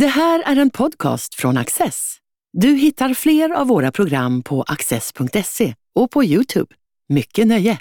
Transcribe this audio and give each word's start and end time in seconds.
Det 0.00 0.06
här 0.06 0.42
är 0.46 0.56
en 0.56 0.70
podcast 0.70 1.34
från 1.34 1.56
Access. 1.56 2.16
Du 2.52 2.68
hittar 2.68 3.14
fler 3.14 3.50
av 3.50 3.66
våra 3.66 3.92
program 3.92 4.42
på 4.42 4.62
access.se 4.62 5.74
och 5.94 6.10
på 6.10 6.24
Youtube. 6.24 6.74
Mycket 7.08 7.46
nöje! 7.46 7.78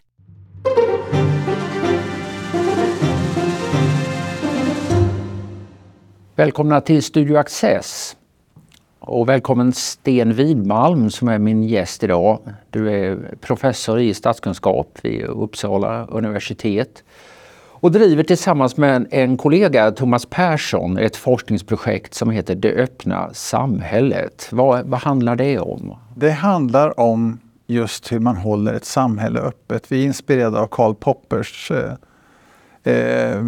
Välkomna 6.36 6.82
till 6.82 7.04
Studio 7.04 7.38
Access. 7.38 8.18
Och 9.00 9.30
välkommen 9.30 9.74
Sten 9.74 10.34
Widmalm 10.34 11.10
som 11.10 11.28
är 11.28 11.40
min 11.40 11.64
gäst 11.64 12.04
idag. 12.04 12.40
Du 12.70 12.92
är 12.92 13.36
professor 13.42 14.00
i 14.00 14.14
statskunskap 14.14 15.00
vid 15.02 15.24
Uppsala 15.24 16.06
universitet 16.06 17.04
och 17.86 17.92
driver 17.92 18.24
tillsammans 18.24 18.78
med 18.78 19.08
en 19.12 19.38
kollega, 19.38 19.92
Thomas 19.92 20.26
Persson, 20.26 20.98
ett 20.98 21.16
forskningsprojekt 21.16 22.14
som 22.14 22.30
heter 22.30 22.56
Det 22.56 22.74
öppna 22.74 23.34
samhället. 23.34 24.48
Vad, 24.52 24.86
vad 24.86 25.00
handlar 25.00 25.36
det 25.36 25.60
om? 25.60 25.98
Det 26.16 26.32
handlar 26.32 27.00
om 27.00 27.40
just 27.68 28.12
hur 28.12 28.20
man 28.20 28.36
håller 28.36 28.74
ett 28.74 28.86
samhälle 28.86 29.40
öppet. 29.40 29.92
Vi 29.92 30.02
är 30.02 30.06
inspirerade 30.06 30.60
av 30.60 30.68
Karl 30.68 30.96
Poppers 30.96 31.72
eh, 31.72 32.94
eh, 32.94 33.46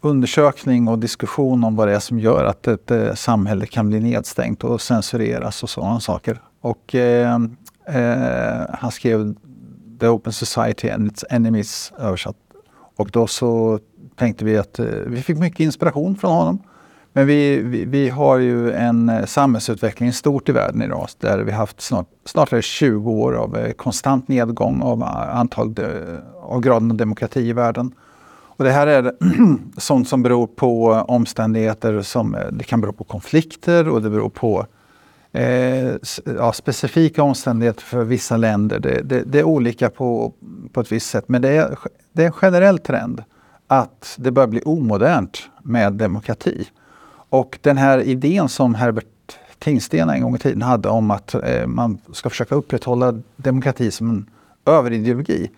undersökning 0.00 0.88
och 0.88 0.98
diskussion 0.98 1.64
om 1.64 1.76
vad 1.76 1.88
det 1.88 1.94
är 1.94 2.00
som 2.00 2.18
gör 2.18 2.44
att 2.44 2.66
ett 2.66 2.90
eh, 2.90 3.14
samhälle 3.14 3.66
kan 3.66 3.88
bli 3.88 4.00
nedstängt 4.00 4.64
och 4.64 4.80
censureras 4.80 5.62
och 5.62 5.70
sådana 5.70 6.00
saker. 6.00 6.40
Och 6.60 6.94
eh, 6.94 7.34
eh, 7.86 8.66
han 8.72 8.90
skrev 8.90 9.34
The 10.00 10.08
Open 10.08 10.32
Society 10.32 10.90
and 10.90 11.06
its 11.06 11.24
Enemies 11.30 11.92
översatt 11.98 12.36
och 12.98 13.10
då 13.10 13.26
så 13.26 13.78
tänkte 14.16 14.44
vi 14.44 14.58
att 14.58 14.78
eh, 14.78 14.86
vi 15.06 15.22
fick 15.22 15.38
mycket 15.38 15.60
inspiration 15.60 16.16
från 16.16 16.32
honom. 16.32 16.62
Men 17.12 17.26
vi, 17.26 17.62
vi, 17.62 17.84
vi, 17.84 18.08
har 18.08 18.38
ju 18.38 18.72
en 18.72 19.08
eh, 19.08 19.24
samhällsutveckling 19.24 20.12
stort 20.12 20.48
i 20.48 20.52
världen 20.52 20.82
idag 20.82 21.08
där 21.18 21.38
vi 21.38 21.52
haft 21.52 21.80
snart, 21.80 22.06
snart 22.24 22.64
20 22.64 23.10
år 23.10 23.32
av 23.32 23.56
eh, 23.56 23.72
konstant 23.72 24.28
nedgång 24.28 24.82
av 24.82 25.02
eh, 25.02 25.36
antal 25.38 25.74
av 26.42 26.60
graden 26.60 26.90
av 26.90 26.96
demokrati 26.96 27.40
i 27.40 27.52
världen. 27.52 27.94
Och 28.30 28.64
det 28.64 28.70
här 28.70 28.86
är 28.86 29.12
sånt 29.80 30.08
som 30.08 30.22
beror 30.22 30.46
på 30.46 30.86
omständigheter 31.08 32.02
som 32.02 32.36
det 32.52 32.64
kan 32.64 32.80
bero 32.80 32.92
på 32.92 33.04
konflikter 33.04 33.88
och 33.88 34.02
det 34.02 34.10
beror 34.10 34.30
på 34.30 34.66
eh, 35.32 35.94
ja, 36.24 36.52
specifika 36.52 37.22
omständigheter 37.22 37.82
för 37.82 38.04
vissa 38.04 38.36
länder. 38.36 38.78
Det, 38.78 39.02
det, 39.02 39.22
det, 39.22 39.38
är 39.38 39.44
olika 39.44 39.90
på, 39.90 40.32
på 40.72 40.80
ett 40.80 40.92
visst 40.92 41.10
sätt 41.10 41.24
men 41.28 41.42
det 41.42 41.48
är, 41.48 41.78
det 42.12 42.22
är 42.22 42.26
en 42.26 42.32
generell 42.32 42.78
trend 42.78 43.22
att 43.66 44.14
det 44.18 44.30
börjar 44.30 44.48
bli 44.48 44.60
omodernt 44.64 45.38
med 45.62 45.92
demokrati. 45.92 46.68
Och 47.30 47.58
den 47.62 47.76
här 47.76 47.98
idén 47.98 48.48
som 48.48 48.74
Herbert 48.74 49.06
Tingsten 49.58 50.10
en 50.10 50.22
gång 50.22 50.34
i 50.34 50.38
tiden 50.38 50.62
hade 50.62 50.88
om 50.88 51.10
att 51.10 51.34
eh, 51.34 51.66
man 51.66 51.98
ska 52.12 52.30
försöka 52.30 52.54
upprätthålla 52.54 53.20
demokrati 53.36 53.90
som 53.90 54.10
en 54.10 54.30
överideologi. 54.64 55.50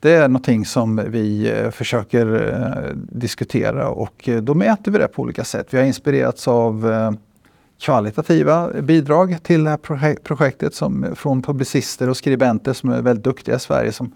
Det 0.00 0.12
är 0.12 0.28
någonting 0.28 0.64
som 0.64 1.00
vi 1.08 1.52
eh, 1.52 1.70
försöker 1.70 2.52
eh, 2.52 2.96
diskutera 2.96 3.88
och 3.88 4.28
eh, 4.28 4.42
då 4.42 4.54
mäter 4.54 4.92
vi 4.92 4.98
det 4.98 5.08
på 5.08 5.22
olika 5.22 5.44
sätt. 5.44 5.66
Vi 5.70 5.78
har 5.78 5.84
inspirerats 5.84 6.48
av 6.48 6.92
eh, 6.92 7.12
kvalitativa 7.80 8.70
bidrag 8.82 9.38
till 9.42 9.64
det 9.64 9.70
här 9.70 10.16
projektet 10.16 10.74
som, 10.74 11.06
från 11.14 11.42
publicister 11.42 12.08
och 12.08 12.16
skribenter 12.16 12.72
som 12.72 12.90
är 12.90 13.02
väldigt 13.02 13.24
duktiga 13.24 13.56
i 13.56 13.58
Sverige 13.58 13.92
som 13.92 14.12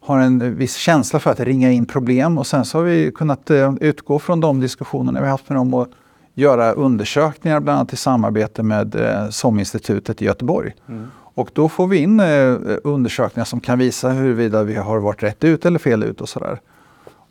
har 0.00 0.18
en 0.18 0.56
viss 0.56 0.76
känsla 0.76 1.18
för 1.18 1.30
att 1.30 1.40
ringa 1.40 1.72
in 1.72 1.86
problem 1.86 2.38
och 2.38 2.46
sen 2.46 2.64
så 2.64 2.78
har 2.78 2.84
vi 2.84 3.12
kunnat 3.14 3.50
uh, 3.50 3.74
utgå 3.80 4.18
från 4.18 4.40
de 4.40 4.60
diskussionerna 4.60 5.20
vi 5.20 5.28
haft 5.28 5.48
med 5.48 5.58
dem 5.58 5.74
och 5.74 5.88
göra 6.34 6.72
undersökningar 6.72 7.60
bland 7.60 7.78
annat 7.78 7.92
i 7.92 7.96
samarbete 7.96 8.62
med 8.62 8.94
uh, 8.94 9.30
SOM-institutet 9.30 10.22
i 10.22 10.24
Göteborg. 10.24 10.74
Mm. 10.88 11.06
Och 11.14 11.50
då 11.52 11.68
får 11.68 11.86
vi 11.86 11.98
in 11.98 12.20
uh, 12.20 12.58
undersökningar 12.84 13.44
som 13.44 13.60
kan 13.60 13.78
visa 13.78 14.08
huruvida 14.08 14.62
vi 14.62 14.74
har 14.74 14.98
varit 14.98 15.22
rätt 15.22 15.44
ut 15.44 15.66
eller 15.66 15.78
fel 15.78 16.02
ut 16.02 16.20
och 16.20 16.28
sådär. 16.28 16.60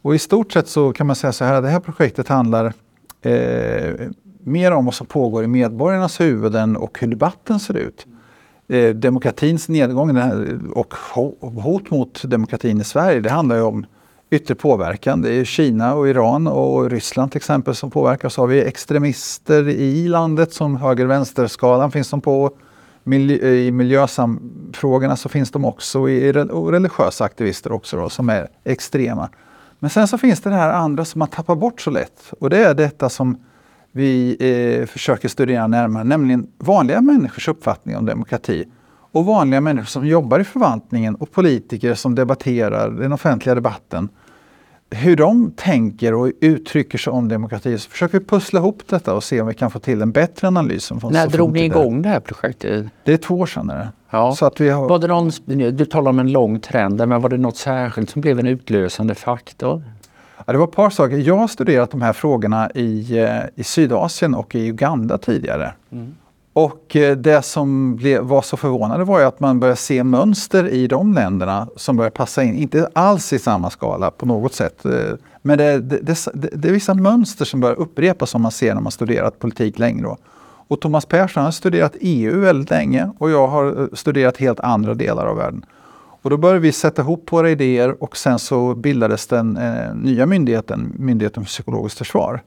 Och 0.02 0.16
i 0.16 0.20
stort 0.20 0.52
sett 0.52 0.68
så 0.68 0.94
kan 0.94 1.08
man 1.08 1.16
säga 1.16 1.34
så 1.34 1.46
här, 1.46 1.62
det 1.62 1.70
här 1.70 1.80
projektet 1.80 2.28
handlar 2.28 2.74
mer 4.48 4.72
om 4.72 4.86
vad 4.86 4.94
som 4.94 5.08
pågår 5.08 5.44
i 5.44 5.48
medborgarnas 5.48 6.22
huvuden 6.22 6.78
och 6.78 7.00
hur 7.00 7.08
debatten 7.08 7.60
ser 7.60 7.78
ut. 7.78 8.06
Eh, 8.68 8.90
demokratins 8.90 9.70
nedgång 9.70 10.18
och 10.74 10.94
hot 11.42 11.92
mot 11.92 12.24
demokratin 12.24 12.82
i 12.82 12.84
Sverige, 12.84 13.20
det 13.20 13.30
handlar 13.30 13.56
ju 13.56 13.62
om 13.62 13.86
yttre 14.30 14.56
påverkan. 14.56 15.22
Det 15.22 15.34
är 15.34 15.46
Kina 15.46 15.96
och 15.96 16.10
Iran 16.10 16.48
och 16.48 16.90
Ryssland 16.90 17.32
till 17.32 17.38
exempel 17.38 17.76
som 17.76 17.92
påverkas. 17.92 18.34
Så 18.34 18.42
har 18.42 18.48
vi 18.48 18.64
extremister 18.64 19.70
i 19.70 20.08
landet 20.08 20.54
som 20.54 20.78
höger-vänster-skalan 20.78 21.92
finns 21.92 22.10
de 22.10 22.22
på. 22.22 22.52
I 23.06 23.72
miljöfrågorna 23.72 25.16
så 25.16 25.30
finns 25.30 25.52
de 25.52 25.66
också 25.66 26.00
och 26.50 26.72
religiösa 26.72 27.24
aktivister 27.26 27.72
också 27.72 27.98
då, 27.98 28.10
som 28.10 28.30
är 28.30 28.48
extrema. 28.64 29.30
Men 29.80 29.90
sen 29.90 30.08
så 30.08 30.18
finns 30.18 30.42
det 30.42 30.50
det 30.50 30.56
här 30.56 30.74
andra 30.74 31.06
som 31.06 31.20
man 31.20 31.28
tappar 31.28 31.56
bort 31.56 31.82
så 31.82 31.90
lätt 31.90 32.34
och 32.40 32.50
det 32.50 32.58
är 32.58 32.74
detta 32.74 33.10
som 33.10 33.38
vi 33.92 34.38
eh, 34.40 34.86
försöker 34.86 35.28
studera 35.28 35.68
närmare, 35.68 36.04
nämligen 36.04 36.48
vanliga 36.58 37.02
människors 37.02 37.48
uppfattning 37.48 37.98
om 37.98 38.06
demokrati 38.06 38.66
och 39.12 39.26
vanliga 39.26 39.62
människor 39.62 39.86
som 39.86 40.08
jobbar 40.08 40.40
i 40.40 40.44
förvaltningen 40.44 41.16
och 41.16 41.32
politiker 41.32 41.94
som 41.94 42.16
debatterar 42.16 42.90
den 42.90 43.14
offentliga 43.14 43.56
debatten. 43.56 44.10
Hur 44.90 45.16
de 45.16 45.52
tänker 45.56 46.14
och 46.14 46.32
uttrycker 46.42 46.98
sig 46.98 47.14
om 47.14 47.28
demokrati. 47.28 47.78
Så 47.78 47.90
försöker 47.90 48.20
vi 48.20 48.26
pussla 48.26 48.60
ihop 48.60 48.82
detta 48.90 49.14
och 49.14 49.24
se 49.24 49.42
om 49.42 49.48
vi 49.48 49.54
kan 49.54 49.72
få 49.72 49.80
till 49.80 50.02
en 50.02 50.12
bättre 50.12 50.48
analys. 50.48 50.92
När 50.92 51.28
drog 51.28 51.54
ni 51.54 51.64
igång 51.64 52.02
det 52.02 52.10
här 52.10 52.20
projektet? 52.20 52.86
Det 53.04 53.14
är 53.14 53.18
två 53.18 53.40
år 53.40 53.46
sedan. 53.46 53.68
Det. 53.68 53.90
Ja. 54.10 54.36
Så 54.36 54.46
att 54.46 54.62
vi 54.62 54.70
har... 54.70 54.90
var 54.90 55.00
det 55.00 55.08
någon, 55.08 55.32
du 55.78 55.86
talar 55.86 56.10
om 56.10 56.20
en 56.20 56.32
lång 56.32 56.60
trend, 56.60 57.08
men 57.08 57.22
var 57.22 57.30
det 57.30 57.38
något 57.38 57.58
särskilt 57.58 58.10
som 58.10 58.22
blev 58.22 58.40
en 58.40 58.48
utlösande 58.48 59.16
faktor? 59.16 59.84
Ja, 60.46 60.54
det 60.54 60.58
var 60.58 60.68
ett 60.68 60.76
par 60.76 60.90
saker. 60.90 61.18
Jag 61.18 61.38
har 61.38 61.48
studerat 61.48 61.92
de 61.92 62.02
här 62.02 62.14
frågorna 62.14 62.72
i, 62.72 63.20
eh, 63.20 63.40
i 63.56 63.64
Sydasien 63.64 64.36
och 64.36 64.56
i 64.56 64.68
Uganda 64.68 65.18
tidigare. 65.18 65.74
Mm. 65.92 66.16
Och 66.54 66.96
eh, 66.96 67.18
det 67.18 67.42
som 67.42 67.96
blev, 67.96 68.22
var 68.22 68.42
så 68.42 68.58
förvånande 68.58 69.06
var 69.06 69.20
ju 69.20 69.26
att 69.26 69.40
man 69.40 69.60
började 69.60 69.78
se 69.78 70.04
mönster 70.04 70.68
i 70.68 70.88
de 70.88 71.14
länderna 71.14 71.68
som 71.76 71.98
börjar 71.98 72.10
passa 72.10 72.44
in, 72.44 72.56
inte 72.56 72.90
alls 72.94 73.34
i 73.34 73.40
samma 73.40 73.70
skala 73.70 74.12
på 74.12 74.26
något 74.26 74.54
sätt. 74.54 74.86
Eh, 74.86 74.92
men 75.42 75.58
det, 75.58 75.80
det, 75.80 76.26
det, 76.34 76.50
det 76.54 76.68
är 76.68 76.72
vissa 76.72 76.94
mönster 76.94 77.46
som 77.46 77.60
börjar 77.60 77.76
upprepas 77.76 78.30
som 78.30 78.42
man 78.42 78.52
ser 78.52 78.74
när 78.74 78.82
man 78.82 78.92
studerat 78.92 79.40
politik 79.40 79.80
längre. 79.80 80.16
Och 80.68 80.82
Thomas 80.82 81.06
Persson 81.06 81.44
har 81.44 81.52
studerat 81.52 81.96
EU 82.00 82.40
väldigt 82.40 82.70
länge 82.70 83.12
och 83.18 83.32
jag 83.32 83.48
har 83.48 83.90
studerat 83.94 84.38
helt 84.38 84.60
andra 84.60 84.94
delar 84.94 85.26
av 85.26 85.38
världen. 85.38 85.66
Och 86.28 86.32
då 86.32 86.38
började 86.38 86.60
vi 86.60 86.72
sätta 86.72 87.02
ihop 87.02 87.32
våra 87.32 87.50
idéer 87.50 88.04
och 88.04 88.18
sen 88.18 88.40
så 88.40 88.76
bildades 88.76 89.28
den 89.28 89.58
eh, 89.58 89.96
nya 89.96 90.26
myndigheten, 90.26 90.94
Myndigheten 90.98 91.44
för 91.44 91.48
psykologiskt 91.48 91.98
försvar. 91.98 92.44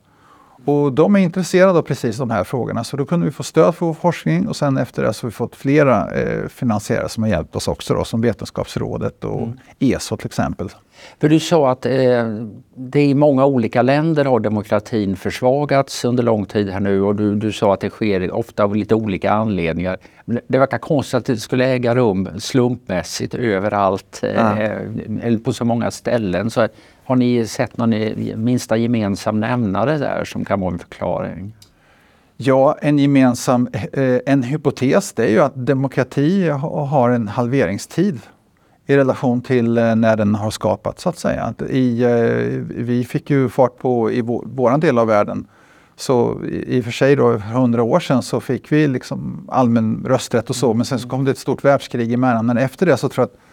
Och 0.65 0.93
de 0.93 1.17
är 1.17 1.21
intresserade 1.21 1.79
av 1.79 1.83
precis 1.83 2.17
de 2.17 2.31
här 2.31 2.45
frågorna 2.45 2.85
så 2.85 2.97
då 2.97 3.05
kunde 3.05 3.27
vi 3.27 3.33
få 3.33 3.43
stöd 3.43 3.75
för 3.75 3.87
vår 3.87 3.95
forskning 3.95 4.49
och 4.49 4.57
sen 4.57 4.77
efter 4.77 5.03
det 5.03 5.13
så 5.13 5.27
har 5.27 5.31
vi 5.31 5.35
fått 5.35 5.57
flera 5.57 6.11
eh, 6.11 6.49
finansiärer 6.49 7.09
som 7.09 7.23
har 7.23 7.31
hjälpt 7.31 7.57
oss 7.57 7.69
också 7.69 7.95
då, 7.95 8.05
som 8.05 8.21
Vetenskapsrådet 8.21 9.25
och 9.25 9.43
mm. 9.43 9.59
ESO 9.79 10.17
till 10.17 10.27
exempel. 10.27 10.69
För 11.21 11.29
du 11.29 11.41
sa 11.41 11.71
att 11.71 11.87
eh, 11.87 12.25
det 12.75 13.03
i 13.03 13.15
många 13.15 13.47
olika 13.47 13.83
länder 13.83 14.25
har 14.25 14.41
demokratin 14.41 15.17
försvagats 15.17 16.05
under 16.05 16.23
lång 16.23 16.47
tid 16.47 16.71
här 16.71 16.81
nu 16.81 17.03
och 17.03 17.17
du, 17.17 17.35
du 17.35 17.53
sa 17.53 17.75
att 17.75 17.81
det 17.81 17.91
sker 17.91 18.33
ofta 18.33 18.65
av 18.65 18.77
lite 18.77 18.95
olika 18.95 19.33
anledningar. 19.33 19.97
Men 20.25 20.41
det 20.47 20.59
verkar 20.59 20.79
konstigt 20.79 21.15
att 21.15 21.25
det 21.25 21.37
skulle 21.37 21.67
äga 21.67 21.95
rum 21.95 22.29
slumpmässigt 22.39 23.35
överallt 23.35 24.21
eh, 24.23 24.59
eller 25.23 25.39
på 25.39 25.53
så 25.53 25.65
många 25.65 25.91
ställen. 25.91 26.51
Så 26.51 26.69
har 27.11 27.17
ni 27.17 27.47
sett 27.47 27.77
någon 27.77 27.95
minsta 28.45 28.77
gemensam 28.77 29.41
nämnare 29.41 29.99
där 29.99 30.25
som 30.25 30.45
kan 30.45 30.61
vara 30.61 30.73
en 30.73 30.79
förklaring? 30.79 31.55
Ja, 32.37 32.77
en 32.81 32.99
gemensam 32.99 33.69
eh, 33.93 34.19
en 34.27 34.43
hypotes 34.43 35.13
det 35.13 35.25
är 35.25 35.31
ju 35.31 35.41
att 35.41 35.67
demokrati 35.67 36.49
har 36.49 37.11
en 37.11 37.29
halveringstid 37.29 38.21
i 38.87 38.97
relation 38.97 39.41
till 39.41 39.79
eh, 39.79 39.97
när 39.97 40.17
den 40.17 40.35
har 40.35 40.51
skapats 40.51 41.03
så 41.03 41.09
att 41.09 41.19
säga. 41.19 41.55
I, 41.71 42.03
eh, 42.03 42.11
vi 42.85 43.05
fick 43.05 43.31
ju 43.31 43.49
fart 43.49 43.79
på 43.79 44.11
i 44.11 44.21
vår 44.21 44.79
del 44.79 44.99
av 44.99 45.07
världen. 45.07 45.47
Så 45.97 46.45
i 46.45 46.81
och 46.81 46.85
för 46.85 46.93
sig 46.93 47.17
då, 47.17 47.39
för 47.39 47.47
hundra 47.47 47.83
år 47.83 48.01
sedan 48.01 48.23
så 48.23 48.41
fick 48.41 48.73
vi 48.73 48.89
liksom 48.89 49.47
allmän 49.49 50.05
rösträtt 50.09 50.51
och 50.51 50.57
så, 50.57 50.75
men 50.75 50.87
sen 50.87 50.99
så 50.99 51.09
kom 51.09 51.25
det 51.25 51.31
ett 51.31 51.39
stort 51.39 51.65
världskrig 51.65 52.13
emellan. 52.13 52.47
Men 52.47 52.59
efter 52.59 52.87
det 52.87 52.97
så 52.97 53.09
tror 53.09 53.23
jag 53.23 53.27
att 53.27 53.50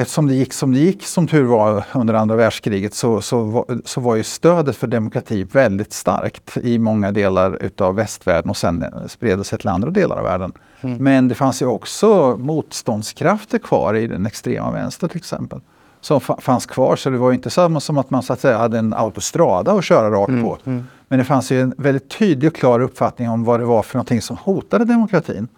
eftersom 0.00 0.26
det 0.26 0.34
gick 0.34 0.52
som 0.52 0.72
det 0.72 0.78
gick, 0.78 1.06
som 1.06 1.26
tur 1.26 1.44
var, 1.44 1.84
under 1.92 2.14
andra 2.14 2.36
världskriget 2.36 2.94
så, 2.94 3.20
så, 3.20 3.66
så 3.84 4.00
var 4.00 4.16
ju 4.16 4.22
stödet 4.22 4.76
för 4.76 4.86
demokrati 4.86 5.44
väldigt 5.44 5.92
starkt 5.92 6.56
i 6.56 6.78
många 6.78 7.12
delar 7.12 7.62
utav 7.62 7.94
västvärlden 7.94 8.50
och 8.50 8.56
sen 8.56 8.84
spred 9.08 9.38
det 9.38 9.44
sig 9.44 9.58
till 9.58 9.68
andra 9.68 9.90
delar 9.90 10.16
av 10.16 10.24
världen. 10.24 10.52
Mm. 10.80 10.96
Men 10.96 11.28
det 11.28 11.34
fanns 11.34 11.62
ju 11.62 11.66
också 11.66 12.36
motståndskrafter 12.36 13.58
kvar 13.58 13.94
i 13.94 14.06
den 14.06 14.26
extrema 14.26 14.70
vänster 14.70 15.08
till 15.08 15.16
exempel. 15.16 15.60
som 16.00 16.20
fanns 16.20 16.66
kvar. 16.66 16.96
Så 16.96 17.10
det 17.10 17.18
var 17.18 17.32
inte 17.32 17.50
samma 17.50 17.80
som 17.80 17.98
att 17.98 18.10
man 18.10 18.22
så 18.22 18.32
att 18.32 18.40
säga 18.40 18.58
hade 18.58 18.78
en 18.78 18.94
autostrada 18.94 19.72
att 19.72 19.84
köra 19.84 20.10
rakt 20.10 20.28
mm, 20.28 20.44
på. 20.44 20.58
Mm. 20.64 20.86
Men 21.08 21.18
det 21.18 21.24
fanns 21.24 21.52
ju 21.52 21.60
en 21.60 21.74
väldigt 21.78 22.18
tydlig 22.18 22.50
och 22.50 22.56
klar 22.56 22.80
uppfattning 22.80 23.30
om 23.30 23.44
vad 23.44 23.60
det 23.60 23.66
var 23.66 23.82
för 23.82 23.96
någonting 23.96 24.22
som 24.22 24.36
hotade 24.36 24.84
demokratin. 24.84 25.48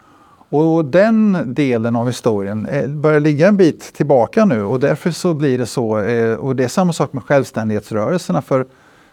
Och 0.53 0.85
den 0.85 1.39
delen 1.55 1.97
av 1.97 2.07
historien 2.07 2.67
eh, 2.67 2.89
börjar 2.89 3.21
ligga 3.21 3.49
en 3.49 3.57
bit 3.57 3.93
tillbaka 3.95 4.45
nu 4.45 4.63
och 4.63 4.81
därför 4.81 5.11
så 5.11 5.35
blir 5.35 5.59
det 5.59 5.67
så. 5.67 5.99
Eh, 5.99 6.35
och 6.35 6.57
det 6.57 6.65
är 6.65 6.69
samma 6.69 6.93
sak 6.93 7.13
med 7.13 7.23
självständighetsrörelserna 7.23 8.43
för, 8.43 8.67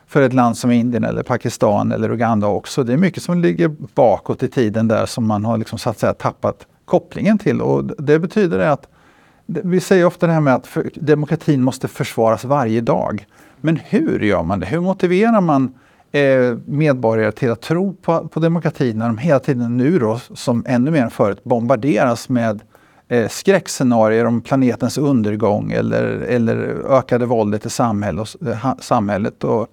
för 0.08 0.22
ett 0.22 0.34
land 0.34 0.58
som 0.58 0.72
Indien 0.72 1.04
eller 1.04 1.24
Pakistan 1.24 1.92
eller 1.92 2.12
Uganda 2.12 2.48
också. 2.48 2.84
Det 2.84 2.94
är 2.94 2.98
mycket 2.98 3.24
som 3.24 3.42
ligger 3.42 3.76
bakåt 3.94 4.44
i 4.44 4.48
tiden 4.48 4.88
där 4.88 5.06
som 5.06 5.28
man 5.28 5.46
har 5.46 5.58
liksom 5.58 5.80
så 5.80 5.90
att 5.90 6.00
säga 6.00 6.14
tappat 6.14 6.68
kopplingen 6.86 7.38
till. 7.38 7.62
Och 7.62 7.86
det 7.86 8.20
betyder 8.20 8.60
att 8.60 8.88
vi 9.46 9.80
säger 9.80 10.06
ofta 10.06 10.28
det 10.28 10.34
här 10.34 10.42
med 10.42 10.56
att 10.56 10.68
demokratin 10.94 11.64
måste 11.64 11.88
försvaras 11.88 12.46
varje 12.46 12.82
dag. 12.82 13.26
Men 13.62 13.80
hur 13.86 14.20
gör 14.20 14.44
man 14.44 14.60
det? 14.60 14.66
Hur 14.66 14.80
motiverar 14.80 15.42
man 15.42 15.74
eh, 16.12 16.58
medborgare 16.66 17.32
till 17.32 17.52
att 17.52 17.62
tro 17.62 17.94
på, 17.94 18.28
på 18.28 18.40
demokratin 18.40 18.98
när 18.98 19.08
de 19.08 19.18
hela 19.18 19.40
tiden 19.40 19.78
nu 19.78 20.00
då, 20.00 20.20
som 20.34 20.66
ännu 20.68 20.92
mer 20.92 21.02
än 21.02 21.10
förut, 21.10 21.44
bombarderas 21.44 22.30
med 22.30 22.62
eh, 23.08 23.28
skräckscenarier 23.28 24.26
om 24.26 24.42
planetens 24.42 24.98
undergång 24.98 25.72
eller, 25.72 26.04
eller 26.06 26.56
ökade 26.90 27.26
våldet 27.26 27.66
i 27.66 27.70
samhälle 27.70 28.22
och, 28.22 28.48
eh, 28.48 28.56
ha, 28.56 28.78
samhället. 28.80 29.44
Och, 29.44 29.68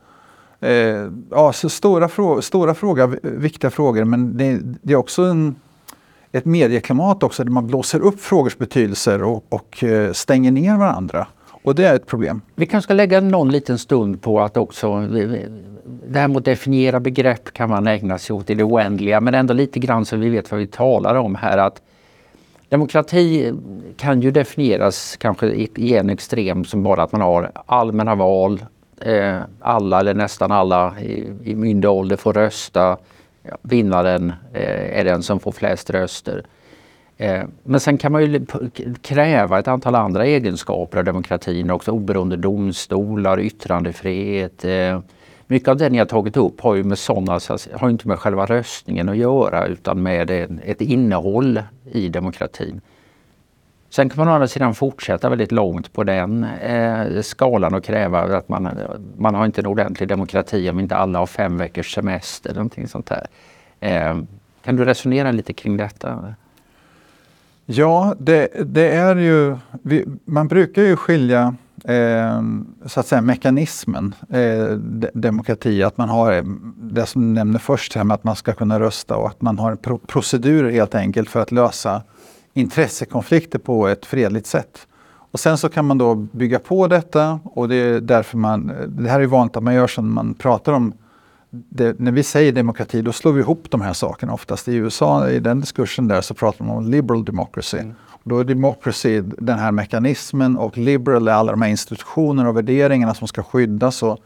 eh, 0.68 1.10
ja, 1.30 1.52
så 1.52 1.68
stora, 1.68 2.08
frå 2.08 2.42
stora 2.42 2.74
frågor, 2.74 3.18
viktiga 3.22 3.70
frågor, 3.70 4.04
men 4.04 4.36
det, 4.36 4.60
det 4.82 4.92
är 4.92 4.96
också 4.96 5.22
en 5.22 5.54
ett 6.34 6.44
medieklimat 6.44 7.22
också 7.22 7.44
där 7.44 7.50
man 7.50 7.66
blåser 7.66 8.00
upp 8.00 8.20
frågors 8.20 8.58
betydelser 8.58 9.22
och, 9.22 9.44
och 9.48 9.84
eh, 9.84 10.12
stänger 10.12 10.50
ner 10.50 10.76
varandra. 10.76 11.26
Och 11.64 11.74
det 11.74 11.86
är 11.86 11.94
ett 11.94 12.06
problem. 12.06 12.40
Vi 12.54 12.66
kanske 12.66 12.86
ska 12.86 12.94
lägga 12.94 13.20
någon 13.20 13.50
liten 13.50 13.78
stund 13.78 14.22
på 14.22 14.40
att 14.40 14.56
också 14.56 15.00
det 16.06 16.18
här 16.18 16.28
med 16.28 16.36
att 16.36 16.44
definiera 16.44 17.00
begrepp 17.00 17.52
kan 17.52 17.70
man 17.70 17.86
ägna 17.86 18.18
sig 18.18 18.36
åt 18.36 18.50
i 18.50 18.54
det 18.54 18.64
oändliga 18.64 19.20
men 19.20 19.34
ändå 19.34 19.54
lite 19.54 19.78
grann 19.78 20.04
så 20.04 20.16
vi 20.16 20.28
vet 20.28 20.50
vad 20.50 20.60
vi 20.60 20.66
talar 20.66 21.14
om 21.14 21.34
här. 21.34 21.58
att 21.58 21.82
Demokrati 22.68 23.52
kan 23.96 24.20
ju 24.20 24.30
definieras 24.30 25.16
kanske 25.16 25.46
i 25.76 25.96
en 25.96 26.10
extrem 26.10 26.64
som 26.64 26.82
bara 26.82 27.02
att 27.02 27.12
man 27.12 27.20
har 27.20 27.52
allmänna 27.66 28.14
val, 28.14 28.64
eh, 29.00 29.38
alla 29.60 30.00
eller 30.00 30.14
nästan 30.14 30.52
alla 30.52 30.94
i, 31.00 31.32
i 31.44 31.54
myndig 31.54 31.90
ålder 31.90 32.16
får 32.16 32.32
rösta, 32.32 32.96
ja, 33.42 33.56
vinnaren 33.62 34.32
eh, 34.52 34.98
är 34.98 35.04
den 35.04 35.22
som 35.22 35.40
får 35.40 35.52
flest 35.52 35.90
röster. 35.90 36.44
Eh, 37.16 37.42
men 37.62 37.80
sen 37.80 37.98
kan 37.98 38.12
man 38.12 38.22
ju 38.22 38.46
kräva 39.02 39.58
ett 39.58 39.68
antal 39.68 39.94
andra 39.94 40.26
egenskaper 40.26 40.98
av 40.98 41.04
demokratin 41.04 41.70
också. 41.70 41.90
Oberoende 41.90 42.36
domstolar, 42.36 43.40
yttrandefrihet. 43.40 44.64
Eh. 44.64 45.00
Mycket 45.46 45.68
av 45.68 45.76
det 45.76 45.90
ni 45.90 45.98
har 45.98 46.06
tagit 46.06 46.36
upp 46.36 46.60
har 46.60 46.74
ju 46.74 46.84
med 46.84 46.98
sådana, 46.98 47.40
har 47.72 47.90
inte 47.90 48.08
med 48.08 48.18
själva 48.18 48.46
röstningen 48.46 49.08
att 49.08 49.16
göra 49.16 49.66
utan 49.66 50.02
med 50.02 50.30
ett 50.64 50.80
innehåll 50.80 51.62
i 51.92 52.08
demokratin. 52.08 52.80
Sen 53.90 54.08
kan 54.08 54.18
man 54.18 54.28
å 54.28 54.34
andra 54.34 54.48
sidan 54.48 54.74
fortsätta 54.74 55.28
väldigt 55.28 55.52
långt 55.52 55.92
på 55.92 56.04
den 56.04 56.44
eh, 56.44 57.20
skalan 57.22 57.74
och 57.74 57.84
kräva 57.84 58.20
att 58.20 58.48
man, 58.48 58.68
man 59.16 59.34
har 59.34 59.46
inte 59.46 59.60
en 59.60 59.66
ordentlig 59.66 60.08
demokrati 60.08 60.70
om 60.70 60.80
inte 60.80 60.96
alla 60.96 61.18
har 61.18 61.26
fem 61.26 61.58
veckors 61.58 61.94
semester. 61.94 62.54
Någonting 62.54 62.88
sånt 62.88 63.06
där. 63.06 63.26
Kan 64.64 64.76
du 64.76 64.84
resonera 64.84 65.32
lite 65.32 65.52
kring 65.52 65.76
detta? 65.76 66.34
Ja, 67.66 68.14
det, 68.18 68.48
det 68.64 68.88
är 68.88 69.16
ju, 69.16 69.56
vi, 69.82 70.04
man 70.24 70.48
brukar 70.48 70.82
ju 70.82 70.96
skilja 70.96 71.54
eh, 71.84 72.42
så 72.86 73.00
att 73.00 73.06
säga 73.06 73.20
mekanismen, 73.20 74.14
eh, 74.30 74.64
de, 74.76 75.10
demokrati, 75.14 75.82
att 75.82 75.98
man 75.98 76.08
har 76.08 76.44
det 76.94 77.06
som 77.06 77.22
du 77.22 77.28
nämnde 77.28 77.58
först, 77.58 77.94
här 77.94 78.04
med 78.04 78.14
att 78.14 78.24
man 78.24 78.36
ska 78.36 78.52
kunna 78.52 78.80
rösta 78.80 79.16
och 79.16 79.28
att 79.28 79.42
man 79.42 79.58
har 79.58 79.76
pro 79.76 79.98
procedurer 79.98 80.70
helt 80.70 80.94
enkelt 80.94 81.30
för 81.30 81.40
att 81.40 81.52
lösa 81.52 82.02
intressekonflikter 82.52 83.58
på 83.58 83.88
ett 83.88 84.06
fredligt 84.06 84.46
sätt. 84.46 84.86
Och 85.30 85.40
sen 85.40 85.58
så 85.58 85.68
kan 85.68 85.84
man 85.84 85.98
då 85.98 86.14
bygga 86.14 86.58
på 86.58 86.86
detta 86.86 87.40
och 87.44 87.68
det 87.68 87.76
är 87.76 88.00
därför 88.00 88.38
man, 88.38 88.72
det 88.88 89.10
här 89.10 89.20
är 89.20 89.26
vanligt 89.26 89.56
att 89.56 89.62
man 89.62 89.74
gör 89.74 89.86
som 89.86 90.12
man 90.12 90.34
pratar 90.34 90.72
om 90.72 90.92
det, 91.68 92.00
när 92.00 92.12
vi 92.12 92.22
säger 92.22 92.52
demokrati, 92.52 93.02
då 93.02 93.12
slår 93.12 93.32
vi 93.32 93.40
ihop 93.40 93.70
de 93.70 93.80
här 93.80 93.92
sakerna 93.92 94.32
oftast. 94.32 94.68
I 94.68 94.74
USA, 94.74 95.28
i 95.30 95.40
den 95.40 95.60
diskursen 95.60 96.08
där, 96.08 96.20
så 96.20 96.34
pratar 96.34 96.64
man 96.64 96.76
om 96.76 96.90
liberal 96.90 97.24
democracy. 97.24 97.78
Mm. 97.78 97.94
Då 98.24 98.38
är 98.38 98.44
democracy 98.44 99.22
den 99.38 99.58
här 99.58 99.72
mekanismen 99.72 100.56
och 100.56 100.78
liberal 100.78 101.28
är 101.28 101.32
alla 101.32 101.52
de 101.52 101.62
här 101.62 101.68
institutioner 101.68 102.46
och 102.46 102.56
värderingarna 102.56 103.14
som 103.14 103.28
ska 103.28 103.42
skyddas. 103.42 104.02
Och 104.02 104.18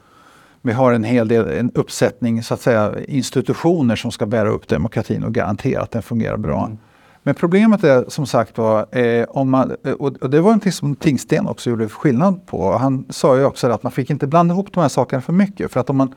vi 0.62 0.72
har 0.72 0.92
en 0.92 1.04
hel 1.04 1.28
del, 1.28 1.48
en 1.48 1.70
uppsättning 1.74 2.42
så 2.42 2.54
att 2.54 2.60
säga, 2.60 2.94
institutioner 3.08 3.96
som 3.96 4.10
ska 4.10 4.26
bära 4.26 4.48
upp 4.48 4.68
demokratin 4.68 5.24
och 5.24 5.34
garantera 5.34 5.82
att 5.82 5.90
den 5.90 6.02
fungerar 6.02 6.36
bra. 6.36 6.64
Mm. 6.64 6.78
Men 7.22 7.34
problemet 7.34 7.84
är 7.84 8.04
som 8.08 8.26
sagt 8.26 8.58
var, 8.58 8.98
eh, 8.98 9.24
om 9.28 9.50
man, 9.50 9.76
och 9.98 10.30
det 10.30 10.40
var 10.40 10.50
någonting 10.50 10.72
som 10.72 10.96
Tingsten 10.96 11.46
också 11.46 11.70
gjorde 11.70 11.88
skillnad 11.88 12.46
på. 12.46 12.78
Han 12.78 13.04
sa 13.10 13.36
ju 13.36 13.44
också 13.44 13.70
att 13.70 13.82
man 13.82 13.92
fick 13.92 14.10
inte 14.10 14.26
blanda 14.26 14.54
ihop 14.54 14.72
de 14.72 14.80
här 14.80 14.88
sakerna 14.88 15.22
för 15.22 15.32
mycket. 15.32 15.72
För 15.72 15.80
att 15.80 15.90
om 15.90 15.96
man 15.96 16.14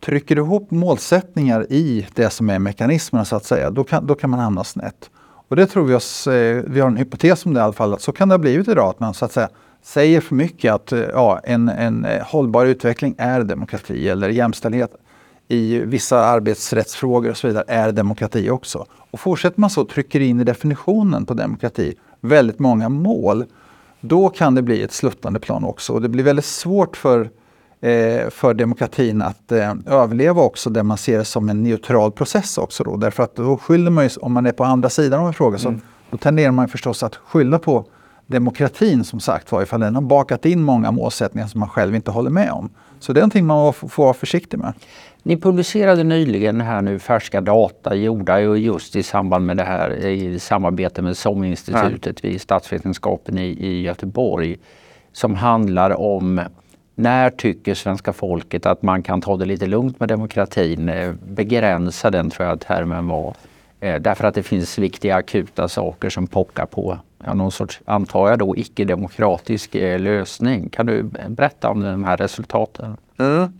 trycker 0.00 0.36
ihop 0.36 0.70
målsättningar 0.70 1.66
i 1.72 2.06
det 2.14 2.30
som 2.30 2.50
är 2.50 2.58
mekanismerna 2.58 3.24
så 3.24 3.36
att 3.36 3.44
säga, 3.44 3.70
då 3.70 3.84
kan, 3.84 4.06
då 4.06 4.14
kan 4.14 4.30
man 4.30 4.40
hamna 4.40 4.64
snett. 4.64 5.10
Och 5.48 5.56
det 5.56 5.66
tror 5.66 5.84
vi 5.84 5.94
oss, 5.94 6.26
eh, 6.26 6.62
vi 6.66 6.80
har 6.80 6.88
en 6.88 6.96
hypotes 6.96 7.46
om 7.46 7.54
det 7.54 7.60
i 7.60 7.62
alla 7.62 7.72
fall, 7.72 7.94
att 7.94 8.00
så 8.00 8.12
kan 8.12 8.28
det 8.28 8.32
ha 8.32 8.38
blivit 8.38 8.68
idag, 8.68 8.88
att 8.88 9.00
man 9.00 9.14
så 9.14 9.24
att 9.24 9.32
säga 9.32 9.48
säger 9.82 10.20
för 10.20 10.34
mycket 10.34 10.74
att 10.74 10.92
eh, 10.92 11.00
ja, 11.00 11.40
en, 11.44 11.68
en 11.68 12.04
eh, 12.04 12.22
hållbar 12.22 12.66
utveckling 12.66 13.14
är 13.18 13.42
demokrati 13.42 14.08
eller 14.08 14.28
jämställdhet 14.28 14.90
i 15.48 15.78
vissa 15.78 16.24
arbetsrättsfrågor 16.24 17.30
och 17.30 17.36
så 17.36 17.46
vidare 17.46 17.64
är 17.68 17.92
demokrati 17.92 18.50
också. 18.50 18.86
Och 19.10 19.20
fortsätter 19.20 19.60
man 19.60 19.70
så 19.70 19.84
trycker 19.84 20.20
in 20.20 20.40
i 20.40 20.44
definitionen 20.44 21.26
på 21.26 21.34
demokrati 21.34 21.94
väldigt 22.20 22.58
många 22.58 22.88
mål, 22.88 23.44
då 24.00 24.28
kan 24.28 24.54
det 24.54 24.62
bli 24.62 24.82
ett 24.82 24.92
sluttande 24.92 25.40
plan 25.40 25.64
också. 25.64 25.92
Och 25.92 26.02
det 26.02 26.08
blir 26.08 26.24
väldigt 26.24 26.44
svårt 26.44 26.96
för 26.96 27.30
för 28.30 28.54
demokratin 28.54 29.22
att 29.22 29.52
eh, 29.52 29.74
överleva 29.86 30.42
också 30.42 30.70
där 30.70 30.82
man 30.82 30.96
ser 30.96 31.18
det 31.18 31.24
som 31.24 31.48
en 31.48 31.62
neutral 31.62 32.12
process 32.12 32.58
också. 32.58 32.84
Då. 32.84 32.96
Därför 32.96 33.22
att 33.22 33.36
då 33.36 33.56
skyller 33.56 33.90
man 33.90 34.04
ju, 34.04 34.10
om 34.20 34.32
man 34.32 34.46
är 34.46 34.52
på 34.52 34.64
andra 34.64 34.88
sidan 34.88 35.20
av 35.20 35.26
en 35.26 35.32
fråga, 35.32 35.58
mm. 35.58 35.80
så 35.80 35.86
då 36.10 36.16
tenderar 36.16 36.52
man 36.52 36.68
förstås 36.68 37.02
att 37.02 37.16
skylla 37.16 37.58
på 37.58 37.84
demokratin 38.26 39.04
som 39.04 39.20
sagt 39.20 39.52
var, 39.52 39.62
ifall 39.62 39.80
den 39.80 39.94
har 39.94 40.02
bakat 40.02 40.46
in 40.46 40.62
många 40.62 40.90
målsättningar 40.90 41.46
som 41.46 41.60
man 41.60 41.68
själv 41.68 41.94
inte 41.94 42.10
håller 42.10 42.30
med 42.30 42.52
om. 42.52 42.70
Så 43.00 43.12
det 43.12 43.18
är 43.18 43.22
någonting 43.22 43.46
man 43.46 43.72
får 43.72 44.02
vara 44.02 44.14
försiktig 44.14 44.58
med. 44.58 44.72
Ni 45.22 45.36
publicerade 45.36 46.04
nyligen 46.04 46.60
här 46.60 46.82
nu 46.82 46.98
färska 46.98 47.40
data 47.40 47.94
gjorda 47.94 48.40
just 48.40 48.96
i 48.96 49.02
samband 49.02 49.46
med 49.46 49.56
det 49.56 49.64
här 49.64 49.90
i 50.06 50.38
samarbete 50.38 51.02
med 51.02 51.16
SOM-institutet 51.16 52.24
vid 52.24 52.40
statsvetenskapen 52.40 53.38
i, 53.38 53.46
i 53.46 53.82
Göteborg 53.82 54.58
som 55.12 55.34
handlar 55.34 56.00
om 56.00 56.40
när 56.94 57.30
tycker 57.30 57.74
svenska 57.74 58.12
folket 58.12 58.66
att 58.66 58.82
man 58.82 59.02
kan 59.02 59.20
ta 59.20 59.36
det 59.36 59.44
lite 59.44 59.66
lugnt 59.66 60.00
med 60.00 60.08
demokratin? 60.08 60.88
Eh, 60.88 61.12
begränsa 61.28 62.10
den 62.10 62.30
tror 62.30 62.48
jag 62.48 62.60
termen 62.60 63.08
var. 63.08 63.34
Eh, 63.80 64.00
därför 64.00 64.24
att 64.24 64.34
det 64.34 64.42
finns 64.42 64.78
viktiga 64.78 65.16
akuta 65.16 65.68
saker 65.68 66.10
som 66.10 66.26
pockar 66.26 66.66
på 66.66 66.98
ja, 67.24 67.34
någon 67.34 67.52
sorts, 67.52 67.80
antar 67.84 68.28
jag 68.28 68.38
då, 68.38 68.56
icke-demokratisk 68.56 69.74
eh, 69.74 70.00
lösning. 70.00 70.68
Kan 70.68 70.86
du 70.86 71.02
berätta 71.28 71.70
om 71.70 71.80
de 71.80 72.04
här 72.04 72.16
resultaten? 72.16 72.96
Mm. 73.18 73.52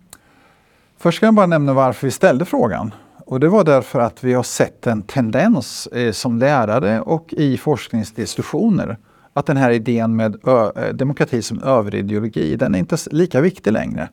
Först 0.99 1.17
ska 1.17 1.27
jag 1.27 1.35
bara 1.35 1.47
nämna 1.47 1.73
varför 1.73 2.07
vi 2.07 2.11
ställde 2.11 2.45
frågan. 2.45 2.95
Och 3.27 3.41
det 3.41 3.49
var 3.49 3.65
därför 3.65 4.01
att 4.01 4.25
vi 4.25 4.33
har 4.33 4.43
sett 4.43 4.87
en 4.87 5.03
tendens 5.03 5.87
eh, 5.87 6.13
som 6.13 6.39
lärare 6.39 7.01
och 7.01 7.33
i 7.33 7.59
forskningsdiskussioner 7.59 8.97
att 9.33 9.47
den 9.47 9.57
här 9.57 9.71
idén 9.71 10.17
med 10.17 10.37
eh, 10.47 10.95
demokrati 10.95 11.43
som 11.43 11.63
överideologi, 11.63 12.57
den 12.57 12.75
är 12.75 12.79
inte 12.79 12.97
lika 13.11 13.41
viktig 13.41 13.73
längre. 13.73 14.09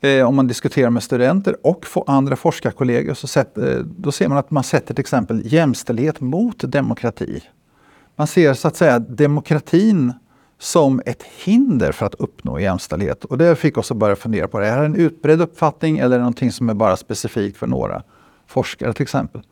Eh, 0.00 0.28
om 0.28 0.36
man 0.36 0.46
diskuterar 0.46 0.90
med 0.90 1.02
studenter 1.02 1.56
och 1.62 1.86
andra 2.06 2.36
forskarkollegor 2.36 3.14
så 3.14 3.26
set, 3.26 3.58
eh, 3.58 3.78
då 3.78 4.12
ser 4.12 4.28
man 4.28 4.38
att 4.38 4.50
man 4.50 4.64
sätter 4.64 4.94
till 4.94 5.02
exempel 5.02 5.42
jämställdhet 5.44 6.20
mot 6.20 6.58
demokrati. 6.58 7.42
Man 8.16 8.26
ser 8.26 8.54
så 8.54 8.68
att 8.68 8.76
säga 8.76 8.98
demokratin 8.98 10.12
som 10.58 11.02
ett 11.06 11.22
hinder 11.22 11.92
för 11.92 12.06
att 12.06 12.14
uppnå 12.14 12.60
jämställdhet. 12.60 13.24
Och 13.24 13.38
det 13.38 13.56
fick 13.56 13.78
oss 13.78 13.90
att 13.90 13.96
börja 13.96 14.16
fundera 14.16 14.48
på 14.48 14.58
det. 14.58 14.66
Är 14.66 14.78
det 14.78 14.84
en 14.86 14.96
utbredd 14.96 15.40
uppfattning 15.40 15.98
eller 15.98 16.16
är 16.16 16.18
det 16.18 16.22
någonting 16.22 16.52
som 16.52 16.68
är 16.68 16.74
bara 16.74 16.96
specifikt 16.96 17.56
för 17.56 17.66
några 17.66 18.02
forskare 18.46 18.92
till 18.92 19.02
exempel? 19.02 19.42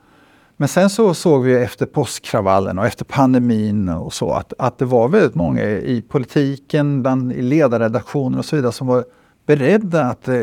Men 0.61 0.69
sen 0.69 0.91
så 0.91 1.15
såg 1.15 1.45
vi 1.45 1.55
efter 1.55 1.87
påskkravallen 1.87 2.79
och 2.79 2.87
efter 2.87 3.05
pandemin 3.05 3.89
och 3.89 4.13
så 4.13 4.31
att, 4.31 4.53
att 4.59 4.79
det 4.79 4.85
var 4.85 5.09
väldigt 5.09 5.35
många 5.35 5.63
i 5.65 6.03
politiken, 6.09 7.03
bland, 7.03 7.33
i 7.33 7.43
ledarredaktioner 7.43 8.39
och 8.39 8.45
så 8.45 8.57
vidare 8.57 8.73
som 8.73 8.87
var 8.87 9.05
beredda 9.47 10.05
att 10.05 10.29
eh, 10.29 10.43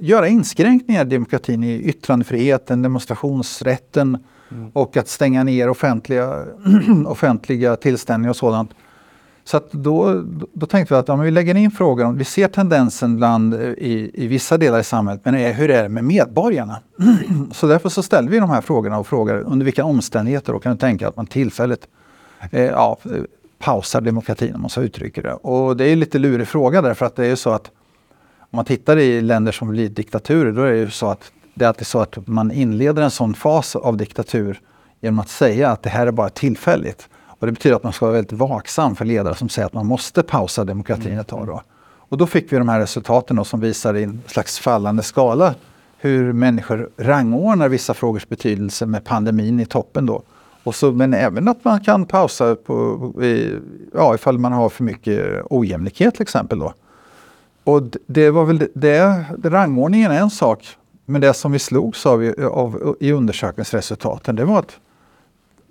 göra 0.00 0.28
inskränkningar 0.28 1.06
i 1.06 1.08
demokratin, 1.08 1.64
i 1.64 1.82
yttrandefriheten, 1.82 2.82
demonstrationsrätten 2.82 4.18
mm. 4.50 4.70
och 4.72 4.96
att 4.96 5.08
stänga 5.08 5.44
ner 5.44 5.68
offentliga, 5.68 6.44
offentliga 7.06 7.76
tillställningar 7.76 8.30
och 8.30 8.36
sådant. 8.36 8.70
Så 9.46 9.56
att 9.56 9.72
då, 9.72 10.22
då 10.52 10.66
tänkte 10.66 10.94
vi 10.94 10.98
att 10.98 11.08
om 11.08 11.20
vi 11.20 11.30
lägger 11.30 11.54
in 11.54 11.70
frågan, 11.70 12.18
vi 12.18 12.24
ser 12.24 12.48
tendensen 12.48 13.16
bland, 13.16 13.54
eh, 13.54 13.60
i, 13.60 14.10
i 14.14 14.26
vissa 14.26 14.58
delar 14.58 14.80
i 14.80 14.84
samhället, 14.84 15.20
men 15.24 15.34
är, 15.34 15.52
hur 15.52 15.70
är 15.70 15.82
det 15.82 15.88
med 15.88 16.04
medborgarna? 16.04 16.80
så 17.52 17.66
därför 17.66 17.88
så 17.88 18.02
ställde 18.02 18.30
vi 18.30 18.38
de 18.38 18.50
här 18.50 18.60
frågorna 18.60 18.98
och 18.98 19.06
frågade 19.06 19.40
under 19.40 19.64
vilka 19.64 19.84
omständigheter 19.84 20.52
då 20.52 20.58
kan 20.58 20.72
du 20.72 20.78
tänka 20.78 21.08
att 21.08 21.16
man 21.16 21.26
tillfälligt 21.26 21.88
eh, 22.50 22.64
ja, 22.64 22.96
eh, 23.04 23.10
pausar 23.58 24.00
demokratin 24.00 24.54
om 24.54 24.60
man 24.60 24.70
så 24.70 24.82
uttrycker 24.82 25.22
det. 25.22 25.32
Och 25.32 25.76
det 25.76 25.84
är 25.84 25.92
en 25.92 26.00
lite 26.00 26.18
lurig 26.18 26.48
fråga 26.48 26.82
därför 26.82 27.06
att 27.06 27.16
det 27.16 27.24
är 27.24 27.28
ju 27.28 27.36
så 27.36 27.50
att 27.50 27.70
om 28.38 28.56
man 28.56 28.64
tittar 28.64 28.96
i 28.96 29.20
länder 29.20 29.52
som 29.52 29.68
blir 29.68 29.88
diktaturer, 29.88 30.52
då 30.52 30.62
är 30.62 30.72
det 30.72 30.78
ju 30.78 30.90
så 30.90 31.06
att 31.06 31.32
det 31.54 31.64
är 31.64 31.68
alltid 31.68 31.86
så 31.86 32.00
att 32.00 32.26
man 32.26 32.52
inleder 32.52 33.02
en 33.02 33.10
sån 33.10 33.34
fas 33.34 33.76
av 33.76 33.96
diktatur 33.96 34.60
genom 35.00 35.18
att 35.18 35.28
säga 35.28 35.70
att 35.70 35.82
det 35.82 35.90
här 35.90 36.06
är 36.06 36.12
bara 36.12 36.28
tillfälligt. 36.28 37.08
Och 37.46 37.52
det 37.52 37.58
betyder 37.58 37.76
att 37.76 37.82
man 37.82 37.92
ska 37.92 38.06
vara 38.06 38.14
väldigt 38.14 38.32
vaksam 38.32 38.96
för 38.96 39.04
ledare 39.04 39.34
som 39.34 39.48
säger 39.48 39.66
att 39.66 39.72
man 39.72 39.86
måste 39.86 40.22
pausa 40.22 40.64
demokratin 40.64 41.18
ett 41.18 41.26
tag. 41.26 41.46
Då. 41.46 41.62
Och 41.84 42.18
då 42.18 42.26
fick 42.26 42.52
vi 42.52 42.58
de 42.58 42.68
här 42.68 42.80
resultaten 42.80 43.36
då, 43.36 43.44
som 43.44 43.60
visar 43.60 43.94
i 43.94 44.02
en 44.02 44.22
slags 44.26 44.58
fallande 44.58 45.02
skala 45.02 45.54
hur 45.98 46.32
människor 46.32 46.90
rangordnar 46.96 47.68
vissa 47.68 47.94
frågors 47.94 48.28
betydelse 48.28 48.86
med 48.86 49.04
pandemin 49.04 49.60
i 49.60 49.66
toppen. 49.66 50.06
Då. 50.06 50.22
Och 50.64 50.74
så, 50.74 50.92
men 50.92 51.14
även 51.14 51.48
att 51.48 51.64
man 51.64 51.80
kan 51.80 52.06
pausa 52.06 52.56
på, 52.56 53.12
i, 53.22 53.58
ja, 53.94 54.14
ifall 54.14 54.38
man 54.38 54.52
har 54.52 54.68
för 54.68 54.84
mycket 54.84 55.42
ojämlikhet 55.50 56.14
till 56.14 56.22
exempel. 56.22 56.58
Då. 56.58 56.74
Och 57.64 57.82
det 58.06 58.30
var 58.30 58.44
väl 58.44 58.58
det, 58.58 58.68
det, 58.74 59.50
rangordningen 59.50 60.12
är 60.12 60.20
en 60.20 60.30
sak, 60.30 60.68
men 61.04 61.20
det 61.20 61.34
som 61.34 61.52
vi 61.52 61.58
slogs 61.58 62.06
av, 62.06 62.34
av 62.52 62.96
i 63.00 63.12
undersökningsresultaten 63.12 64.36
det 64.36 64.44
var 64.44 64.58
att 64.58 64.78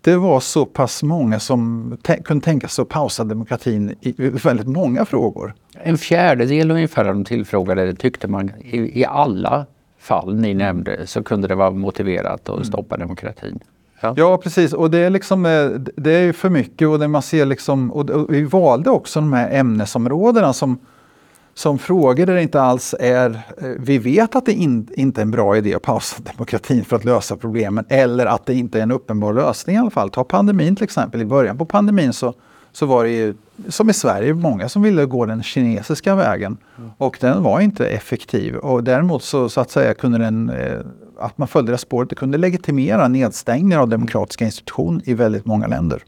det 0.06 0.18
var 0.18 0.40
så 0.40 0.66
pass 0.66 1.04
många 1.04 1.40
som 1.40 1.98
kunde 2.24 2.46
tänka 2.46 2.68
sig 2.68 2.82
att 2.84 2.90
pausa 2.90 3.24
demokratin 3.24 3.96
i 4.02 4.16
väldigt 4.18 4.68
många 4.68 5.06
frågor. 5.06 5.54
En 5.74 5.98
fjärdedel 5.98 6.72
ungefär 6.72 7.06
av 7.06 7.14
de 7.14 7.26
tillfrågade 7.26 7.94
tyckte 7.94 8.28
man 8.28 8.52
i, 8.60 9.00
i 9.00 9.06
alla 9.06 9.66
fall 10.00 10.36
ni 10.36 10.54
nämnde 10.54 11.08
så 11.08 11.24
kunde 11.24 11.48
det 11.48 11.56
vara 11.56 11.72
motiverat 11.72 12.50
att 12.50 12.56
mm. 12.56 12.64
stoppa 12.64 12.98
demokratin. 12.98 13.60
Ja. 14.02 14.14
ja, 14.18 14.38
precis. 14.38 14.74
Och 14.74 14.92
det 14.92 14.98
är, 14.98 15.10
liksom, 15.10 15.46
eh, 15.46 15.70
det 15.96 16.12
är 16.12 16.34
för 16.34 16.50
mycket 16.50 16.88
och 16.88 17.00
det 17.00 17.08
man 17.08 17.22
ser 17.22 17.46
liksom, 17.46 17.92
och 17.92 18.34
vi 18.34 18.44
valde 18.44 18.90
också 18.90 19.20
de 19.20 19.34
här 19.34 19.50
ämnesområdena 19.52 20.54
som 20.54 20.80
som 21.58 21.80
frågor 21.80 22.26
där 22.26 22.36
det 22.36 22.42
inte 22.42 22.62
alls 22.62 22.96
är... 23.00 23.30
Eh, 23.58 23.68
vi 23.80 23.98
vet 23.98 24.36
att 24.36 24.46
det 24.46 24.54
in, 24.54 24.88
inte 24.96 25.22
är 25.22 25.24
en 25.24 25.32
bra 25.32 25.58
idé 25.58 25.76
att 25.76 25.82
pausa 25.82 26.24
demokratin 26.36 26.86
för 26.86 26.96
att 26.96 27.06
lösa 27.06 27.38
problemen 27.38 27.86
eller 27.90 28.26
att 28.26 28.46
det 28.46 28.54
inte 28.54 28.80
är 28.80 28.84
en 28.84 28.92
uppenbar 28.92 29.34
lösning 29.34 29.76
i 29.76 29.80
alla 29.80 29.90
fall. 29.90 30.10
Ta 30.10 30.24
pandemin 30.24 30.76
till 30.76 30.84
exempel. 30.84 31.22
I 31.22 31.26
början 31.26 31.58
på 31.58 31.66
pandemin 31.66 32.14
så, 32.14 32.34
så 32.72 32.86
var 32.86 33.04
det 33.04 33.10
ju, 33.10 33.34
som 33.70 33.90
i 33.90 33.94
Sverige, 33.94 34.34
många 34.34 34.70
som 34.70 34.82
ville 34.82 35.06
gå 35.06 35.26
den 35.26 35.44
kinesiska 35.44 36.16
vägen. 36.16 36.58
Mm. 36.78 36.92
Och 36.98 37.18
den 37.22 37.44
var 37.44 37.60
inte 37.60 37.88
effektiv. 37.88 38.56
Och 38.56 38.84
däremot 38.84 39.24
så, 39.24 39.50
så 39.50 39.62
att 39.62 39.72
säga 39.72 39.94
kunde 39.94 40.18
den, 40.18 40.50
eh, 40.50 40.80
att 41.20 41.38
man 41.38 41.48
följde 41.48 41.72
det 41.72 41.78
spåret, 41.78 42.10
det 42.10 42.16
kunde 42.16 42.38
legitimera 42.38 43.08
nedstängningar 43.08 43.80
av 43.80 43.90
demokratiska 43.90 44.46
institutioner 44.46 45.10
i 45.10 45.14
väldigt 45.14 45.46
många 45.46 45.68
länder. 45.68 46.04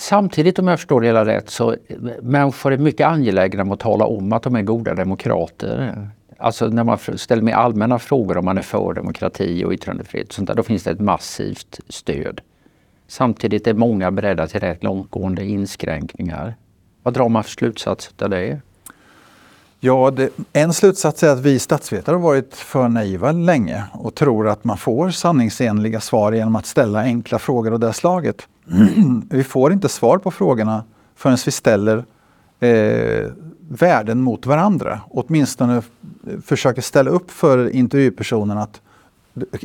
Samtidigt 0.00 0.58
om 0.58 0.68
jag 0.68 0.78
förstår 0.78 1.00
det 1.00 1.06
hela 1.06 1.24
rätt 1.24 1.50
så 1.50 1.76
människor 2.22 2.72
är 2.72 2.78
mycket 2.78 3.06
angelägna 3.06 3.62
om 3.62 3.72
att 3.72 3.80
tala 3.80 4.04
om 4.04 4.32
att 4.32 4.42
de 4.42 4.56
är 4.56 4.62
goda 4.62 4.94
demokrater. 4.94 6.08
Alltså 6.38 6.68
när 6.68 6.84
man 6.84 6.98
ställer 6.98 7.42
mig 7.42 7.54
allmänna 7.54 7.98
frågor 7.98 8.38
om 8.38 8.44
man 8.44 8.58
är 8.58 8.62
för 8.62 8.94
demokrati 8.94 9.64
och 9.64 9.72
yttrandefrihet, 9.72 10.32
sånt 10.32 10.48
där, 10.48 10.54
då 10.54 10.62
finns 10.62 10.84
det 10.84 10.90
ett 10.90 11.00
massivt 11.00 11.80
stöd. 11.88 12.40
Samtidigt 13.06 13.66
är 13.66 13.74
många 13.74 14.10
beredda 14.10 14.46
till 14.46 14.60
rätt 14.60 14.84
långtgående 14.84 15.44
inskränkningar. 15.44 16.54
Vad 17.02 17.14
drar 17.14 17.28
man 17.28 17.44
för 17.44 17.50
slutsats 17.50 18.14
av 18.18 18.30
det? 18.30 18.60
Ja, 19.82 20.10
det, 20.10 20.30
en 20.52 20.72
slutsats 20.72 21.22
är 21.22 21.28
att 21.28 21.38
vi 21.38 21.58
statsvetare 21.58 22.14
har 22.14 22.20
varit 22.20 22.54
för 22.54 22.88
naiva 22.88 23.32
länge 23.32 23.84
och 23.92 24.14
tror 24.14 24.48
att 24.48 24.64
man 24.64 24.76
får 24.76 25.10
sanningsenliga 25.10 26.00
svar 26.00 26.32
genom 26.32 26.56
att 26.56 26.66
ställa 26.66 27.02
enkla 27.02 27.38
frågor 27.38 27.72
av 27.72 27.80
det 27.80 27.92
slaget. 27.92 28.48
vi 29.30 29.44
får 29.44 29.72
inte 29.72 29.88
svar 29.88 30.18
på 30.18 30.30
frågorna 30.30 30.84
förrän 31.16 31.38
vi 31.46 31.52
ställer 31.52 32.04
eh, 32.60 33.30
värden 33.68 34.22
mot 34.22 34.46
varandra. 34.46 35.00
Åtminstone 35.10 35.76
eh, 35.76 35.82
försöker 36.44 36.82
ställa 36.82 37.10
upp 37.10 37.30
för 37.30 37.70
intervjupersonen 37.70 38.58
att 38.58 38.80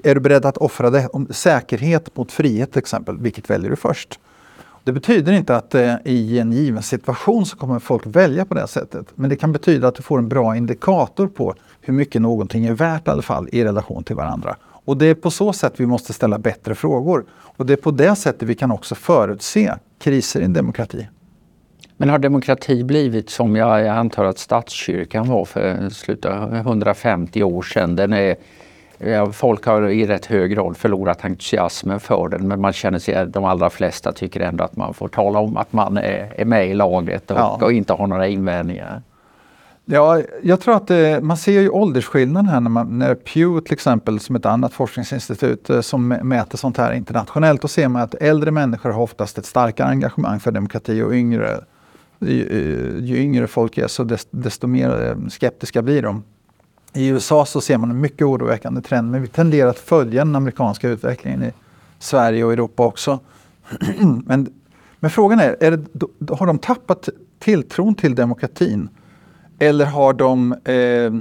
är 0.04 0.16
du 0.16 0.22
beredd 0.22 0.46
att 0.46 0.58
offra 0.58 0.90
det? 0.90 1.08
Om 1.08 1.28
säkerhet 1.30 2.18
mot 2.18 2.32
frihet 2.32 2.72
till 2.72 2.80
exempel, 2.80 3.18
vilket 3.18 3.50
väljer 3.50 3.70
du 3.70 3.76
först? 3.76 4.20
Det 4.86 4.92
betyder 4.92 5.34
inte 5.34 5.56
att 5.56 5.76
eh, 5.76 5.96
i 6.06 6.40
en 6.40 6.52
given 6.52 6.84
situation 6.84 7.46
så 7.46 7.58
kommer 7.58 7.80
folk 7.80 8.06
välja 8.06 8.46
på 8.46 8.54
det 8.54 8.68
sättet. 8.68 9.08
Men 9.16 9.30
det 9.30 9.36
kan 9.36 9.52
betyda 9.52 9.88
att 9.88 9.96
du 9.96 10.04
får 10.04 10.18
en 10.18 10.30
bra 10.30 10.56
indikator 10.56 11.28
på 11.28 11.56
hur 11.82 11.94
mycket 11.94 12.22
någonting 12.22 12.66
är 12.66 12.74
värt 12.74 13.08
i 13.08 13.12
alla 13.12 13.22
fall 13.22 13.50
i 13.52 13.64
relation 13.64 14.04
till 14.04 14.16
varandra. 14.16 14.56
Och 14.64 14.98
det 14.98 15.06
är 15.06 15.16
på 15.16 15.32
så 15.32 15.54
sätt 15.54 15.74
vi 15.78 15.86
måste 15.86 16.14
ställa 16.14 16.40
bättre 16.40 16.76
frågor. 16.76 17.26
Och 17.32 17.66
det 17.66 17.74
är 17.74 17.78
på 17.78 17.92
det 17.92 18.16
sättet 18.16 18.50
vi 18.50 18.56
kan 18.56 18.72
också 18.72 18.96
förutse 18.96 19.74
kriser 20.00 20.42
i 20.42 20.44
en 20.44 20.54
demokrati. 20.54 21.08
Men 21.98 22.10
har 22.10 22.20
demokrati 22.20 22.84
blivit 22.84 23.30
som 23.30 23.56
jag 23.56 23.88
antar 23.88 24.26
att 24.26 24.40
statskyrkan 24.40 25.28
var 25.28 25.46
för 25.46 25.90
slutet 25.90 26.32
150 26.54 27.44
år 27.44 27.62
sedan? 27.62 27.96
Den 27.96 28.14
är, 28.14 28.36
folk 29.34 29.66
har 29.66 29.90
i 29.90 30.06
rätt 30.06 30.26
hög 30.26 30.52
grad 30.52 30.78
förlorat 30.78 31.26
entusiasmen 31.26 32.00
för 32.00 32.30
den 32.30 32.48
men 32.48 32.62
man 32.62 32.74
känner 32.74 33.00
sig, 33.00 33.28
de 33.28 33.46
allra 33.46 33.70
flesta 33.70 34.12
tycker 34.12 34.40
ändå 34.40 34.64
att 34.64 34.76
man 34.76 34.94
får 34.94 35.08
tala 35.08 35.40
om 35.40 35.58
att 35.58 35.74
man 35.74 35.98
är, 35.98 36.34
är 36.36 36.46
med 36.46 36.70
i 36.70 36.74
laget 36.74 37.32
och, 37.32 37.38
ja. 37.38 37.60
och 37.62 37.72
inte 37.72 37.94
har 37.94 38.08
några 38.08 38.28
invändningar. 38.28 39.02
Ja, 39.88 40.22
jag 40.44 40.62
tror 40.62 40.76
att 40.76 40.88
det, 40.88 41.24
man 41.24 41.38
ser 41.38 41.62
ju 41.62 41.70
åldersskillnaden 41.70 42.50
här 42.50 42.60
när, 42.60 42.70
man, 42.70 43.00
när 43.00 43.16
Pew 43.16 43.62
till 43.66 43.74
exempel 43.74 44.20
som 44.20 44.36
ett 44.36 44.46
annat 44.46 44.74
forskningsinstitut 44.74 45.70
eh, 45.70 45.82
som 45.82 46.08
mäter 46.08 46.58
sånt 46.58 46.78
här 46.78 46.94
internationellt. 46.94 47.62
Då 47.62 47.68
ser 47.68 47.88
man 47.88 48.02
att 48.02 48.16
äldre 48.16 48.52
människor 48.52 48.90
har 48.90 49.02
oftast 49.02 49.38
ett 49.38 49.46
starkare 49.46 49.88
engagemang 49.88 50.40
för 50.40 50.52
demokrati 50.52 51.02
och 51.02 51.14
yngre, 51.14 51.60
ju, 52.20 53.00
ju 53.04 53.18
yngre 53.18 53.48
folk 53.48 53.78
är 53.78 53.88
så 53.88 54.04
desto, 54.04 54.38
desto 54.38 54.68
mer 54.68 55.08
eh, 55.08 55.28
skeptiska 55.30 55.82
blir 55.82 56.02
de. 56.02 56.24
I 56.96 57.08
USA 57.08 57.46
så 57.46 57.62
ser 57.62 57.78
man 57.78 57.90
en 57.90 58.02
mycket 58.02 58.28
oroväckande 58.28 58.82
trend 58.82 59.12
men 59.12 59.22
vi 59.22 59.28
tenderar 59.28 59.70
att 59.70 59.80
följa 59.80 60.26
den 60.26 60.36
amerikanska 60.36 60.90
utvecklingen 60.90 61.44
i 61.44 61.52
Sverige 62.00 62.44
och 62.44 62.54
Europa 62.54 62.86
också. 62.86 63.20
men, 64.26 64.54
men 65.00 65.12
frågan 65.12 65.40
är, 65.40 65.58
är 65.60 65.72
det, 65.72 66.36
har 66.36 66.48
de 66.48 66.58
tappat 66.58 67.10
tilltron 67.40 67.96
till 67.96 68.16
demokratin? 68.16 68.90
Eller 69.60 69.86
har 69.86 70.14
de 70.14 70.54
eh, 70.54 71.14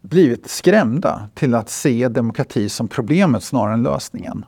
blivit 0.00 0.50
skrämda 0.50 1.28
till 1.34 1.54
att 1.54 1.70
se 1.70 2.08
demokrati 2.08 2.68
som 2.68 2.88
problemet 2.88 3.42
snarare 3.42 3.74
än 3.74 3.82
lösningen? 3.82 4.44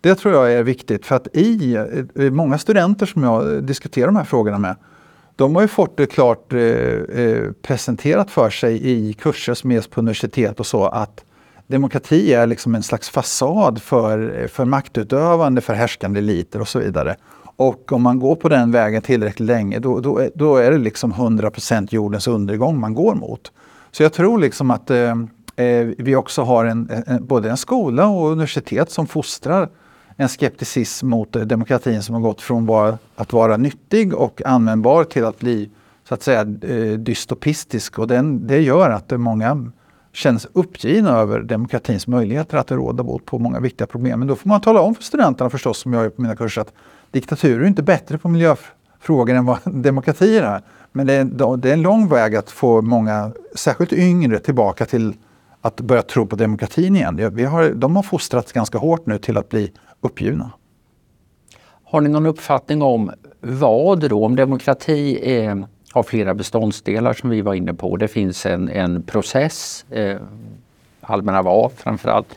Det 0.00 0.14
tror 0.14 0.34
jag 0.34 0.52
är 0.52 0.62
viktigt 0.62 1.06
för 1.06 1.16
att 1.16 1.28
i, 1.32 1.78
i 2.14 2.30
många 2.30 2.58
studenter 2.58 3.06
som 3.06 3.22
jag 3.22 3.64
diskuterar 3.64 4.06
de 4.06 4.16
här 4.16 4.24
frågorna 4.24 4.58
med, 4.58 4.76
de 5.36 5.54
har 5.54 5.62
ju 5.62 5.68
fått 5.68 5.96
det 5.96 6.06
klart 6.06 6.52
eh, 6.52 6.60
eh, 6.60 7.50
presenterat 7.62 8.30
för 8.30 8.50
sig 8.50 8.90
i 8.90 9.12
kurser 9.12 9.54
som 9.54 9.72
ges 9.72 9.86
på 9.86 10.00
universitet 10.00 10.60
och 10.60 10.66
så 10.66 10.86
att 10.86 11.24
demokrati 11.66 12.34
är 12.34 12.46
liksom 12.46 12.74
en 12.74 12.82
slags 12.82 13.10
fasad 13.10 13.82
för, 13.82 14.48
för 14.48 14.64
maktutövande, 14.64 15.60
för 15.60 15.74
härskande 15.74 16.18
eliter 16.18 16.60
och 16.60 16.68
så 16.68 16.78
vidare. 16.78 17.16
Och 17.56 17.92
om 17.92 18.02
man 18.02 18.18
går 18.18 18.36
på 18.36 18.48
den 18.48 18.72
vägen 18.72 19.02
tillräckligt 19.02 19.46
länge 19.46 19.78
då, 19.78 20.00
då, 20.00 20.28
då 20.34 20.56
är 20.56 20.70
det 20.70 20.78
liksom 20.78 21.12
100% 21.12 21.88
jordens 21.90 22.28
undergång 22.28 22.80
man 22.80 22.94
går 22.94 23.14
mot. 23.14 23.52
Så 23.92 24.02
jag 24.02 24.12
tror 24.12 24.38
liksom 24.38 24.70
att 24.70 24.90
eh, 24.90 25.10
eh, 25.56 25.86
vi 25.98 26.16
också 26.16 26.42
har 26.42 26.64
en, 26.64 26.90
en, 27.06 27.26
både 27.26 27.50
en 27.50 27.56
skola 27.56 28.06
och 28.06 28.30
universitet 28.30 28.90
som 28.90 29.06
fostrar 29.06 29.68
en 30.16 30.28
skepticism 30.28 31.08
mot 31.08 31.36
eh, 31.36 31.42
demokratin 31.42 32.02
som 32.02 32.14
har 32.14 32.22
gått 32.22 32.40
från 32.40 32.66
var, 32.66 32.98
att 33.16 33.32
vara 33.32 33.56
nyttig 33.56 34.14
och 34.14 34.42
användbar 34.44 35.04
till 35.04 35.24
att 35.24 35.38
bli 35.38 35.70
så 36.08 36.14
att 36.14 36.22
säga 36.22 36.40
eh, 36.40 36.98
dystopistisk. 36.98 37.98
Och 37.98 38.06
den, 38.06 38.46
det 38.46 38.60
gör 38.60 38.90
att 38.90 39.20
många 39.20 39.70
känns 40.12 40.46
uppgivna 40.52 41.10
över 41.10 41.40
demokratins 41.40 42.06
möjligheter 42.06 42.56
att 42.56 42.70
råda 42.70 43.02
bot 43.02 43.24
på 43.24 43.38
många 43.38 43.60
viktiga 43.60 43.86
problem. 43.86 44.18
Men 44.18 44.28
då 44.28 44.36
får 44.36 44.48
man 44.48 44.60
tala 44.60 44.80
om 44.80 44.94
för 44.94 45.02
studenterna 45.02 45.50
förstås, 45.50 45.78
som 45.78 45.92
jag 45.92 46.02
gör 46.02 46.10
på 46.10 46.22
mina 46.22 46.36
kurser, 46.36 46.60
att 46.60 46.72
diktaturer 47.10 47.60
är 47.60 47.66
inte 47.66 47.82
bättre 47.82 48.18
på 48.18 48.28
miljöfrågor 48.28 49.34
än 49.34 49.44
vad 49.44 49.58
demokratier 49.64 50.42
är. 50.42 50.62
Men 50.92 51.06
det 51.06 51.12
är, 51.12 51.56
det 51.56 51.68
är 51.68 51.72
en 51.72 51.82
lång 51.82 52.08
väg 52.08 52.36
att 52.36 52.50
få 52.50 52.82
många, 52.82 53.32
särskilt 53.54 53.92
yngre, 53.92 54.38
tillbaka 54.38 54.86
till 54.86 55.14
att 55.60 55.80
börja 55.80 56.02
tro 56.02 56.26
på 56.26 56.36
demokratin 56.36 56.96
igen. 56.96 57.34
Vi 57.34 57.44
har, 57.44 57.70
de 57.70 57.96
har 57.96 58.02
fostrats 58.02 58.52
ganska 58.52 58.78
hårt 58.78 59.06
nu 59.06 59.18
till 59.18 59.36
att 59.36 59.48
bli 59.48 59.72
uppgivna. 60.04 60.50
Har 61.84 62.00
ni 62.00 62.08
någon 62.08 62.26
uppfattning 62.26 62.82
om 62.82 63.10
vad 63.40 64.10
då? 64.10 64.24
Om 64.24 64.36
demokrati 64.36 65.18
är, 65.22 65.66
har 65.92 66.02
flera 66.02 66.34
beståndsdelar 66.34 67.12
som 67.12 67.30
vi 67.30 67.40
var 67.40 67.54
inne 67.54 67.74
på. 67.74 67.96
Det 67.96 68.08
finns 68.08 68.46
en, 68.46 68.68
en 68.68 69.02
process, 69.02 69.84
eh, 69.90 70.16
allmänna 71.00 71.42
val 71.42 71.70
framförallt. 71.76 72.28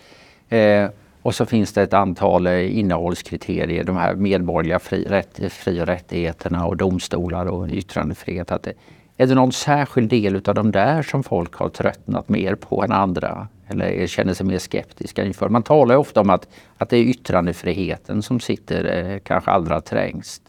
Eh, 0.50 0.90
Och 1.22 1.36
så 1.36 1.46
finns 1.46 1.74
det 1.74 1.82
ett 1.84 1.94
antal 1.94 2.48
eh, 2.48 2.78
innehållskriterier, 2.80 3.84
de 3.84 3.98
här 3.98 4.16
medborgerliga 4.16 4.80
fri, 4.80 5.06
rätt, 5.10 5.54
fri 5.54 5.82
och 5.82 5.86
rättigheterna 5.86 6.66
och 6.66 6.78
domstolar 6.78 7.46
och 7.46 7.68
yttrandefrihet. 7.70 8.52
Att 8.52 8.64
det, 8.64 8.74
är 9.18 9.28
det 9.28 9.36
någon 9.36 9.52
särskild 9.52 10.10
del 10.10 10.36
av 10.46 10.56
de 10.56 10.72
där 10.72 11.04
som 11.04 11.24
folk 11.24 11.54
har 11.54 11.70
tröttnat 11.70 12.30
mer 12.30 12.56
på 12.56 12.84
än 12.84 12.92
andra? 12.92 13.48
Eller 13.68 14.08
känner 14.08 14.34
sig 14.34 14.46
mer 14.46 14.60
skeptiska 14.60 15.26
inför? 15.26 15.50
Man 15.50 15.64
talar 15.64 15.96
ju 15.96 16.00
ofta 16.00 16.22
om 16.22 16.30
att, 16.30 16.48
att 16.78 16.90
det 16.90 16.98
är 16.98 17.04
yttrandefriheten 17.04 18.22
som 18.22 18.40
sitter 18.40 19.12
eh, 19.14 19.20
kanske 19.20 19.52
allra 19.52 19.82
trängst. 19.82 20.42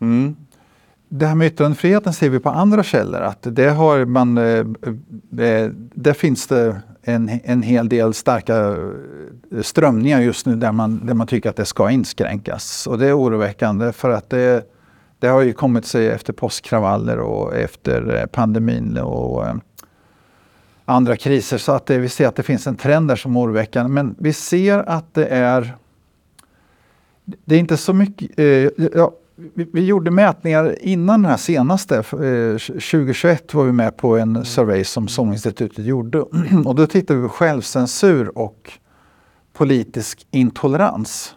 Mm. 0.00 0.36
Det 1.08 1.26
här 1.26 1.34
med 1.34 1.46
yttrandefriheten 1.46 2.12
ser 2.12 2.30
vi 2.30 2.40
på 2.40 2.50
andra 2.50 2.82
källor 2.82 3.20
att 3.20 3.38
det 3.42 3.70
har 3.70 4.04
man, 4.04 4.38
eh, 4.38 4.44
eh 5.46 5.70
där 5.94 6.12
finns 6.12 6.46
det 6.46 6.80
en, 7.02 7.40
en 7.44 7.62
hel 7.62 7.88
del 7.88 8.14
starka 8.14 8.56
eh, 8.56 9.62
strömningar 9.62 10.20
just 10.20 10.46
nu 10.46 10.56
där 10.56 10.72
man, 10.72 11.06
där 11.06 11.14
man 11.14 11.26
tycker 11.26 11.50
att 11.50 11.56
det 11.56 11.64
ska 11.64 11.90
inskränkas. 11.90 12.86
Och 12.86 12.98
det 12.98 13.06
är 13.06 13.18
oroväckande 13.18 13.92
för 13.92 14.10
att 14.10 14.30
det, 14.30 14.64
det 15.18 15.26
har 15.26 15.42
ju 15.42 15.52
kommit 15.52 15.86
sig 15.86 16.08
efter 16.08 16.32
påskkravaller 16.32 17.18
och 17.18 17.56
efter 17.56 18.16
eh, 18.16 18.26
pandemin 18.26 18.98
och 18.98 19.46
eh, 19.46 19.54
andra 20.84 21.16
kriser. 21.16 21.58
Så 21.58 21.72
att 21.72 21.86
det, 21.86 21.98
vi 21.98 22.08
ser 22.08 22.28
att 22.28 22.36
det 22.36 22.42
finns 22.42 22.66
en 22.66 22.76
trend 22.76 23.08
där 23.08 23.16
som 23.16 23.36
är 23.36 23.40
oroväckande. 23.40 23.92
Men 23.92 24.14
vi 24.18 24.32
ser 24.32 24.78
att 24.78 25.14
det 25.14 25.26
är 25.26 25.76
det 27.24 27.54
är 27.54 27.58
inte 27.58 27.76
så 27.76 27.92
mycket, 27.92 28.38
eh, 28.38 28.46
ja, 28.94 29.12
vi, 29.54 29.66
vi, 29.72 29.86
gjorde 29.86 30.10
mätningar 30.10 30.76
innan 30.80 31.22
den 31.22 31.30
här 31.30 31.36
senaste. 31.36 31.96
Eh, 31.96 32.58
2021 32.58 33.54
var 33.54 33.64
vi 33.64 33.72
med 33.72 33.96
på 33.96 34.16
en 34.16 34.30
mm. 34.30 34.44
survey 34.44 34.84
som 34.84 35.08
SOM-institutet 35.08 35.84
gjorde. 35.84 36.18
och 36.64 36.74
då 36.74 36.86
tittade 36.86 37.20
vi 37.20 37.28
på 37.28 37.34
självcensur 37.34 38.38
och 38.38 38.72
politisk 39.52 40.26
intolerans. 40.30 41.34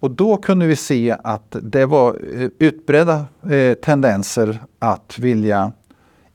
Och 0.00 0.10
då 0.10 0.36
kunde 0.36 0.66
vi 0.66 0.76
se 0.76 1.16
att 1.24 1.56
det 1.62 1.86
var 1.86 2.18
eh, 2.34 2.48
utbredda 2.58 3.24
eh, 3.50 3.74
tendenser 3.74 4.58
att 4.78 5.18
vilja 5.18 5.72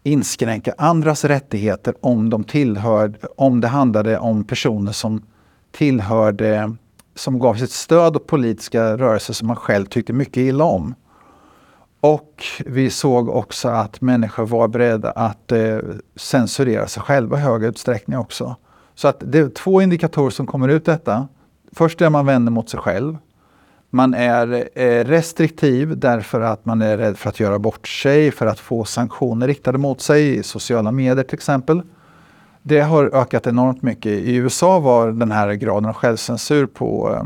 inskränka 0.03 0.73
andras 0.77 1.25
rättigheter 1.25 1.93
om, 2.01 2.29
de 2.29 2.43
tillhör, 2.43 3.17
om 3.35 3.61
det 3.61 3.67
handlade 3.67 4.19
om 4.19 4.43
personer 4.43 4.91
som 4.91 5.23
tillhörde 5.71 6.75
som 7.15 7.39
gav 7.39 7.55
sitt 7.55 7.71
stöd 7.71 8.15
åt 8.15 8.27
politiska 8.27 8.97
rörelser 8.97 9.33
som 9.33 9.47
man 9.47 9.55
själv 9.55 9.85
tyckte 9.85 10.13
mycket 10.13 10.37
illa 10.37 10.63
om. 10.63 10.95
Och 12.01 12.43
vi 12.65 12.89
såg 12.89 13.29
också 13.29 13.69
att 13.69 14.01
människor 14.01 14.45
var 14.45 14.67
beredda 14.67 15.11
att 15.11 15.51
eh, 15.51 15.77
censurera 16.15 16.87
sig 16.87 17.03
själva 17.03 17.37
i 17.37 17.41
hög 17.41 17.63
utsträckning 17.63 18.17
också. 18.17 18.55
Så 18.95 19.07
att 19.07 19.23
det 19.25 19.39
är 19.39 19.49
två 19.49 19.81
indikatorer 19.81 20.29
som 20.29 20.47
kommer 20.47 20.67
ut 20.67 20.85
detta. 20.85 21.27
Först 21.71 22.01
är 22.01 22.09
man 22.09 22.25
vänder 22.25 22.51
mot 22.51 22.69
sig 22.69 22.79
själv. 22.79 23.17
Man 23.93 24.13
är 24.13 24.69
eh, 24.75 25.05
restriktiv 25.05 25.97
därför 25.97 26.41
att 26.41 26.65
man 26.65 26.81
är 26.81 26.97
rädd 26.97 27.17
för 27.17 27.29
att 27.29 27.39
göra 27.39 27.59
bort 27.59 27.87
sig, 27.87 28.31
för 28.31 28.45
att 28.45 28.59
få 28.59 28.85
sanktioner 28.85 29.47
riktade 29.47 29.77
mot 29.77 30.01
sig 30.01 30.37
i 30.37 30.43
sociala 30.43 30.91
medier 30.91 31.23
till 31.23 31.35
exempel. 31.35 31.81
Det 32.63 32.79
har 32.79 33.15
ökat 33.15 33.47
enormt 33.47 33.81
mycket. 33.81 34.11
I 34.11 34.35
USA 34.35 34.79
var 34.79 35.11
den 35.11 35.31
här 35.31 35.53
graden 35.53 35.89
av 35.89 35.93
självcensur 35.93 36.65
på, 36.65 37.17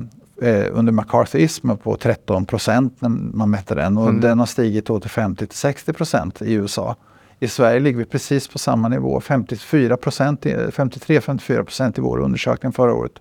eh, 0.42 0.66
under 0.72 0.92
McCarthyismen 0.92 1.78
på 1.78 1.98
13 1.98 2.46
procent 2.46 3.02
när 3.02 3.10
man 3.10 3.50
mätte 3.50 3.76
den 3.76 3.98
och 3.98 4.10
mm. 4.10 4.22
den 4.22 4.40
har 4.40 4.46
stigit 4.46 4.86
till 4.86 5.10
50 5.10 5.48
till 5.48 5.58
60 5.58 5.94
procent 5.94 6.42
i 6.42 6.54
USA. 6.54 6.96
I 7.40 7.48
Sverige 7.48 7.80
ligger 7.80 7.98
vi 7.98 8.06
precis 8.06 8.48
på 8.48 8.60
samma 8.60 8.88
nivå, 8.88 9.20
54% 9.20 10.70
53-54 10.72 11.64
procent 11.64 11.98
i 11.98 12.02
vår 12.02 12.20
undersökning 12.20 12.72
förra 12.72 12.94
året. 12.94 13.12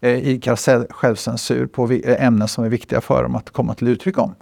Eh, 0.00 0.28
idkar 0.28 0.92
självcensur 0.92 1.66
på 1.66 1.90
eh, 1.92 2.24
ämnen 2.24 2.48
som 2.48 2.64
är 2.64 2.68
viktiga 2.68 3.00
för 3.00 3.22
dem 3.22 3.34
att 3.34 3.50
komma 3.50 3.74
till 3.74 3.88
uttryck 3.88 4.18
om. 4.18 4.34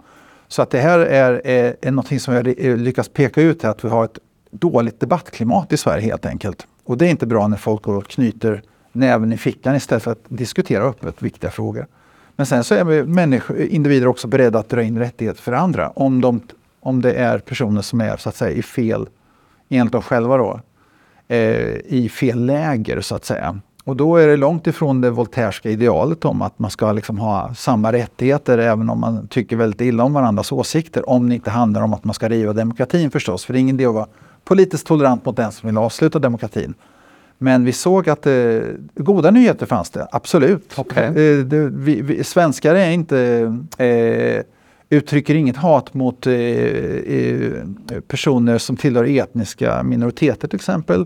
Så 0.47 0.61
att 0.61 0.69
det 0.69 0.79
här 0.79 0.99
är, 0.99 1.41
eh, 1.45 1.55
är, 1.55 1.75
är 1.81 1.91
något 1.91 2.21
som 2.21 2.33
vi 2.33 2.37
har 2.37 2.67
eh, 2.67 2.77
lyckats 2.77 3.09
peka 3.09 3.41
ut, 3.41 3.65
att 3.65 3.85
vi 3.85 3.89
har 3.89 4.05
ett 4.05 4.19
dåligt 4.51 4.99
debattklimat 4.99 5.73
i 5.73 5.77
Sverige 5.77 6.03
helt 6.03 6.25
enkelt. 6.25 6.67
Och 6.83 6.97
det 6.97 7.05
är 7.05 7.09
inte 7.09 7.25
bra 7.25 7.47
när 7.47 7.57
folk 7.57 7.83
går 7.83 7.95
och 7.95 8.07
knyter 8.07 8.61
näven 8.91 9.33
i 9.33 9.37
fickan 9.37 9.75
istället 9.75 10.03
för 10.03 10.11
att 10.11 10.23
diskutera 10.27 10.83
öppet 10.83 11.21
viktiga 11.21 11.51
frågor. 11.51 11.87
Men 12.35 12.45
sen 12.45 12.63
så 12.63 12.75
är 12.75 12.83
vi 12.83 13.03
människor, 13.03 13.57
individer 13.61 14.07
också 14.07 14.27
beredda 14.27 14.59
att 14.59 14.69
dra 14.69 14.83
in 14.83 14.99
rättigheter 14.99 15.41
för 15.41 15.51
andra 15.51 15.89
om, 15.89 16.21
de, 16.21 16.41
om 16.79 17.01
det 17.01 17.13
är 17.13 17.39
personer 17.39 17.81
som 17.81 18.01
är 18.01 18.17
så 18.17 18.29
att 18.29 18.35
säga 18.35 18.51
i 18.51 18.61
fel, 18.61 19.07
enligt 19.69 19.91
dem 19.91 20.01
själva 20.01 20.37
då, 20.37 20.59
eh, 21.27 21.75
i 21.85 22.09
fel 22.09 22.45
läger 22.45 23.01
så 23.01 23.15
att 23.15 23.25
säga. 23.25 23.59
Och 23.85 23.95
då 23.95 24.15
är 24.17 24.27
det 24.27 24.37
långt 24.37 24.67
ifrån 24.67 25.01
det 25.01 25.09
voltairska 25.09 25.69
idealet 25.69 26.25
om 26.25 26.41
att 26.41 26.59
man 26.59 26.71
ska 26.71 26.91
liksom 26.91 27.19
ha 27.19 27.53
samma 27.53 27.91
rättigheter 27.91 28.57
även 28.57 28.89
om 28.89 28.99
man 28.99 29.27
tycker 29.27 29.55
väldigt 29.55 29.81
illa 29.81 30.03
om 30.03 30.13
varandras 30.13 30.51
åsikter. 30.51 31.09
Om 31.09 31.29
det 31.29 31.35
inte 31.35 31.49
handlar 31.49 31.81
om 31.81 31.93
att 31.93 32.03
man 32.03 32.13
ska 32.13 32.29
riva 32.29 32.53
demokratin 32.53 33.11
förstås. 33.11 33.45
För 33.45 33.53
det 33.53 33.59
är 33.59 33.61
ingen 33.61 33.75
idé 33.75 33.85
att 33.85 33.93
vara 33.93 34.07
politiskt 34.43 34.87
tolerant 34.87 35.25
mot 35.25 35.37
den 35.37 35.51
som 35.51 35.67
vill 35.67 35.77
avsluta 35.77 36.19
demokratin. 36.19 36.73
Men 37.37 37.65
vi 37.65 37.71
såg 37.71 38.09
att 38.09 38.27
eh, 38.27 38.59
goda 38.95 39.31
nyheter 39.31 39.65
fanns 39.65 39.89
det, 39.89 40.07
absolut. 40.11 40.79
Okay. 40.79 41.05
Eh, 41.05 41.45
det, 41.45 41.69
vi, 41.69 42.01
vi, 42.01 42.23
svenskar 42.23 42.75
är 42.75 42.91
inte, 42.91 43.17
eh, 43.77 44.43
uttrycker 44.89 45.35
inget 45.35 45.57
hat 45.57 45.93
mot 45.93 46.27
eh, 46.27 46.33
eh 46.33 47.51
personer 48.07 48.57
som 48.57 48.77
tillhör 48.77 49.19
etniska 49.19 49.83
minoriteter 49.83 50.47
till 50.47 50.55
exempel. 50.55 51.05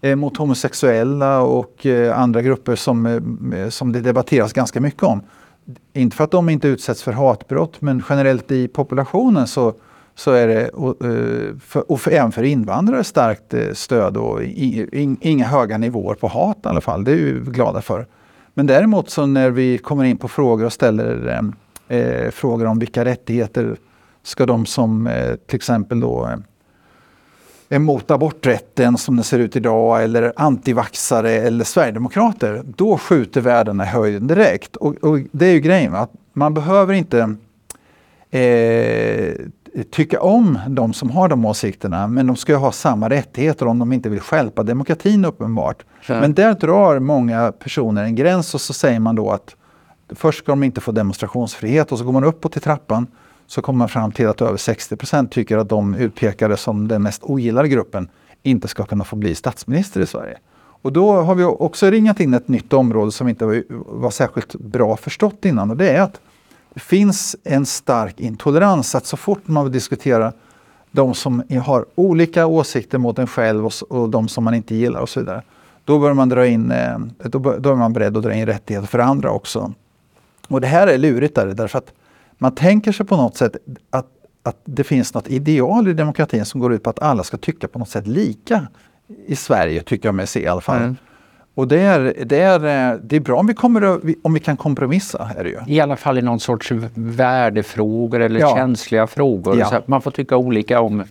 Eh, 0.00 0.16
mot 0.16 0.36
homosexuella 0.36 1.40
och 1.40 1.86
eh, 1.86 2.18
andra 2.18 2.42
grupper 2.42 2.76
som, 2.76 3.06
eh, 3.54 3.68
som 3.68 3.92
det 3.92 4.00
debatteras 4.00 4.52
ganska 4.52 4.80
mycket 4.80 5.02
om. 5.02 5.22
Inte 5.92 6.16
för 6.16 6.24
att 6.24 6.30
de 6.30 6.48
inte 6.48 6.68
utsätts 6.68 7.02
för 7.02 7.12
hatbrott 7.12 7.80
men 7.80 8.02
generellt 8.08 8.50
i 8.50 8.68
populationen 8.68 9.46
så 9.46 9.74
så 10.14 10.32
är 10.32 10.48
det, 10.48 10.68
och, 10.68 10.96
för, 11.60 11.90
och 11.90 12.00
för, 12.00 12.10
även 12.10 12.32
för 12.32 12.42
invandrare, 12.42 13.04
starkt 13.04 13.54
stöd 13.72 14.16
och 14.16 14.42
inga 15.20 15.46
höga 15.46 15.78
nivåer 15.78 16.14
på 16.14 16.28
hat 16.28 16.58
i 16.64 16.68
alla 16.68 16.80
fall. 16.80 17.04
Det 17.04 17.12
är 17.12 17.16
vi 17.16 17.50
glada 17.50 17.80
för. 17.80 18.06
Men 18.54 18.66
däremot 18.66 19.10
så 19.10 19.26
när 19.26 19.50
vi 19.50 19.78
kommer 19.78 20.04
in 20.04 20.16
på 20.16 20.28
frågor 20.28 20.64
och 20.64 20.72
ställer 20.72 21.42
eh, 21.88 22.30
frågor 22.30 22.66
om 22.66 22.78
vilka 22.78 23.04
rättigheter 23.04 23.76
ska 24.22 24.46
de 24.46 24.66
som 24.66 25.06
eh, 25.06 25.34
till 25.34 25.56
exempel 25.56 26.00
då 26.00 26.26
eh, 26.26 26.36
emot 27.68 28.10
aborträtten 28.10 28.98
som 28.98 29.16
den 29.16 29.24
ser 29.24 29.38
ut 29.38 29.56
idag 29.56 30.04
eller 30.04 30.32
antivaxare 30.36 31.30
eller 31.30 31.64
sverigedemokrater, 31.64 32.62
då 32.64 32.98
skjuter 32.98 33.40
värdena 33.40 33.84
i 33.84 33.86
höjden 33.86 34.26
direkt. 34.26 34.76
Och, 34.76 34.94
och 34.94 35.18
det 35.32 35.46
är 35.46 35.52
ju 35.52 35.60
grejen, 35.60 35.94
att 35.94 36.10
man 36.32 36.54
behöver 36.54 36.94
inte 36.94 37.36
eh, 38.30 39.34
tycka 39.90 40.20
om 40.20 40.58
de 40.68 40.92
som 40.92 41.10
har 41.10 41.28
de 41.28 41.44
åsikterna, 41.44 42.06
men 42.06 42.26
de 42.26 42.36
ska 42.36 42.56
ha 42.56 42.72
samma 42.72 43.10
rättigheter 43.10 43.66
om 43.66 43.78
de 43.78 43.92
inte 43.92 44.08
vill 44.08 44.20
skälpa 44.20 44.62
demokratin 44.62 45.24
uppenbart. 45.24 45.84
Ja. 46.06 46.20
Men 46.20 46.34
där 46.34 46.54
drar 46.54 46.98
många 46.98 47.52
personer 47.52 48.04
en 48.04 48.14
gräns 48.14 48.54
och 48.54 48.60
så 48.60 48.72
säger 48.72 49.00
man 49.00 49.14
då 49.14 49.30
att 49.30 49.54
först 50.10 50.38
ska 50.38 50.52
de 50.52 50.62
inte 50.62 50.80
få 50.80 50.92
demonstrationsfrihet 50.92 51.92
och 51.92 51.98
så 51.98 52.04
går 52.04 52.12
man 52.12 52.24
uppåt 52.24 52.56
i 52.56 52.60
trappan 52.60 53.06
så 53.48 53.62
kommer 53.62 53.78
man 53.78 53.88
fram 53.88 54.12
till 54.12 54.28
att 54.28 54.40
över 54.40 54.56
60% 54.56 55.28
tycker 55.28 55.58
att 55.58 55.68
de 55.68 55.94
utpekade 55.94 56.56
som 56.56 56.88
den 56.88 57.02
mest 57.02 57.22
ogillade 57.24 57.68
gruppen 57.68 58.08
inte 58.42 58.68
ska 58.68 58.84
kunna 58.84 59.04
få 59.04 59.16
bli 59.16 59.34
statsminister 59.34 60.00
i 60.00 60.06
Sverige. 60.06 60.38
Och 60.82 60.92
då 60.92 61.12
har 61.12 61.34
vi 61.34 61.44
också 61.44 61.90
ringat 61.90 62.20
in 62.20 62.34
ett 62.34 62.48
nytt 62.48 62.72
område 62.72 63.12
som 63.12 63.28
inte 63.28 63.46
var, 63.46 63.62
var 64.00 64.10
särskilt 64.10 64.54
bra 64.54 64.96
förstått 64.96 65.44
innan 65.44 65.70
och 65.70 65.76
det 65.76 65.90
är 65.90 66.00
att 66.00 66.20
det 66.74 66.80
finns 66.80 67.36
en 67.44 67.66
stark 67.66 68.20
intolerans 68.20 68.94
att 68.94 69.06
så 69.06 69.16
fort 69.16 69.42
man 69.44 69.64
vill 69.64 69.72
diskutera 69.72 70.32
de 70.90 71.14
som 71.14 71.42
har 71.64 71.86
olika 71.94 72.46
åsikter 72.46 72.98
mot 72.98 73.18
en 73.18 73.26
själv 73.26 73.66
och, 73.66 73.72
och 73.88 74.08
de 74.08 74.28
som 74.28 74.44
man 74.44 74.54
inte 74.54 74.74
gillar 74.74 75.00
och 75.00 75.08
så 75.08 75.20
vidare. 75.20 75.42
Då 75.84 75.98
bör 75.98 76.12
man 76.12 76.28
dra 76.28 76.46
in, 76.46 76.70
eh, 76.70 76.98
då, 77.18 77.38
bör, 77.38 77.58
då 77.58 77.70
är 77.70 77.74
man 77.74 77.92
beredd 77.92 78.16
att 78.16 78.22
dra 78.22 78.34
in 78.34 78.46
rättigheter 78.46 78.86
för 78.86 78.98
andra 78.98 79.30
också. 79.30 79.72
Och 80.48 80.60
det 80.60 80.66
här 80.66 80.86
är 80.86 80.98
lurigt 80.98 81.34
där, 81.34 81.46
därför 81.46 81.78
att 81.78 81.92
man 82.38 82.54
tänker 82.54 82.92
sig 82.92 83.06
på 83.06 83.16
något 83.16 83.36
sätt 83.36 83.56
att, 83.90 84.06
att 84.42 84.56
det 84.64 84.84
finns 84.84 85.14
något 85.14 85.28
ideal 85.28 85.88
i 85.88 85.92
demokratin 85.92 86.44
som 86.44 86.60
går 86.60 86.72
ut 86.72 86.82
på 86.82 86.90
att 86.90 86.98
alla 86.98 87.22
ska 87.22 87.36
tycka 87.36 87.68
på 87.68 87.78
något 87.78 87.88
sätt 87.88 88.06
lika 88.06 88.66
i 89.26 89.36
Sverige, 89.36 89.82
tycker 89.82 90.08
jag 90.08 90.14
mig 90.14 90.26
se 90.26 90.42
i 90.42 90.46
alla 90.46 90.60
fall. 90.60 90.82
Mm. 90.82 90.96
Och 91.54 91.68
det 91.68 91.80
är, 91.80 92.24
det, 92.26 92.40
är, 92.40 92.98
det 93.02 93.16
är 93.16 93.20
bra 93.20 93.38
om 93.38 93.46
vi, 93.46 93.54
kommer, 93.54 94.00
om 94.22 94.34
vi 94.34 94.40
kan 94.40 94.56
kompromissa. 94.56 95.30
Är 95.36 95.44
det 95.44 95.50
ju. 95.50 95.58
I 95.66 95.80
alla 95.80 95.96
fall 95.96 96.18
i 96.18 96.22
någon 96.22 96.40
sorts 96.40 96.72
värdefrågor 96.94 98.20
eller 98.20 98.40
ja. 98.40 98.56
känsliga 98.56 99.06
frågor. 99.06 99.58
Ja. 99.58 99.82
man 99.86 100.02
får 100.02 100.10
tycka 100.10 100.36
olika 100.36 100.80
om 100.80 101.04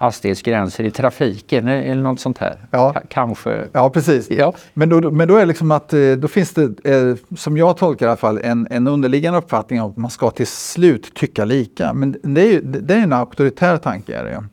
hastighetsgränser 0.00 0.84
i 0.84 0.90
trafiken 0.90 1.68
eller 1.68 2.02
något 2.02 2.20
sånt 2.20 2.38
här. 2.38 2.56
Ja. 2.70 2.94
kanske. 3.08 3.64
Ja, 3.72 3.90
precis. 3.90 4.30
Ja. 4.30 4.52
Men, 4.74 4.88
då, 4.88 5.10
men 5.10 5.28
då 5.28 5.36
är 5.36 5.40
det 5.40 5.46
liksom 5.46 5.70
att 5.70 5.92
eh, 5.92 6.12
då 6.12 6.28
finns 6.28 6.54
det, 6.54 6.84
eh, 6.84 7.36
som 7.36 7.56
jag 7.56 7.76
tolkar 7.76 8.06
i 8.06 8.08
alla 8.08 8.16
fall, 8.16 8.40
en, 8.42 8.66
en 8.70 8.88
underliggande 8.88 9.38
uppfattning 9.38 9.82
om 9.82 9.90
att 9.90 9.96
man 9.96 10.10
ska 10.10 10.30
till 10.30 10.46
slut 10.46 11.14
tycka 11.14 11.44
lika. 11.44 11.92
Men 11.92 12.16
det 12.22 12.40
är, 12.40 12.52
ju, 12.52 12.60
det 12.60 12.94
är 12.94 12.98
en 12.98 13.12
auktoritär 13.12 13.76
tanke. 13.76 14.16
Är 14.16 14.24
det. 14.24 14.44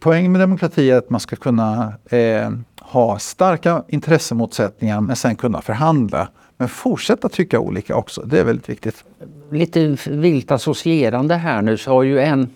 Poängen 0.00 0.32
med 0.32 0.40
demokrati 0.40 0.90
är 0.90 0.98
att 0.98 1.10
man 1.10 1.20
ska 1.20 1.36
kunna 1.36 1.92
eh, 2.10 2.50
ha 2.80 3.18
starka 3.18 3.84
intressemotsättningar 3.88 5.00
men 5.00 5.16
sen 5.16 5.36
kunna 5.36 5.60
förhandla. 5.60 6.28
Men 6.56 6.68
fortsätta 6.68 7.28
tycka 7.28 7.60
olika 7.60 7.96
också, 7.96 8.22
det 8.22 8.40
är 8.40 8.44
väldigt 8.44 8.68
viktigt. 8.68 9.04
Lite 9.50 9.96
vilt 10.06 10.50
associerande 10.50 11.34
här 11.34 11.62
nu 11.62 11.76
så 11.76 11.90
har 11.90 12.02
ju 12.02 12.20
en, 12.20 12.50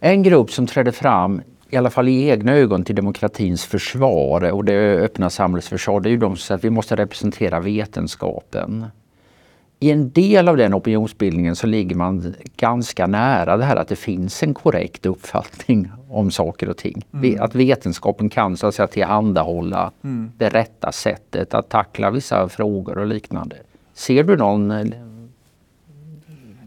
en 0.00 0.22
grupp 0.22 0.50
som 0.50 0.66
trädde 0.66 0.92
fram 0.92 1.42
i 1.70 1.76
alla 1.76 1.90
fall 1.90 2.08
i 2.08 2.28
egna 2.28 2.52
ögon 2.52 2.84
till 2.84 2.94
demokratins 2.94 3.64
försvar 3.64 4.52
och 4.52 4.64
det 4.64 4.98
öppna 4.98 5.30
samhällsförsvar, 5.30 6.00
det 6.00 6.08
är 6.08 6.10
ju 6.10 6.16
de 6.16 6.36
som 6.36 6.36
säger 6.36 6.58
att 6.58 6.64
vi 6.64 6.70
måste 6.70 6.96
representera 6.96 7.60
vetenskapen. 7.60 8.86
I 9.80 9.90
en 9.90 10.10
del 10.10 10.48
av 10.48 10.56
den 10.56 10.74
opinionsbildningen 10.74 11.56
så 11.56 11.66
ligger 11.66 11.96
man 11.96 12.34
ganska 12.56 13.06
nära 13.06 13.56
det 13.56 13.64
här 13.64 13.76
att 13.76 13.88
det 13.88 13.96
finns 13.96 14.42
en 14.42 14.54
korrekt 14.54 15.06
uppfattning 15.06 15.90
om 16.08 16.30
saker 16.30 16.68
och 16.68 16.76
ting. 16.76 17.06
Mm. 17.14 17.42
Att 17.42 17.54
vetenskapen 17.54 18.28
kan 18.28 18.56
så 18.56 18.66
att 18.66 18.74
säga 18.74 18.86
tillhandahålla 18.86 19.92
mm. 20.04 20.30
det 20.36 20.48
rätta 20.48 20.92
sättet 20.92 21.54
att 21.54 21.68
tackla 21.68 22.10
vissa 22.10 22.48
frågor 22.48 22.98
och 22.98 23.06
liknande. 23.06 23.56
Ser 23.94 24.24
du 24.24 24.36
någon 24.36 24.70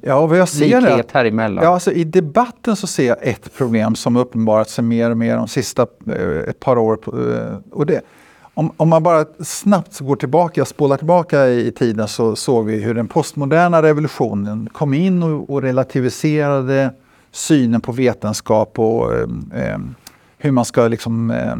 Ja, 0.01 0.27
vad 0.27 0.37
jag 0.37 0.49
ser 0.49 0.81
likhet 0.81 1.11
här 1.11 1.25
emellan? 1.25 1.63
Ja, 1.63 1.73
alltså, 1.73 1.91
I 1.91 2.03
debatten 2.03 2.75
så 2.75 2.87
ser 2.87 3.07
jag 3.07 3.17
ett 3.21 3.57
problem 3.57 3.95
som 3.95 4.15
uppenbarat 4.15 4.69
sig 4.69 4.83
mer 4.83 5.11
och 5.11 5.17
mer 5.17 5.35
de 5.35 5.47
sista 5.47 5.87
eh, 6.07 6.49
ett 6.49 6.59
par 6.59 6.77
år. 6.77 6.99
Eh, 7.07 7.55
och 7.71 7.85
det, 7.85 8.01
om, 8.53 8.71
om, 8.77 8.89
man 8.89 9.03
bara 9.03 9.25
snabbt 9.39 9.99
går 9.99 10.15
tillbaka, 10.15 10.65
spolar 10.65 10.97
tillbaka 10.97 11.47
i 11.47 11.71
tiden 11.71 12.07
så 12.07 12.35
såg 12.35 12.65
vi 12.65 12.79
hur 12.79 12.93
den 12.93 13.07
postmoderna 13.07 13.81
revolutionen 13.81 14.69
kom 14.71 14.93
in 14.93 15.23
och, 15.23 15.49
och 15.49 15.61
relativiserade 15.61 16.93
synen 17.31 17.81
på 17.81 17.91
vetenskap 17.91 18.79
och 18.79 19.13
eh, 19.13 19.27
eh 19.55 19.77
hur 20.41 20.51
man 20.51 20.65
ska 20.65 20.87
liksom 20.87 21.31
eh, 21.31 21.55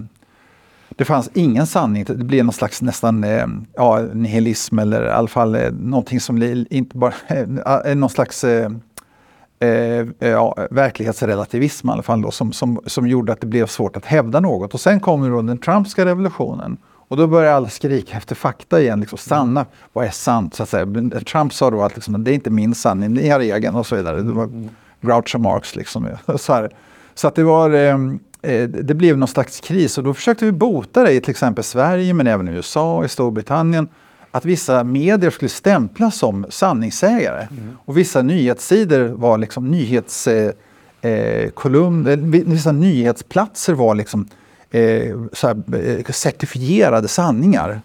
det 0.99 1.05
fanns 1.05 1.29
ingen 1.33 1.67
sanning. 1.67 2.03
Det 2.03 2.15
blev 2.15 2.45
någon 2.45 2.53
slags 2.53 2.81
nästan 2.81 3.23
eh, 3.23 3.47
ja, 3.75 3.99
nihilism 4.13 4.79
eller 4.79 5.05
i 5.05 5.09
alla 5.09 5.27
fall 5.27 5.55
eh, 5.55 5.71
någonting 5.71 6.19
som 6.19 6.65
inte 6.69 6.97
bara, 6.97 7.13
eh, 7.85 7.95
någon 7.95 8.09
slags 8.09 8.43
eh, 8.43 8.71
ja, 10.19 10.55
verklighetsrelativism 10.71 11.89
i 11.89 11.91
alla 11.91 12.03
fall 12.03 12.21
då, 12.21 12.31
som, 12.31 12.51
som, 12.51 12.79
som 12.85 13.07
gjorde 13.07 13.33
att 13.33 13.41
det 13.41 13.47
blev 13.47 13.65
svårt 13.65 13.97
att 13.97 14.05
hävda 14.05 14.39
något. 14.39 14.73
Och 14.73 14.79
sen 14.79 14.99
kom 14.99 15.31
då 15.31 15.41
den 15.41 15.57
Trumpska 15.57 16.05
revolutionen. 16.05 16.77
Och 16.85 17.17
då 17.17 17.27
började 17.27 17.55
alla 17.55 17.69
skrika 17.69 18.17
efter 18.17 18.35
fakta 18.35 18.81
igen. 18.81 18.99
Liksom, 18.99 19.17
sanna, 19.17 19.65
vad 19.93 20.05
är 20.05 20.11
sant? 20.11 20.55
Så 20.55 20.63
att 20.63 20.69
säga. 20.69 20.85
Trump 21.31 21.53
sa 21.53 21.71
då 21.71 21.81
att 21.81 21.95
liksom, 21.95 22.23
det 22.23 22.31
är 22.31 22.35
inte 22.35 22.49
min 22.49 22.75
sanning, 22.75 23.13
ni 23.13 23.29
har 23.29 23.39
egen 23.39 23.75
och 23.75 23.85
så 23.85 23.95
vidare. 23.95 24.21
Det 24.21 24.31
var 24.31 24.49
Groucho 25.01 25.37
Marx. 25.37 25.75
Liksom. 25.75 26.07
Så, 26.37 26.53
här. 26.53 26.69
så 27.13 27.27
att 27.27 27.35
det 27.35 27.43
var 27.43 27.69
Eh, 27.69 27.97
det 28.67 28.95
blev 28.95 29.17
någon 29.17 29.27
slags 29.27 29.59
kris 29.59 29.97
och 29.97 30.03
då 30.03 30.13
försökte 30.13 30.45
vi 30.45 30.51
bota 30.51 31.03
det 31.03 31.11
i 31.11 31.21
till 31.21 31.31
exempel 31.31 31.63
Sverige 31.63 32.13
men 32.13 32.27
även 32.27 32.47
i 32.47 32.51
USA 32.51 32.97
och 32.97 33.05
i 33.05 33.09
Storbritannien. 33.09 33.87
Att 34.31 34.45
vissa 34.45 34.83
medier 34.83 35.29
skulle 35.29 35.49
stämplas 35.49 36.17
som 36.17 36.45
sanningssägare. 36.49 37.47
Mm. 37.51 37.77
Och 37.85 37.97
vissa 37.97 38.21
nyhetssidor 38.21 39.07
var 39.07 39.37
liksom 39.37 39.71
nyhets... 39.71 40.27
Eh, 40.27 40.51
eh 41.01 41.43
eh, 41.43 42.17
vissa 42.45 42.71
nyhetsplatser 42.71 43.73
var 43.73 43.95
liksom 43.95 44.27
eh, 44.71 44.81
här, 45.41 46.11
certifierade 46.11 47.07
sanningar. 47.07 47.81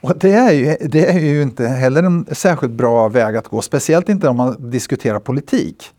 Och 0.00 0.12
det 0.18 0.32
är, 0.32 0.52
ju, 0.52 0.76
det 0.88 1.06
är 1.06 1.18
ju 1.18 1.42
inte 1.42 1.66
heller 1.66 2.02
en 2.02 2.26
särskilt 2.32 2.72
bra 2.72 3.08
väg 3.08 3.36
att 3.36 3.48
gå, 3.48 3.62
speciellt 3.62 4.08
inte 4.08 4.28
om 4.28 4.36
man 4.36 4.70
diskuterar 4.70 5.18
politik. 5.18 5.92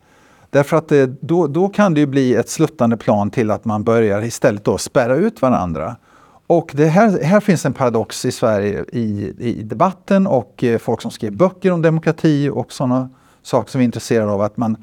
Därför 0.50 0.78
att 0.78 0.88
det, 0.88 1.06
då, 1.22 1.48
då 1.48 1.70
kan 1.70 1.94
det 1.94 2.00
ju 2.00 2.06
bli 2.06 2.36
ett 2.36 2.50
sluttande 2.50 2.98
plan 2.98 3.30
till 3.30 3.52
att 3.52 3.66
man 3.66 3.84
börjar 3.84 4.24
istället 4.24 4.64
då 4.64 4.78
spärra 4.78 5.16
ut 5.16 5.42
varandra. 5.42 5.96
Och 6.48 6.72
det 6.74 6.86
här, 6.86 7.24
här 7.24 7.40
finns 7.40 7.66
en 7.66 7.74
paradox 7.74 8.26
i 8.26 8.32
Sverige 8.32 8.86
i, 8.94 9.34
i 9.40 9.64
debatten 9.64 10.28
och 10.28 10.64
eh, 10.64 10.78
folk 10.78 11.02
som 11.02 11.12
skriver 11.12 11.38
böcker 11.38 11.72
om 11.72 11.82
demokrati 11.82 12.50
och 12.54 12.72
sådana 12.72 13.10
saker 13.44 13.72
som 13.72 13.80
vi 13.80 13.84
är 13.84 13.86
intresserade 13.86 14.32
av. 14.32 14.42
att 14.42 14.58
man 14.58 14.78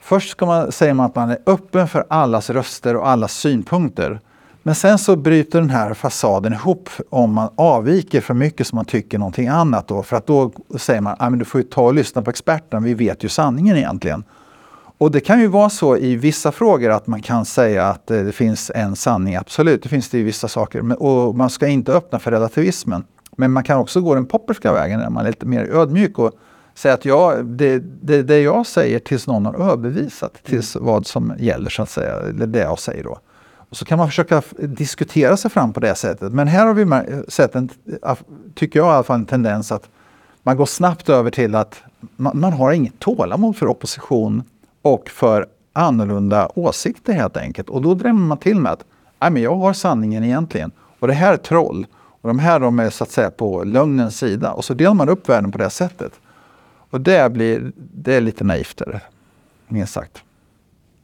Först 0.00 0.30
ska 0.30 0.46
man, 0.46 0.72
säger 0.72 0.94
man 0.94 1.06
att 1.06 1.14
man 1.14 1.30
är 1.30 1.38
öppen 1.46 1.88
för 1.88 2.04
allas 2.08 2.50
röster 2.50 2.96
och 2.96 3.08
allas 3.08 3.32
synpunkter. 3.32 4.20
Men 4.62 4.74
sen 4.74 4.98
så 4.98 5.16
bryter 5.16 5.60
den 5.60 5.70
här 5.70 5.94
fasaden 5.94 6.52
ihop 6.52 6.90
om 7.10 7.32
man 7.32 7.48
avviker 7.56 8.20
för 8.20 8.34
mycket 8.34 8.66
så 8.66 8.76
man 8.76 8.84
tycker 8.84 9.18
någonting 9.18 9.48
annat. 9.48 9.88
Då, 9.88 10.02
för 10.02 10.16
att 10.16 10.26
då 10.26 10.52
säger 10.78 11.00
man 11.00 11.16
ah, 11.18 11.26
att 11.26 11.38
du 11.38 11.44
får 11.44 11.60
ju 11.60 11.66
ta 11.66 11.82
och 11.82 11.94
lyssna 11.94 12.22
på 12.22 12.30
experterna, 12.30 12.80
vi 12.80 12.94
vet 12.94 13.24
ju 13.24 13.28
sanningen 13.28 13.76
egentligen. 13.76 14.24
Och 15.04 15.10
det 15.10 15.20
kan 15.20 15.40
ju 15.40 15.46
vara 15.46 15.70
så 15.70 15.96
i 15.96 16.16
vissa 16.16 16.52
frågor 16.52 16.90
att 16.90 17.06
man 17.06 17.22
kan 17.22 17.44
säga 17.44 17.86
att 17.86 18.10
eh, 18.10 18.22
det 18.22 18.32
finns 18.32 18.70
en 18.74 18.96
sanning, 18.96 19.36
absolut, 19.36 19.82
det 19.82 19.88
finns 19.88 20.08
det 20.08 20.18
i 20.18 20.22
vissa 20.22 20.48
saker. 20.48 21.02
Och 21.02 21.34
man 21.34 21.50
ska 21.50 21.66
inte 21.66 21.92
öppna 21.92 22.18
för 22.18 22.30
relativismen. 22.30 23.04
Men 23.36 23.52
man 23.52 23.64
kan 23.64 23.78
också 23.78 24.00
gå 24.00 24.14
den 24.14 24.26
popperska 24.26 24.72
vägen 24.72 25.00
där 25.00 25.10
man 25.10 25.24
är 25.24 25.30
lite 25.30 25.46
mer 25.46 25.64
ödmjuk 25.64 26.18
och 26.18 26.32
säga 26.74 26.94
att 26.94 27.04
ja, 27.04 27.34
det, 27.42 27.78
det, 27.78 28.22
det 28.22 28.40
jag 28.40 28.66
säger 28.66 28.98
tills 28.98 29.26
någon 29.26 29.46
har 29.46 29.54
överbevisat 29.54 30.42
tills 30.42 30.76
mm. 30.76 30.86
vad 30.86 31.06
som 31.06 31.34
gäller 31.38 31.70
så 31.70 31.82
att 31.82 31.90
säga, 31.90 32.12
eller 32.12 32.46
det 32.46 32.58
jag 32.58 32.78
säger 32.78 33.04
då. 33.04 33.18
Och 33.56 33.76
så 33.76 33.84
kan 33.84 33.98
man 33.98 34.08
försöka 34.08 34.42
diskutera 34.58 35.36
sig 35.36 35.50
fram 35.50 35.72
på 35.72 35.80
det 35.80 35.94
sättet. 35.94 36.32
Men 36.32 36.48
här 36.48 36.66
har 36.66 36.74
vi 36.74 37.12
sett 37.28 37.54
en, 37.54 37.68
tycker 38.54 38.78
jag 38.78 38.86
i 38.86 38.90
alla 38.90 39.02
fall, 39.02 39.20
en 39.20 39.26
tendens 39.26 39.72
att 39.72 39.88
man 40.42 40.56
går 40.56 40.66
snabbt 40.66 41.08
över 41.08 41.30
till 41.30 41.54
att 41.54 41.82
man, 42.16 42.40
man 42.40 42.52
har 42.52 42.72
inget 42.72 42.98
tålamod 42.98 43.56
för 43.56 43.66
opposition 43.66 44.42
och 44.84 45.08
för 45.08 45.46
annorlunda 45.72 46.48
åsikter 46.54 47.12
helt 47.12 47.36
enkelt. 47.36 47.68
Och 47.68 47.82
då 47.82 47.94
drämmer 47.94 48.26
man 48.26 48.38
till 48.38 48.60
med 48.60 48.72
att 48.72 48.84
Nej, 49.20 49.30
men 49.30 49.42
jag 49.42 49.56
har 49.56 49.72
sanningen 49.72 50.24
egentligen. 50.24 50.70
Och 50.98 51.08
det 51.08 51.14
här 51.14 51.32
är 51.32 51.36
troll. 51.36 51.86
Och 52.20 52.28
de 52.28 52.38
här 52.38 52.60
de 52.60 52.78
är 52.78 52.90
så 52.90 53.04
att 53.04 53.10
säga 53.10 53.30
på 53.30 53.64
lögnens 53.64 54.18
sida. 54.18 54.52
Och 54.52 54.64
så 54.64 54.74
delar 54.74 54.94
man 54.94 55.08
upp 55.08 55.28
världen 55.28 55.52
på 55.52 55.58
det 55.58 55.70
sättet. 55.70 56.12
Och 56.90 57.00
det, 57.00 57.32
blir, 57.32 57.72
det 57.76 58.14
är 58.14 58.20
lite 58.20 58.44
naivt, 58.44 58.82
minst 59.68 59.92
sagt. 59.92 60.22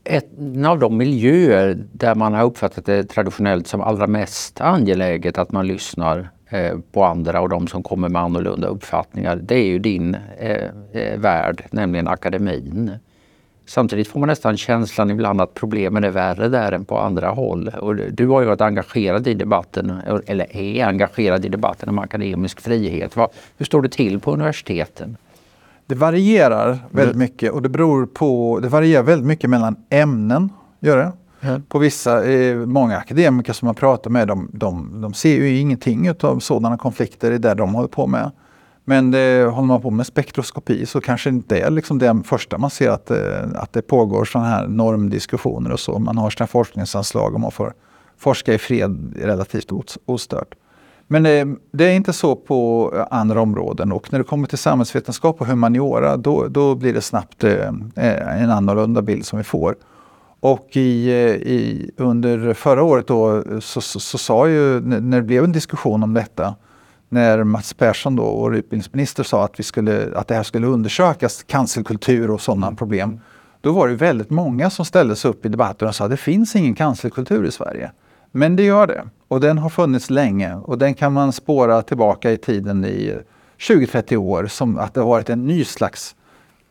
En 0.05 0.65
av 0.65 0.79
de 0.79 0.97
miljöer 0.97 1.85
där 1.93 2.15
man 2.15 2.35
har 2.35 2.45
uppfattat 2.45 2.87
det 2.87 3.05
traditionellt 3.05 3.67
som 3.67 3.81
allra 3.81 4.07
mest 4.07 4.61
angeläget 4.61 5.39
att 5.39 5.53
man 5.53 5.67
lyssnar 5.67 6.31
eh, 6.49 6.79
på 6.93 7.05
andra 7.05 7.41
och 7.41 7.49
de 7.49 7.67
som 7.67 7.83
kommer 7.83 8.09
med 8.09 8.23
annorlunda 8.23 8.69
uppfattningar. 8.69 9.37
Det 9.37 9.55
är 9.55 9.67
ju 9.67 9.79
din 9.79 10.17
eh, 10.39 10.71
eh 10.93 11.19
värld, 11.19 11.65
nämligen 11.71 12.09
akademin. 12.09 12.93
Samtidigt 13.71 14.09
får 14.09 14.21
man 14.21 14.27
nästan 14.27 14.57
känslan 14.57 15.11
ibland 15.11 15.41
att 15.41 15.55
problemen 15.55 16.05
är 16.05 16.11
värre 16.11 16.49
där 16.49 16.73
än 16.73 16.85
på 16.85 16.99
andra 16.99 17.29
håll. 17.29 17.69
Och 17.69 17.97
du 17.97 18.29
har 18.29 18.41
ju 18.41 18.47
varit 18.47 18.61
engagerad 18.61 19.27
i 19.27 19.35
debatten, 19.35 20.01
eller 20.27 20.57
är 20.57 20.87
engagerad 20.87 21.45
i 21.45 21.49
debatten 21.49 21.89
om 21.89 21.99
akademisk 21.99 22.61
frihet. 22.61 23.17
Hur 23.57 23.65
står 23.65 23.83
det 23.83 23.89
till 23.89 24.21
på 24.21 24.33
universiteten? 24.33 25.17
Det 25.87 25.95
varierar 25.95 26.79
väldigt 26.91 27.17
mycket 27.17 27.53
och 27.53 27.63
det 27.63 27.69
beror 27.69 28.07
på, 28.07 28.59
det 28.63 28.69
varierar 28.69 29.03
väldigt 29.03 29.27
mycket 29.27 29.51
mellan 29.51 29.77
ämnen. 29.91 30.51
Gör 30.81 30.97
det. 30.97 31.13
Mm. 31.49 31.63
På 31.63 31.79
vissa, 31.79 32.25
eh, 32.25 32.57
många 32.57 32.97
akademiker 32.97 33.53
som 33.53 33.67
man 33.67 33.75
pratar 33.75 34.11
med, 34.11 34.29
de, 34.29 34.49
de, 34.53 35.01
de 35.03 35.15
ser 35.15 35.37
ju 35.37 35.59
ingenting 35.59 36.11
av 36.21 36.39
sådana 36.39 36.79
konflikter 36.79 37.33
i 37.33 37.39
det 37.39 37.55
de 37.55 37.75
håller 37.75 37.89
på 37.89 38.07
med. 38.07 38.31
Men 38.91 39.11
det, 39.11 39.45
håller 39.45 39.67
man 39.67 39.83
på 39.83 39.91
med 39.91 40.07
spektroskopi 40.07 40.87
så 40.87 41.01
kanske 41.01 41.31
inte 41.31 41.59
är 41.59 41.71
liksom 41.71 41.99
det 41.99 42.23
första 42.25 42.59
man 42.59 42.71
ser 42.71 42.91
att, 42.91 43.11
eh, 43.11 43.19
att 43.55 43.73
det 43.73 43.83
pågår 43.83 44.25
sådana 44.25 44.49
här 44.49 44.67
normdiskussioner 44.67 45.73
och 45.73 45.81
så. 45.81 45.99
Man 45.99 46.19
har 46.19 46.31
sina 46.31 46.47
forskningsanslag 46.47 47.35
och 47.35 47.41
man 47.41 47.51
får 47.51 47.75
forska 48.19 48.55
i 48.55 48.59
fred 48.59 49.15
relativt 49.23 49.71
ostört. 50.05 50.55
Men 51.07 51.23
det, 51.23 51.57
det, 51.73 51.85
är 51.85 51.93
inte 51.93 52.13
så 52.13 52.37
på 52.37 52.91
andra 53.11 53.41
områden 53.41 53.93
och 53.93 54.13
när 54.13 54.19
det 54.19 54.25
kommer 54.25 54.47
till 54.47 54.59
samhällsvetenskap 54.59 55.41
och 55.41 55.47
humaniora 55.47 56.17
då, 56.17 56.49
då 56.49 56.75
blir 56.75 56.95
det 56.95 57.01
snabbt 57.01 57.45
en 57.45 58.51
annorlunda 58.51 59.03
bild 59.03 59.27
som 59.27 59.39
vi 59.39 59.45
får. 59.45 59.77
Och 60.41 60.77
i, 60.77 61.11
i, 61.11 61.91
under 61.97 62.55
förra 62.55 62.83
året 62.83 63.07
då 63.07 63.43
så, 63.61 63.81
så, 63.81 64.01
så, 64.01 64.19
sa 64.19 64.49
ju, 64.49 64.81
när 64.81 65.17
det 65.17 65.27
blev 65.27 65.45
en 65.45 65.53
diskussion 65.53 66.03
om 66.03 66.15
detta, 66.15 66.55
när 67.13 67.45
Mats 67.45 67.75
Persson, 67.75 68.17
då, 68.17 68.23
vår 68.23 68.57
utbildningsminister, 68.57 69.23
sa 69.23 69.45
att, 69.45 69.61
vi 69.61 69.63
skulle, 69.63 70.09
att 70.17 70.29
det 70.29 70.35
här 70.35 70.43
skulle 70.43 70.67
undersökas, 70.67 71.43
cancelkultur 71.43 72.31
och 72.31 72.41
sådana 72.41 72.67
mm. 72.67 72.77
problem. 72.77 73.21
Då 73.61 73.73
var 73.73 73.89
det 73.89 73.95
väldigt 73.95 74.31
många 74.31 74.71
som 74.71 74.85
ställde 74.85 75.17
sig 75.17 75.31
upp 75.31 75.47
i 75.47 75.49
debatten 75.49 75.89
och 75.89 75.95
sa 75.95 76.05
att 76.05 76.11
det 76.11 76.17
finns 76.17 76.57
ingen 76.57 76.75
cancelkultur 76.75 77.45
i 77.45 77.51
Sverige. 77.51 77.91
Men 78.33 78.57
det 78.57 78.63
gör 78.63 78.87
det. 78.87 79.05
Och 79.29 79.41
den 79.41 79.59
har 79.59 79.69
funnits 79.69 80.11
länge 80.11 80.55
och 80.55 80.79
den 80.79 80.95
kan 80.95 81.13
man 81.13 81.33
spåra 81.33 81.83
tillbaka 81.83 82.31
i 82.31 82.37
tiden 82.37 82.85
i 82.85 83.19
20-30 83.59 84.17
år 84.17 84.47
som 84.47 84.79
att 84.79 84.95
det 84.95 85.01
har 85.01 85.09
varit 85.09 85.31
en 85.31 85.47
ny 85.47 85.65
slags 85.65 86.17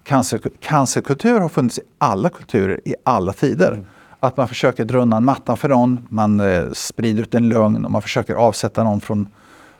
cancer, 0.04 0.41
cancerkultur 0.60 1.39
har 1.39 1.49
funnits 1.49 1.78
i 1.78 1.82
alla 1.97 2.30
kulturer 2.30 2.82
i 2.86 2.95
alla 3.04 3.34
tider. 3.34 3.71
Mm. 3.71 3.86
Att 4.19 4.38
man 4.38 4.47
försöker 4.47 4.86
dra 4.86 4.97
undan 4.97 5.25
mattan 5.25 5.58
för 5.58 5.69
någon, 5.69 6.08
man 6.10 6.39
eh, 6.39 6.71
sprider 6.73 7.21
ut 7.21 7.36
en 7.36 7.49
lögn 7.49 7.86
och 7.86 7.91
man 7.91 8.02
försöker 8.02 8.36
avsätta 8.36 8.84
någon 8.84 9.02
från 9.02 9.28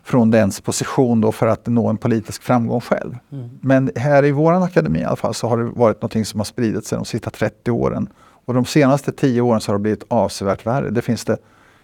från 0.10 0.32
dens 0.32 0.62
position 0.62 1.22
då 1.22 1.32
för 1.32 1.48
att 1.48 1.68
nå 1.68 1.88
en 1.88 1.98
politisk 1.98 2.44
framgång 2.44 2.82
själv. 2.82 3.18
Mm. 3.32 3.50
Men 3.62 3.92
här 3.96 4.26
i 4.26 4.32
vår 4.32 4.64
akademi 4.64 5.00
i 5.00 5.04
alla 5.04 5.16
fall 5.16 5.34
så 5.34 5.48
har 5.48 5.58
det 5.58 5.64
varit 5.64 6.02
något 6.02 6.28
som 6.28 6.40
har 6.40 6.46
spridit 6.46 6.86
sig 6.86 6.96
de 6.96 7.06
sista 7.06 7.30
30 7.30 7.72
åren. 7.72 8.10
Och 8.46 8.54
de 8.54 8.66
senaste 8.66 9.12
10 9.12 9.42
åren 9.42 9.62
så 9.62 9.72
har 9.72 9.78
det 9.78 9.82
blivit 9.82 10.04
avsevärt 10.08 10.66
värre. 10.66 10.90
Det 10.90 11.02
finns 11.02 11.26
det 11.26 11.38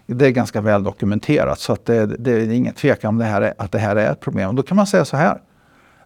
Det 0.06 0.26
är 0.26 0.32
ganska 0.32 0.62
väl 0.62 0.84
dokumenterat 0.84 1.60
så 1.60 1.74
att 1.74 1.86
det, 1.86 2.06
det 2.06 2.32
är 2.32 2.52
ingen 2.52 2.74
tvekan 2.74 3.10
om 3.10 3.18
det 3.18 3.26
här 3.26 3.42
är, 3.42 3.54
att 3.58 3.72
det 3.72 3.80
här 3.80 3.96
är 3.96 4.12
ett 4.12 4.20
problem. 4.20 4.50
Och 4.50 4.56
då 4.56 4.64
kan 4.64 4.78
man 4.78 4.88
säga 4.88 5.06
så 5.06 5.18
här 5.18 5.42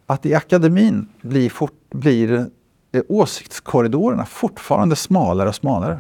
att 0.06 0.26
i 0.26 0.36
akademin 0.36 1.08
blir, 1.22 1.50
fort, 1.50 1.90
blir 1.90 2.46
eh, 2.92 3.02
åsiktskorridorerna 3.10 4.26
fortfarande 4.26 4.96
smalare 4.96 5.50
och 5.50 5.56
smalare. 5.56 6.00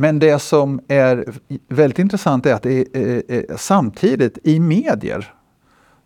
Men 0.00 0.18
det 0.18 0.38
som 0.38 0.80
är 0.88 1.24
väldigt 1.68 1.98
intressant 1.98 2.46
är 2.46 2.54
att 2.54 2.62
det 2.62 2.96
är, 2.96 3.22
eh, 3.28 3.38
eh, 3.38 3.56
samtidigt 3.56 4.38
i 4.42 4.60
medier 4.60 5.34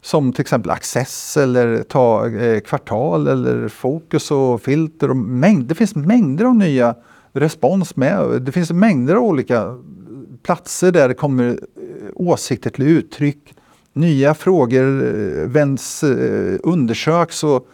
som 0.00 0.33
till 0.33 0.40
exempel 0.40 0.70
Access 0.70 1.37
eller 1.37 1.83
ta, 1.83 2.28
eh, 2.28 2.61
Kvartal 2.61 3.28
eller 3.28 3.68
Fokus 3.68 4.31
och 4.31 4.62
Filter. 4.62 5.11
Och 5.11 5.16
mängd, 5.16 5.66
det 5.66 5.74
finns 5.74 5.94
mängder 5.94 6.44
av 6.44 6.55
nya 6.55 6.94
respons 7.33 7.96
med. 7.96 8.42
Det 8.42 8.52
finns 8.52 8.70
mängder 8.70 9.14
av 9.14 9.22
olika 9.22 9.78
platser 10.42 10.92
där 10.92 11.09
det 11.09 11.14
kommer 11.14 11.48
eh, 11.48 11.57
åsikter 12.14 12.70
till 12.70 12.87
uttryck. 12.87 13.55
Nya 13.92 14.35
frågor 14.35 15.46
vänds, 15.46 16.05
undersöks 16.62 17.44
och 17.44 17.68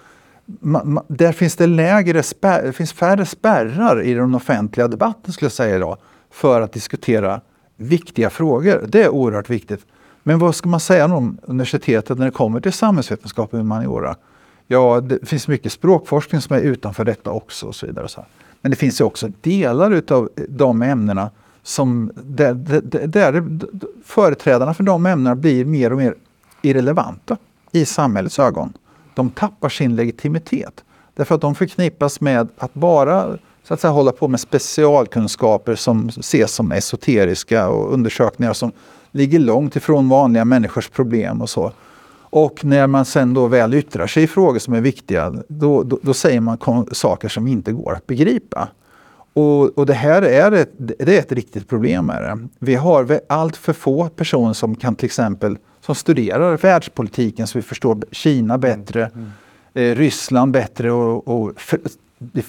man, 0.60 0.92
man, 0.92 1.04
där 1.08 1.32
finns 1.32 1.56
det 1.56 1.66
lägre 1.66 2.22
spär, 2.22 2.72
finns 2.72 2.92
färre 2.92 3.26
spärrar 3.26 4.02
i 4.02 4.14
den 4.14 4.34
offentliga 4.34 4.88
debatten 4.88 5.32
skulle 5.32 5.46
jag 5.46 5.52
säga 5.52 5.76
idag 5.76 5.98
för 6.30 6.60
att 6.60 6.72
diskutera 6.72 7.40
viktiga 7.76 8.30
frågor. 8.30 8.84
Det 8.88 9.02
är 9.02 9.08
oerhört 9.08 9.50
viktigt. 9.50 9.80
Men 10.22 10.38
vad 10.38 10.54
ska 10.54 10.68
man 10.68 10.80
säga 10.80 11.04
om 11.14 11.38
universitetet 11.42 12.18
när 12.18 12.24
det 12.24 12.30
kommer 12.30 12.60
till 12.60 12.72
samhällsvetenskap 12.72 13.52
och 13.52 13.58
humaniora? 13.58 14.16
Ja, 14.66 15.00
det 15.00 15.28
finns 15.28 15.48
mycket 15.48 15.72
språkforskning 15.72 16.40
som 16.40 16.56
är 16.56 16.60
utanför 16.60 17.04
detta 17.04 17.30
också. 17.30 17.66
och 17.66 17.74
så 17.74 17.86
vidare. 17.86 18.24
Men 18.60 18.70
det 18.70 18.76
finns 18.76 19.00
ju 19.00 19.04
också 19.04 19.28
delar 19.40 19.90
utav 19.90 20.28
de 20.48 20.82
ämnena 20.82 21.30
som 21.62 22.10
där, 22.14 22.54
där, 22.54 23.06
där 23.06 23.58
företrädarna 24.04 24.74
för 24.74 24.82
de 24.84 25.06
ämnena 25.06 25.36
blir 25.36 25.64
mer 25.64 25.92
och 25.92 25.98
mer 25.98 26.14
irrelevanta 26.62 27.36
i 27.72 27.84
samhällets 27.84 28.38
ögon. 28.38 28.72
De 29.18 29.30
tappar 29.30 29.68
sin 29.68 29.96
legitimitet. 29.96 30.84
Därför 31.14 31.34
att 31.34 31.40
de 31.40 31.54
förknippas 31.54 32.20
med 32.20 32.48
att 32.58 32.74
bara 32.74 33.38
så 33.64 33.74
att 33.74 33.80
säga, 33.80 33.90
hålla 33.90 34.12
på 34.12 34.28
med 34.28 34.40
specialkunskaper 34.40 35.74
som 35.74 36.08
ses 36.08 36.52
som 36.54 36.72
esoteriska 36.72 37.68
och 37.68 37.92
undersökningar 37.92 38.52
som 38.52 38.72
ligger 39.10 39.38
långt 39.38 39.76
ifrån 39.76 40.08
vanliga 40.08 40.44
människors 40.44 40.88
problem 40.88 41.42
och 41.42 41.50
så. 41.50 41.72
Och 42.30 42.64
när 42.64 42.86
man 42.86 43.04
sen 43.04 43.34
då 43.34 43.46
väl 43.46 43.74
yttrar 43.74 44.06
sig 44.06 44.22
i 44.22 44.26
frågor 44.26 44.58
som 44.58 44.74
är 44.74 44.80
viktiga, 44.80 45.34
då, 45.48 45.82
då, 45.82 45.98
då 46.02 46.14
säger 46.14 46.40
man 46.40 46.58
saker 46.92 47.28
som 47.28 47.48
inte 47.48 47.72
går 47.72 47.92
att 47.92 48.06
begripa. 48.06 48.68
Och, 49.32 49.78
och, 49.78 49.86
det 49.86 49.94
här 49.94 50.22
är 50.22 50.52
ett, 50.52 50.72
det 50.76 51.16
är 51.16 51.18
ett 51.18 51.32
riktigt 51.32 51.68
problem 51.68 52.10
Är 52.10 52.22
det. 52.22 52.48
Vi 52.58 52.74
har 52.74 53.20
allt 53.28 53.56
för 53.56 53.72
få 53.72 54.08
personer 54.08 54.52
som 54.52 54.74
kan 54.74 54.94
till 54.94 55.06
exempel 55.06 55.58
som 55.88 55.94
studerar 55.94 56.56
världspolitiken 56.56 57.46
så 57.46 57.58
vi 57.58 57.62
förstår 57.62 57.98
Kina 58.12 58.58
bättre, 58.58 59.06
mm. 59.06 59.32
Mm. 59.74 59.92
Eh, 59.92 59.96
Ryssland 59.96 60.52
bättre 60.52 60.92
och, 60.92 61.28
och 61.28 61.60
för, 61.60 61.80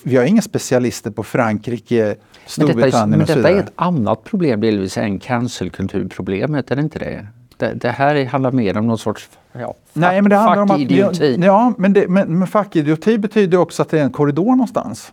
vi 0.04 0.18
har 0.18 0.24
inga 0.24 0.42
specialister 0.42 1.12
på 1.12 1.24
Frankrike, 1.24 2.16
Storbritannien 2.46 3.10
men 3.10 3.20
detta 3.20 3.34
är, 3.34 3.36
men 3.36 3.44
detta 3.44 3.50
är 3.50 3.64
ett 3.64 3.72
annat 3.76 4.24
problem 4.24 4.62
delvis 4.62 4.98
än 4.98 5.20
cancelkulturproblemet, 5.20 6.72
är 6.72 6.76
det 6.76 6.82
inte 6.82 7.00
det? 7.00 7.28
det? 7.58 7.74
Det, 7.74 7.90
här 7.90 8.26
handlar 8.26 8.52
mer 8.52 8.78
om 8.78 8.88
någon 8.88 8.98
sorts 8.98 9.30
ja, 9.52 9.74
Nej, 9.94 10.22
men 10.22 10.30
det 10.30 10.36
handlar 10.36 10.62
om 10.62 10.72
att, 10.72 11.20
Ja, 11.46 11.74
men, 11.78 11.94
det, 11.94 12.08
men, 12.08 12.40
men 12.40 12.48
fackidioti 12.48 13.18
betyder 13.18 13.58
också 13.58 13.82
att 13.82 13.90
det 13.90 14.00
är 14.00 14.04
en 14.04 14.12
korridor 14.12 14.52
någonstans. 14.52 15.12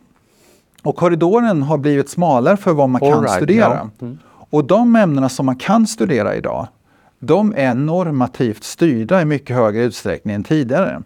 Och 0.83 0.97
korridoren 0.97 1.63
har 1.63 1.79
blivit 1.79 2.09
smalare 2.09 2.57
för 2.57 2.73
vad 2.73 2.89
man 2.89 3.03
All 3.03 3.13
kan 3.13 3.23
right, 3.23 3.37
studera. 3.37 3.89
Ja. 3.99 4.07
Mm. 4.07 4.19
Och 4.51 4.65
de 4.65 4.97
ämnena 4.97 5.29
som 5.29 5.47
man 5.47 5.57
kan 5.57 5.87
studera 5.87 6.37
idag, 6.37 6.69
de 7.19 7.55
är 7.57 7.75
normativt 7.75 8.65
styrda 8.65 9.23
i 9.23 9.25
mycket 9.25 9.57
högre 9.57 9.83
utsträckning 9.83 10.35
än 10.35 10.45
tidigare. 10.45 11.03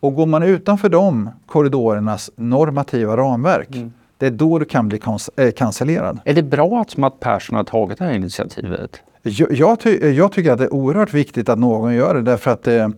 Och 0.00 0.14
går 0.14 0.26
man 0.26 0.42
utanför 0.42 0.88
de 0.88 1.30
korridorernas 1.46 2.30
normativa 2.36 3.16
ramverk, 3.16 3.76
mm. 3.76 3.92
det 4.18 4.26
är 4.26 4.30
då 4.30 4.58
du 4.58 4.64
kan 4.64 4.88
bli 4.88 5.00
äh, 5.36 5.50
cancellerad. 5.50 6.18
Är 6.24 6.34
det 6.34 6.42
bra 6.42 6.80
att 6.80 6.96
Matt 6.96 7.20
Persson 7.20 7.56
har 7.56 7.64
tagit 7.64 7.98
det 7.98 8.04
här 8.04 8.12
initiativet? 8.12 9.00
Jag, 9.22 9.52
jag, 9.52 9.80
ty 9.80 10.10
jag, 10.10 10.32
tycker 10.32 10.52
att 10.52 10.58
det 10.58 10.64
är 10.64 10.74
oerhört 10.74 11.14
viktigt 11.14 11.48
att 11.48 11.58
någon 11.58 11.94
gör 11.94 12.14
det 12.14 12.22
därför 12.22 12.50
att 12.50 12.62
det, 12.62 12.92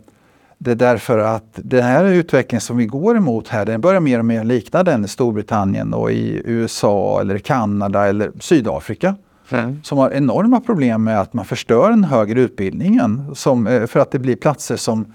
det 0.58 0.70
är 0.70 0.74
därför 0.74 1.18
att 1.18 1.44
den 1.54 1.82
här 1.82 2.04
utvecklingen 2.04 2.60
som 2.60 2.76
vi 2.76 2.86
går 2.86 3.16
emot 3.16 3.48
här, 3.48 3.64
den 3.64 3.80
börjar 3.80 4.00
mer 4.00 4.18
och 4.18 4.24
mer 4.24 4.44
likna 4.44 4.82
den 4.82 5.04
i 5.04 5.08
Storbritannien 5.08 5.94
och 5.94 6.12
i 6.12 6.42
USA 6.44 7.20
eller 7.20 7.38
Kanada 7.38 8.06
eller 8.06 8.32
Sydafrika. 8.40 9.14
Mm. 9.50 9.80
Som 9.82 9.98
har 9.98 10.10
enorma 10.10 10.60
problem 10.60 11.04
med 11.04 11.20
att 11.20 11.32
man 11.32 11.44
förstör 11.44 11.90
den 11.90 12.04
högre 12.04 12.40
utbildningen 12.40 13.34
som, 13.34 13.66
eh, 13.66 13.86
för 13.86 14.00
att 14.00 14.10
det 14.10 14.18
blir 14.18 14.36
platser 14.36 14.76
som 14.76 15.14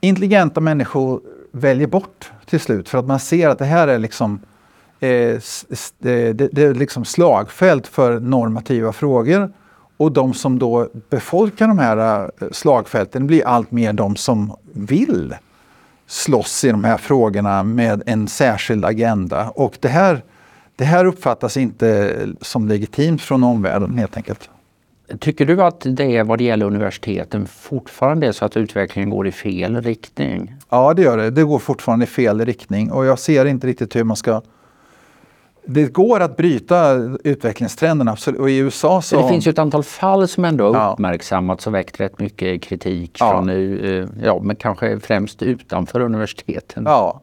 intelligenta 0.00 0.60
människor 0.60 1.20
väljer 1.52 1.86
bort 1.86 2.32
till 2.46 2.60
slut 2.60 2.88
för 2.88 2.98
att 2.98 3.06
man 3.06 3.20
ser 3.20 3.48
att 3.48 3.58
det 3.58 3.64
här 3.64 3.88
är 3.88 3.98
liksom 3.98 4.40
eh, 5.00 5.38
det, 5.98 6.32
det, 6.32 6.58
är 6.58 6.74
liksom 6.74 7.04
slagfält 7.04 7.86
för 7.86 8.20
normativa 8.20 8.92
frågor. 8.92 9.52
Och 9.96 10.12
de 10.12 10.34
som 10.34 10.58
då 10.58 10.88
befolkar 11.10 11.68
de 11.68 11.78
här 11.78 12.22
eh, 12.24 12.48
slagfälten 12.52 13.26
blir 13.26 13.46
allt 13.46 13.70
mer 13.70 13.92
de 13.92 14.16
som 14.16 14.56
vill 14.72 15.34
slåss 16.06 16.64
i 16.64 16.70
de 16.70 16.84
här 16.84 16.96
frågorna 16.96 17.62
med 17.62 18.02
en 18.06 18.28
särskild 18.28 18.84
agenda. 18.84 19.50
Och 19.50 19.78
det 19.80 19.88
här, 19.88 20.22
det 20.82 20.86
här 20.86 21.04
uppfattas 21.04 21.56
inte 21.56 22.16
som 22.40 22.68
legitimt 22.68 23.22
från 23.22 23.44
omvärlden 23.44 23.98
helt 23.98 24.16
enkelt. 24.16 24.50
Tycker 25.18 25.46
du 25.46 25.62
att 25.62 25.86
det 25.86 26.22
vad 26.22 26.38
det 26.38 26.44
gäller 26.44 26.66
universiteten 26.66 27.46
fortfarande 27.46 28.26
är 28.26 28.32
så 28.32 28.44
att 28.44 28.56
utvecklingen 28.56 29.10
går 29.10 29.26
i 29.26 29.32
fel 29.32 29.82
riktning? 29.82 30.54
Ja 30.70 30.94
det 30.94 31.02
gör 31.02 31.16
det. 31.16 31.30
Det 31.30 31.42
går 31.42 31.58
fortfarande 31.58 32.04
i 32.04 32.08
fel 32.08 32.44
riktning 32.44 32.92
och 32.92 33.06
jag 33.06 33.18
ser 33.18 33.44
inte 33.44 33.66
riktigt 33.66 33.96
hur 33.96 34.04
man 34.04 34.16
ska 34.16 34.42
det 35.64 35.92
går 35.92 36.20
att 36.20 36.36
bryta 36.36 36.94
utvecklingstrenden 37.24 38.08
absolut. 38.08 38.40
Och 38.40 38.50
i 38.50 38.56
USA 38.56 39.02
så... 39.02 39.22
Det 39.22 39.28
finns 39.28 39.46
ju 39.46 39.50
ett 39.50 39.58
antal 39.58 39.82
fall 39.82 40.28
som 40.28 40.44
ändå 40.44 40.74
har 40.74 40.92
uppmärksammats 40.92 41.66
och 41.66 41.74
väckt 41.74 42.00
rätt 42.00 42.18
mycket 42.18 42.62
kritik 42.62 43.16
ja. 43.20 43.30
från, 43.30 43.48
eh, 43.48 44.06
ja 44.22 44.40
men 44.42 44.56
kanske 44.56 45.00
främst 45.00 45.42
utanför 45.42 46.00
universiteten. 46.00 46.84
Ja, 46.86 47.22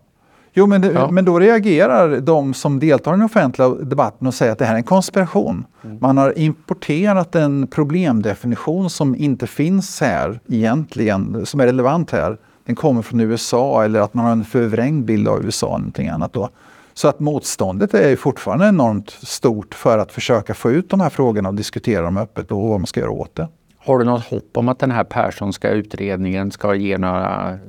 Jo, 0.53 0.65
men, 0.65 0.81
det, 0.81 0.91
ja. 0.91 1.12
men 1.12 1.25
då 1.25 1.39
reagerar 1.39 2.19
de 2.19 2.53
som 2.53 2.79
deltar 2.79 3.12
i 3.12 3.13
den 3.13 3.25
offentliga 3.25 3.69
debatten 3.69 4.27
och 4.27 4.33
säger 4.33 4.51
att 4.51 4.59
det 4.59 4.65
här 4.65 4.73
är 4.73 4.77
en 4.77 4.83
konspiration. 4.83 5.65
Mm. 5.83 5.97
Man 6.01 6.17
har 6.17 6.39
importerat 6.39 7.35
en 7.35 7.67
problemdefinition 7.67 8.89
som 8.89 9.15
inte 9.15 9.47
finns 9.47 10.01
här 10.01 10.39
egentligen, 10.47 11.45
som 11.45 11.59
är 11.59 11.65
relevant 11.65 12.12
här. 12.12 12.38
Den 12.65 12.75
kommer 12.75 13.01
från 13.01 13.19
USA 13.19 13.83
eller 13.83 13.99
att 13.99 14.13
man 14.13 14.25
har 14.25 14.31
en 14.31 14.45
förvrängd 14.45 15.05
bild 15.05 15.27
av 15.27 15.45
USA 15.45 15.67
eller 15.67 15.77
någonting 15.77 16.07
annat. 16.07 16.33
Då. 16.33 16.49
Så 16.93 17.07
att 17.07 17.19
motståndet 17.19 17.93
är 17.93 18.15
fortfarande 18.15 18.67
enormt 18.67 19.09
stort 19.09 19.73
för 19.75 19.97
att 19.97 20.12
försöka 20.12 20.53
få 20.53 20.71
ut 20.71 20.89
de 20.89 20.99
här 20.99 21.09
frågorna 21.09 21.49
och 21.49 21.55
diskutera 21.55 22.01
dem 22.01 22.17
öppet 22.17 22.51
och 22.51 22.62
vad 22.62 22.79
man 22.79 22.88
ska 22.88 22.99
göra 22.99 23.12
åt 23.12 23.35
det. 23.35 23.47
Har 23.77 23.99
du 23.99 24.05
något 24.05 24.25
hopp 24.25 24.57
om 24.57 24.69
att 24.69 24.79
den 24.79 24.91
här 24.91 25.03
Perssonska 25.03 25.69
utredningen 25.69 26.51
ska 26.51 26.75
ge 26.75 26.97
några 26.97 27.59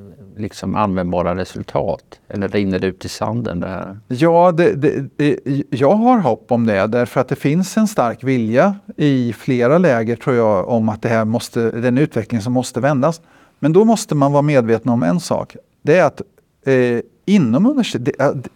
liksom 0.41 0.75
användbara 0.75 1.37
resultat? 1.37 2.21
Eller 2.29 2.49
rinner 2.49 2.79
det 2.79 2.87
ut 2.87 3.05
i 3.05 3.09
sanden 3.09 3.61
det 3.61 3.69
här? 3.69 3.99
Ja, 4.09 4.53
det, 4.53 4.75
det, 5.17 5.39
jag 5.71 5.95
har 5.95 6.19
hopp 6.19 6.53
om 6.53 6.67
det 6.67 6.87
därför 6.87 7.21
att 7.21 7.29
det 7.29 7.37
finns 7.37 7.77
en 7.77 7.89
stark 7.89 8.25
vilja 8.25 8.75
i 8.97 9.33
flera 9.33 9.79
läger 9.79 10.17
tror 10.17 10.37
jag 10.37 10.69
om 10.69 10.89
att 10.89 11.03
det 11.03 11.09
här 11.09 11.25
måste, 11.25 11.71
den 11.71 11.99
utveckling 11.99 12.41
som 12.41 12.53
måste 12.53 12.81
vändas. 12.81 13.21
Men 13.59 13.73
då 13.73 13.85
måste 13.85 14.15
man 14.15 14.33
vara 14.33 14.43
medveten 14.43 14.91
om 14.93 15.03
en 15.03 15.21
sak. 15.21 15.57
Det 15.83 15.99
är 15.99 16.05
att 16.05 16.23
eh, 16.67 17.01
inom 17.25 17.67
universitetet, 17.67 18.49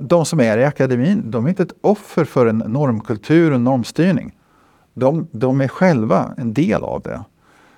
de 0.00 0.24
som 0.24 0.40
är 0.40 0.58
i 0.58 0.64
akademin, 0.64 1.22
de 1.30 1.44
är 1.44 1.48
inte 1.48 1.62
ett 1.62 1.74
offer 1.80 2.24
för 2.24 2.46
en 2.46 2.58
normkultur 2.58 3.52
och 3.52 3.60
normstyrning. 3.60 4.36
De, 4.94 5.28
de 5.32 5.60
är 5.60 5.68
själva 5.68 6.34
en 6.36 6.54
del 6.54 6.82
av 6.82 7.02
det. 7.02 7.24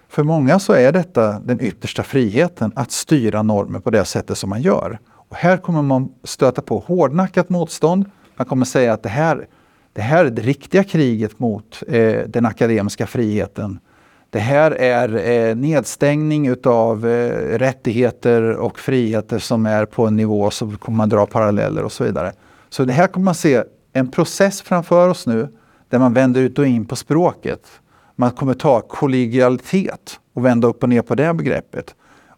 För 0.09 0.23
många 0.23 0.59
så 0.59 0.73
är 0.73 0.93
detta 0.93 1.41
den 1.41 1.61
yttersta 1.61 2.03
friheten 2.03 2.73
att 2.77 2.93
styra 2.93 3.43
normer 3.43 3.79
på 3.79 3.91
det 3.91 4.05
sättet 4.05 4.39
som 4.39 4.51
man 4.51 4.63
gör. 4.63 4.99
Och 5.29 5.37
här 5.37 5.57
kommer 5.57 5.83
man 5.83 6.09
stöta 6.25 6.63
på 6.63 6.79
hårdnackat 6.79 7.49
motstånd. 7.49 8.05
Man 8.37 8.47
kommer 8.47 8.65
säga 8.65 8.93
att 8.93 9.03
det 9.03 9.09
här, 9.09 9.47
det 9.93 10.03
här 10.03 10.25
är 10.25 10.31
det 10.31 10.43
riktiga 10.43 10.85
kriget 10.85 11.39
mot 11.39 11.83
eh, 11.89 12.19
den 12.27 12.47
akademiska 12.47 13.07
friheten. 13.07 13.79
Det 14.31 14.39
här 14.39 14.71
är 14.71 15.31
eh, 15.31 15.57
nedstängning 15.57 16.47
utav 16.47 17.07
eh, 17.07 17.59
rättigheter 17.59 18.57
och 18.57 18.79
friheter 18.79 19.39
som 19.39 19.67
är 19.67 19.85
på 19.85 20.07
en 20.07 20.17
nivå 20.17 20.51
så 20.51 20.77
kommer 20.77 20.97
man 20.97 21.09
dra 21.09 21.27
paralleller 21.27 21.83
och 21.83 21.93
så 21.93 22.05
vidare. 22.05 22.33
Så 22.69 22.85
det 22.85 22.93
här 22.93 23.07
kommer 23.07 23.25
man 23.25 23.35
se 23.35 23.63
en 23.93 24.11
process 24.11 24.63
framför 24.63 25.09
oss 25.09 25.27
nu 25.27 25.49
där 25.89 25.99
man 25.99 26.15
vänder 26.15 26.41
ut 26.41 26.59
och 26.59 26.67
in 26.67 26.87
på 26.87 26.97
språket. 26.97 27.67
Man 28.21 28.31
kommer 28.31 28.55
ta 28.55 28.81
kollegialitet 28.81 30.21
och 30.33 30.45
vända 30.45 30.69
upp 30.69 30.83
och 30.83 30.89
ner 30.89 31.03
på 31.03 31.15
det 31.15 31.35
begreppet. 31.35 31.95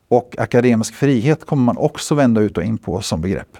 Och 0.09 0.35
akademisk 0.39 0.95
frihet 0.95 1.45
kommer 1.45 1.63
man 1.63 1.77
också 1.77 2.15
vända 2.15 2.41
ut 2.41 2.59
och 2.59 2.65
in 2.65 2.79
på 2.79 3.01
som 3.01 3.21
begrepp. 3.21 3.57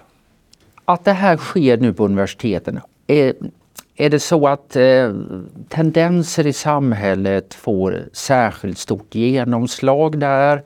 Att 0.85 1.05
det 1.05 1.13
här 1.13 1.37
sker 1.37 1.77
nu 1.77 1.93
på 1.93 2.05
universiteten, 2.05 2.79
är, 3.07 3.33
är 3.95 4.09
det 4.09 4.19
så 4.19 4.47
att 4.47 4.75
eh, 4.75 5.13
tendenser 5.69 6.47
i 6.47 6.53
samhället 6.53 7.53
får 7.53 8.09
särskilt 8.13 8.77
stort 8.77 9.15
genomslag 9.15 10.19
där? 10.19 10.63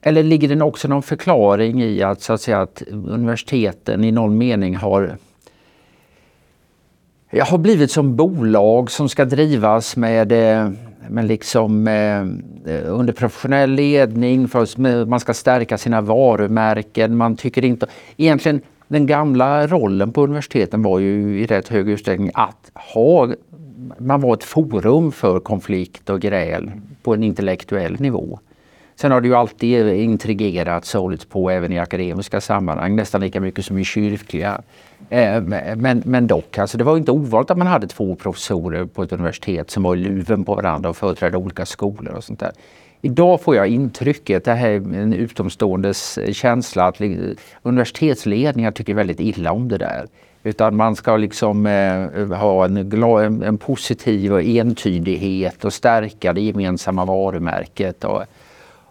Eller 0.00 0.22
ligger 0.22 0.48
det 0.48 0.64
också 0.64 0.88
någon 0.88 1.02
förklaring 1.02 1.82
i 1.82 2.02
att, 2.02 2.22
så 2.22 2.32
att, 2.32 2.40
säga, 2.40 2.60
att 2.60 2.82
universiteten 2.90 4.04
i 4.04 4.12
någon 4.12 4.38
mening 4.38 4.76
har 4.76 5.18
har 7.44 7.58
blivit 7.58 7.90
som 7.90 8.16
bolag 8.16 8.90
som 8.90 9.08
ska 9.08 9.24
drivas 9.24 9.96
med, 9.96 10.32
eh, 10.32 10.70
med 11.08 11.24
liksom, 11.24 11.88
eh, 11.88 12.26
under 12.86 13.12
professionell 13.12 13.70
ledning. 13.70 14.48
För 14.48 15.04
man 15.04 15.20
ska 15.20 15.34
stärka 15.34 15.78
sina 15.78 16.00
varumärken. 16.00 17.16
Man 17.16 17.36
tycker 17.36 17.64
inte... 17.64 17.86
Egentligen 18.16 18.60
den 18.88 19.06
gamla 19.06 19.66
rollen 19.66 20.12
på 20.12 20.24
universiteten 20.24 20.82
var 20.82 20.98
ju 20.98 21.40
i 21.40 21.46
rätt 21.46 21.68
hög 21.68 21.88
utsträckning 21.88 22.30
att 22.34 22.70
ha, 22.74 23.28
man 23.98 24.20
var 24.20 24.34
ett 24.34 24.44
forum 24.44 25.12
för 25.12 25.40
konflikt 25.40 26.10
och 26.10 26.20
gräl 26.20 26.70
på 27.02 27.14
en 27.14 27.22
intellektuell 27.22 28.00
nivå. 28.00 28.38
Sen 28.96 29.12
har 29.12 29.20
det 29.20 29.28
ju 29.28 29.34
alltid 29.34 29.88
intrigerat 29.88 30.84
sålts 30.84 31.24
på 31.24 31.50
även 31.50 31.72
i 31.72 31.78
akademiska 31.78 32.40
sammanhang, 32.40 32.96
nästan 32.96 33.20
lika 33.20 33.40
mycket 33.40 33.64
som 33.64 33.78
i 33.78 33.84
kyrkliga. 33.84 34.62
Eh, 35.10 35.42
men, 35.76 36.02
men 36.04 36.26
dock, 36.26 36.58
alltså 36.58 36.78
det 36.78 36.84
var 36.84 36.96
inte 36.96 37.12
ovanligt 37.12 37.50
att 37.50 37.58
man 37.58 37.66
hade 37.66 37.86
två 37.86 38.14
professorer 38.14 38.84
på 38.84 39.02
ett 39.02 39.12
universitet 39.12 39.70
som 39.70 39.82
var 39.82 39.96
i 39.96 39.98
luven 39.98 40.44
på 40.44 40.54
varandra 40.54 40.90
och 40.90 40.96
företrädde 40.96 41.36
olika 41.36 41.66
skolor 41.66 42.14
och 42.14 42.24
sånt 42.24 42.40
där. 42.40 42.52
Idag 43.00 43.40
får 43.40 43.56
jag 43.56 43.66
intrycket, 43.66 44.44
det 44.44 44.54
här 44.54 44.68
är 44.68 44.76
en 44.76 45.12
utomståendes 45.12 46.18
eh, 46.18 46.32
känsla, 46.32 46.86
att 46.86 47.00
universitetsledningar 47.62 48.70
tycker 48.70 48.94
väldigt 48.94 49.20
illa 49.20 49.52
om 49.52 49.68
det 49.68 49.78
där. 49.78 50.06
Utan 50.42 50.76
man 50.76 50.96
ska 50.96 51.16
liksom 51.16 51.66
eh, 51.66 52.38
ha 52.38 52.64
en, 52.64 52.76
en, 52.76 53.42
en, 53.42 53.58
positiv 53.58 54.32
och 54.32 54.42
entydighet 54.42 55.64
och 55.64 55.72
stärka 55.72 56.32
det 56.32 56.40
gemensamma 56.40 57.04
varumärket. 57.04 58.04
Och, 58.04 58.22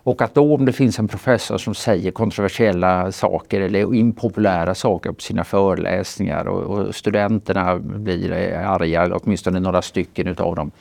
och 0.06 0.22
att 0.22 0.34
då 0.34 0.56
om 0.56 0.66
det 0.66 0.74
finns 0.74 1.00
en 1.00 1.08
professor 1.08 1.58
som 1.58 1.76
säger 1.76 2.12
kontroversiella 2.12 3.12
saker 3.12 3.62
eller 3.62 3.96
impopulära 3.96 4.76
saker 4.76 5.12
på 5.12 5.22
sina 5.22 5.44
föreläsningar 5.44 6.48
och, 6.48 6.80
och 6.80 6.96
studenterna 6.96 7.80
blir 7.80 8.32
arga, 8.54 9.04
eller 9.04 9.20
åtminstone 9.24 9.60
några 9.60 9.82
stycken 9.82 10.28
utav 10.28 10.56
dem, 10.56 10.72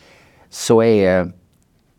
så 0.50 0.82
är 0.82 1.32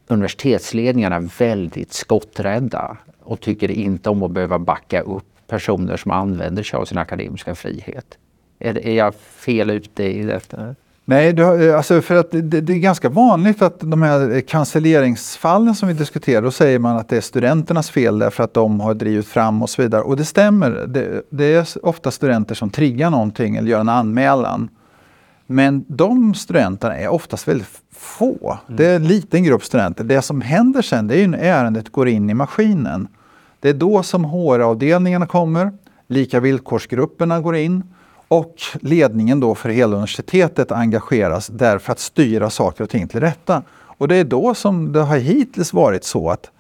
universitetsledningarna 0.07 1.19
väldigt 1.39 1.93
skotträdda 1.93 2.97
och 3.23 3.41
tycker 3.41 3.71
inte 3.71 4.09
om 4.09 4.23
att 4.23 4.31
behöva 4.31 4.59
backa 4.59 5.01
upp 5.01 5.47
personer 5.47 5.97
som 5.97 6.11
använder 6.11 6.63
sig 6.63 6.77
av 6.77 6.85
sin 6.85 6.97
akademiska 6.97 7.55
frihet. 7.55 8.17
Är, 8.59 8.87
är 8.87 8.95
jag 8.95 9.15
fel 9.15 9.69
ute 9.69 10.03
i 10.03 10.23
detta? 10.23 10.75
Nej, 11.07 11.33
du, 11.33 11.73
alltså 11.73 12.01
för 12.01 12.15
att 12.15 12.31
det, 12.31 12.41
det, 12.41 12.73
är 12.73 12.77
ganska 12.77 13.09
vanligt 13.09 13.61
att 13.61 13.79
de 13.79 14.01
här 14.01 14.41
cancelleringsfallen 14.41 15.75
som 15.75 15.87
vi 15.87 15.93
diskuterar, 15.93 16.41
då 16.41 16.51
säger 16.51 16.79
man 16.79 16.97
att 16.97 17.09
det 17.09 17.17
är 17.17 17.21
studenternas 17.21 17.89
fel 17.89 18.19
därför 18.19 18.43
att 18.43 18.53
de 18.53 18.79
har 18.79 18.93
drivit 18.93 19.27
fram 19.27 19.61
och 19.61 19.69
så 19.69 19.81
vidare. 19.81 20.01
Och 20.01 20.17
det 20.17 20.25
stämmer. 20.25 20.69
Det, 20.71 21.21
det 21.29 21.45
är 21.45 21.67
ofta 21.85 22.11
studenter 22.11 22.55
som 22.55 22.69
triggar 22.69 23.09
någonting 23.09 23.55
eller 23.55 23.69
gör 23.69 23.79
en 23.79 23.89
anmälan. 23.89 24.69
Men 25.47 25.85
de 25.87 26.33
studenterna 26.33 26.97
är 26.97 27.07
oftast 27.07 27.47
väldigt 27.47 27.81
få. 27.91 28.59
Mm. 28.67 28.77
Det 28.77 28.85
är 28.85 28.95
en 28.95 29.07
liten 29.07 29.43
grupp 29.43 29.63
studenter. 29.63 30.03
Det 30.03 30.21
som 30.21 30.41
händer 30.41 30.81
sen 30.81 31.07
det 31.07 31.23
är 31.23 31.27
när 31.27 31.37
ärendet 31.37 31.91
går 31.91 32.07
in 32.07 32.29
i 32.29 32.33
maskinen. 32.33 33.07
Det 33.59 33.69
är 33.69 33.73
då 33.73 34.03
som 34.03 34.25
HR-avdelningarna 34.25 35.25
kommer, 35.25 35.71
lika 36.07 36.39
villkorsgrupperna 36.39 37.41
går 37.41 37.55
in 37.55 37.83
och 38.35 38.61
ledningen 38.81 39.39
då 39.39 39.55
för 39.55 39.69
hela 39.69 39.95
universitetet 39.95 40.71
engageras 40.71 41.47
därför 41.47 41.91
att 41.91 41.99
styra 41.99 42.49
saker 42.49 42.83
och 42.83 42.89
ting 42.89 43.07
till 43.07 43.19
rätta. 43.19 43.61
Och 43.97 44.07
det 44.07 44.15
är 44.15 44.23
då 44.23 44.53
som 44.53 44.91
det 44.91 45.01
har 45.01 45.17
hittills 45.17 45.73
varit 45.73 46.03
så 46.03 46.29
att 46.29 46.51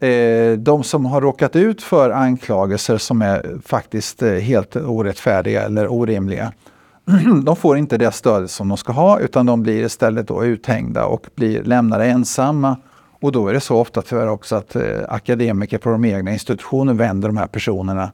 eh, 0.00 0.58
de 0.58 0.82
som 0.82 1.06
har 1.06 1.20
råkat 1.20 1.56
ut 1.56 1.82
för 1.82 2.10
anklagelser 2.10 2.98
som 2.98 3.22
är 3.22 3.58
faktiskt 3.64 4.22
eh, 4.22 4.32
helt 4.32 4.76
orättfärdiga 4.76 5.62
eller 5.62 5.92
orimliga, 5.92 6.52
de 7.44 7.56
får 7.56 7.78
inte 7.78 7.98
det 7.98 8.12
stödet 8.12 8.50
som 8.50 8.68
de 8.68 8.76
ska 8.76 8.92
ha 8.92 9.20
utan 9.20 9.46
de 9.46 9.62
blir 9.62 9.84
istället 9.84 10.28
då 10.28 10.44
uthängda 10.44 11.06
och 11.06 11.26
blir 11.34 11.62
lämnade 11.62 12.04
ensamma. 12.04 12.76
Och 13.20 13.32
då 13.32 13.48
är 13.48 13.52
det 13.52 13.60
så 13.60 13.76
ofta 13.76 14.02
tyvärr 14.02 14.28
också 14.28 14.56
att 14.56 14.76
eh, 14.76 14.82
akademiker 15.08 15.78
på 15.78 15.90
de 15.90 16.04
egna 16.04 16.32
institutionerna 16.32 16.98
vänder 16.98 17.28
de 17.28 17.36
här 17.36 17.46
personerna 17.46 18.12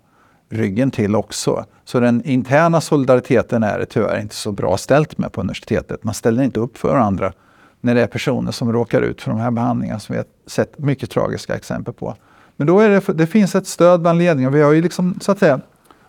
ryggen 0.51 0.91
till 0.91 1.17
också. 1.17 1.65
Så 1.85 2.01
den 2.01 2.25
interna 2.25 2.81
solidariteten 2.81 3.63
är 3.63 3.79
det 3.79 3.87
tyvärr 3.87 4.21
inte 4.21 4.35
så 4.35 4.53
bra 4.53 4.77
ställt 4.77 5.19
med 5.19 5.33
på 5.33 5.41
universitetet. 5.41 6.05
Man 6.05 6.15
ställer 6.15 6.43
inte 6.43 6.61
upp 6.61 6.79
för 6.79 6.89
varandra 6.89 7.33
när 7.81 7.95
det 7.95 8.03
är 8.03 8.07
personer 8.07 8.53
som 8.53 8.73
råkar 8.73 9.03
ut 9.03 9.23
för 9.23 9.31
de 9.31 9.41
här 9.41 9.51
behandlingarna 9.51 10.01
som 10.01 10.13
vi 10.13 10.17
har 10.17 10.27
sett 10.47 10.79
mycket 10.79 11.11
tragiska 11.11 11.55
exempel 11.55 11.95
på. 11.95 12.15
Men 12.57 12.67
då 12.67 12.81
är 12.81 12.89
det, 12.89 13.13
det 13.13 13.27
finns 13.27 13.55
ett 13.55 13.67
stöd 13.67 14.01
bland 14.01 14.19
ledningen. 14.19 14.53
Vi 14.53 14.63
har 14.63 14.73
ju 14.73 14.83
liksom 14.83 15.19
så 15.21 15.33
att 15.33 15.39
säga 15.39 15.61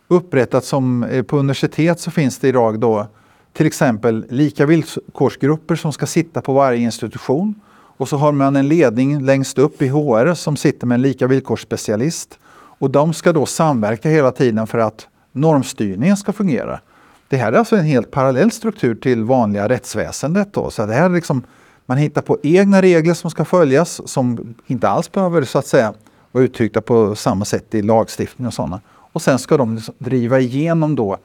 upprättat 0.08 0.66
som 0.66 1.04
eh, 1.04 1.24
på 1.24 1.38
universitet 1.38 2.00
så 2.00 2.12
finns 2.12 2.40
det 2.40 2.48
idag 2.48 2.80
då 2.80 3.08
till 3.54 3.66
exempel 3.66 4.26
lika 4.30 4.66
villkorsgrupper 4.66 5.76
som 5.76 5.94
ska 5.94 6.06
sitta 6.06 6.42
på 6.42 6.54
varje 6.54 6.80
institution. 6.80 7.56
Och 7.98 8.10
så 8.10 8.18
har 8.18 8.32
man 8.32 8.56
en 8.56 8.68
ledning 8.68 9.26
längst 9.26 9.58
upp 9.58 9.82
i 9.82 9.88
HR 9.88 10.34
som 10.34 10.56
sitter 10.56 10.88
med 10.88 10.96
en 10.96 11.02
lika 11.02 11.28
villkorsspecialist. 11.28 12.40
Och 12.82 12.92
de 12.92 13.14
ska 13.14 13.34
då 13.34 13.46
samverka 13.46 14.10
hela 14.10 14.32
tiden 14.32 14.68
för 14.68 14.78
att 14.78 15.08
normstyrningen 15.32 16.18
ska 16.18 16.34
fungera. 16.34 16.80
Det 17.28 17.38
här 17.38 17.54
är 17.54 17.58
alltså 17.58 17.76
en 17.76 17.86
helt 17.86 18.12
parallell 18.12 18.52
struktur 18.52 18.96
till 18.96 19.24
vanliga 19.24 19.70
rättsväsendet. 19.70 20.54
Då. 20.54 20.70
Så 20.70 20.86
det 20.86 20.94
här 20.94 21.06
är 21.06 21.10
liksom, 21.10 21.44
man 21.86 21.98
hittar 21.98 22.22
på 22.22 22.38
egna 22.44 22.82
regler 22.82 23.14
som 23.14 23.32
ska 23.32 23.46
följas 23.46 24.10
som 24.10 24.56
inte 24.68 24.90
alls 24.90 25.12
behöver 25.12 25.44
så 25.44 25.60
att 25.60 25.68
säga 25.68 25.94
vara 26.32 26.44
uttryckta 26.44 26.82
på 26.82 27.16
samma 27.16 27.46
sätt 27.46 27.76
i 27.76 27.82
lagstiftning 27.82 28.48
och 28.48 28.54
sådana. 28.54 28.82
Och 28.88 29.22
sen 29.22 29.40
ska 29.40 29.58
de 29.58 29.76
liksom 29.76 29.96
driva 29.98 30.40
igenom 30.40 30.96
då 30.96 31.18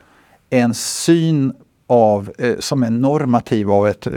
en 0.51 0.75
syn 0.75 1.53
av, 1.87 2.33
eh, 2.39 2.59
som 2.59 2.83
är 2.83 2.91
normativ 2.91 3.71
av 3.71 3.89
ett, 3.89 4.07
eh, 4.07 4.13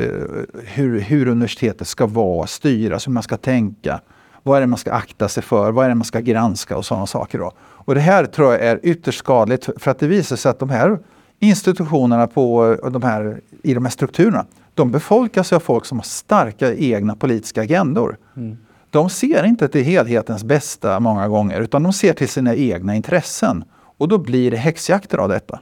hur, 0.64 1.00
hur 1.00 1.28
universitetet 1.28 1.88
ska 1.88 2.06
vara, 2.06 2.48
styras, 2.48 3.08
hur 3.08 3.12
man 3.12 3.24
ska 3.24 3.38
tänka. 3.38 4.02
Vad 4.44 4.58
är 4.58 4.62
det 4.62 4.68
man 4.68 4.78
ska 4.78 4.92
akta 4.92 5.28
sig 5.28 5.44
för? 5.44 5.72
Vad 5.72 5.86
är 5.86 5.90
det 5.90 5.96
man 5.96 6.06
ska 6.06 6.20
granska 6.20 6.78
och 6.78 6.86
sådana 6.86 7.08
saker. 7.08 7.40
Då. 7.40 7.52
Och 7.60 7.96
det 7.96 8.02
här 8.02 8.26
tror 8.26 8.52
jag 8.52 8.62
är 8.62 8.80
ytterst 8.84 9.20
skadligt 9.20 9.70
för 9.78 9.92
att 9.92 10.00
det 10.00 10.08
visar 10.08 10.36
sig 10.36 10.50
att 10.50 10.60
de 10.60 10.70
här 10.70 11.00
institutionerna 11.40 12.28
på 12.28 12.78
de 12.92 13.04
här, 13.04 13.42
i 13.64 13.74
de 13.74 13.86
här 13.86 13.92
strukturerna, 13.92 14.46
de 14.74 14.92
befolkas 14.92 15.54
av 15.54 15.60
folk 15.60 15.86
som 15.86 15.98
har 15.98 16.04
starka 16.04 16.74
egna 16.74 17.16
politiska 17.16 17.62
agendor. 17.62 18.18
Mm 18.38 18.58
de 18.90 19.10
ser 19.10 19.44
inte 19.44 19.68
till 19.68 19.84
helhetens 19.84 20.44
bästa 20.44 21.00
många 21.00 21.28
gånger 21.28 21.62
utan 21.62 21.84
de 21.84 21.94
ser 21.94 22.14
till 22.14 22.30
sina 22.30 22.56
egna 22.56 22.96
intressen. 22.96 23.64
Och 23.98 24.08
då 24.08 24.18
blir 24.18 24.52
det 24.52 24.58
häxjakter 24.58 25.18
av 25.18 25.30
detta. 25.30 25.60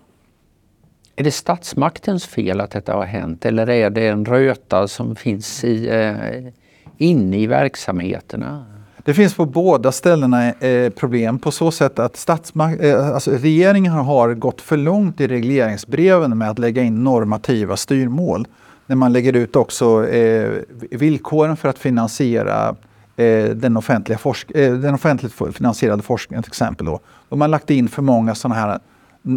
Är 1.15 1.23
det 1.23 1.31
statsmaktens 1.31 2.25
fel 2.25 2.61
att 2.61 2.71
detta 2.71 2.93
har 2.93 3.05
hänt 3.05 3.45
eller 3.45 3.69
är 3.69 3.89
det 3.89 4.07
en 4.07 4.25
röta 4.25 4.87
som 4.87 5.15
finns 5.15 5.63
i, 5.63 5.87
eh, 5.87 6.53
inne 6.97 7.39
i 7.39 7.47
verksamheterna? 7.47 8.65
Det 9.03 9.13
finns 9.13 9.33
på 9.33 9.45
båda 9.45 9.91
ställena 9.91 10.51
eh, 10.51 10.89
problem 10.89 11.39
på 11.39 11.51
så 11.51 11.71
sätt 11.71 11.99
att 11.99 12.17
statsmak 12.17 12.79
eh, 12.79 13.07
alltså 13.07 13.31
regeringen 13.31 13.93
har 13.93 14.33
gått 14.33 14.61
för 14.61 14.77
långt 14.77 15.21
i 15.21 15.27
regleringsbreven 15.27 16.37
med 16.37 16.49
att 16.49 16.59
lägga 16.59 16.81
in 16.81 17.03
normativa 17.03 17.77
styrmål. 17.77 18.47
När 18.85 18.95
man 18.95 19.13
lägger 19.13 19.33
ut 19.33 19.55
också 19.55 20.07
eh, 20.07 20.51
villkoren 20.91 21.57
för 21.57 21.69
att 21.69 21.79
finansiera 21.79 22.75
Eh, 23.19 23.49
den, 23.49 23.77
offentliga 23.77 24.17
forsk 24.17 24.51
eh, 24.51 24.73
den 24.73 24.93
offentligt 24.93 25.33
finansierade 25.53 26.03
forskningen 26.03 26.43
till 26.43 26.49
exempel. 26.49 26.85
Då. 26.85 26.99
De 27.29 27.41
har 27.41 27.47
lagt 27.47 27.69
in 27.69 27.87
för 27.87 28.01
många 28.01 28.35
sådana 28.35 28.55
här 28.55 28.79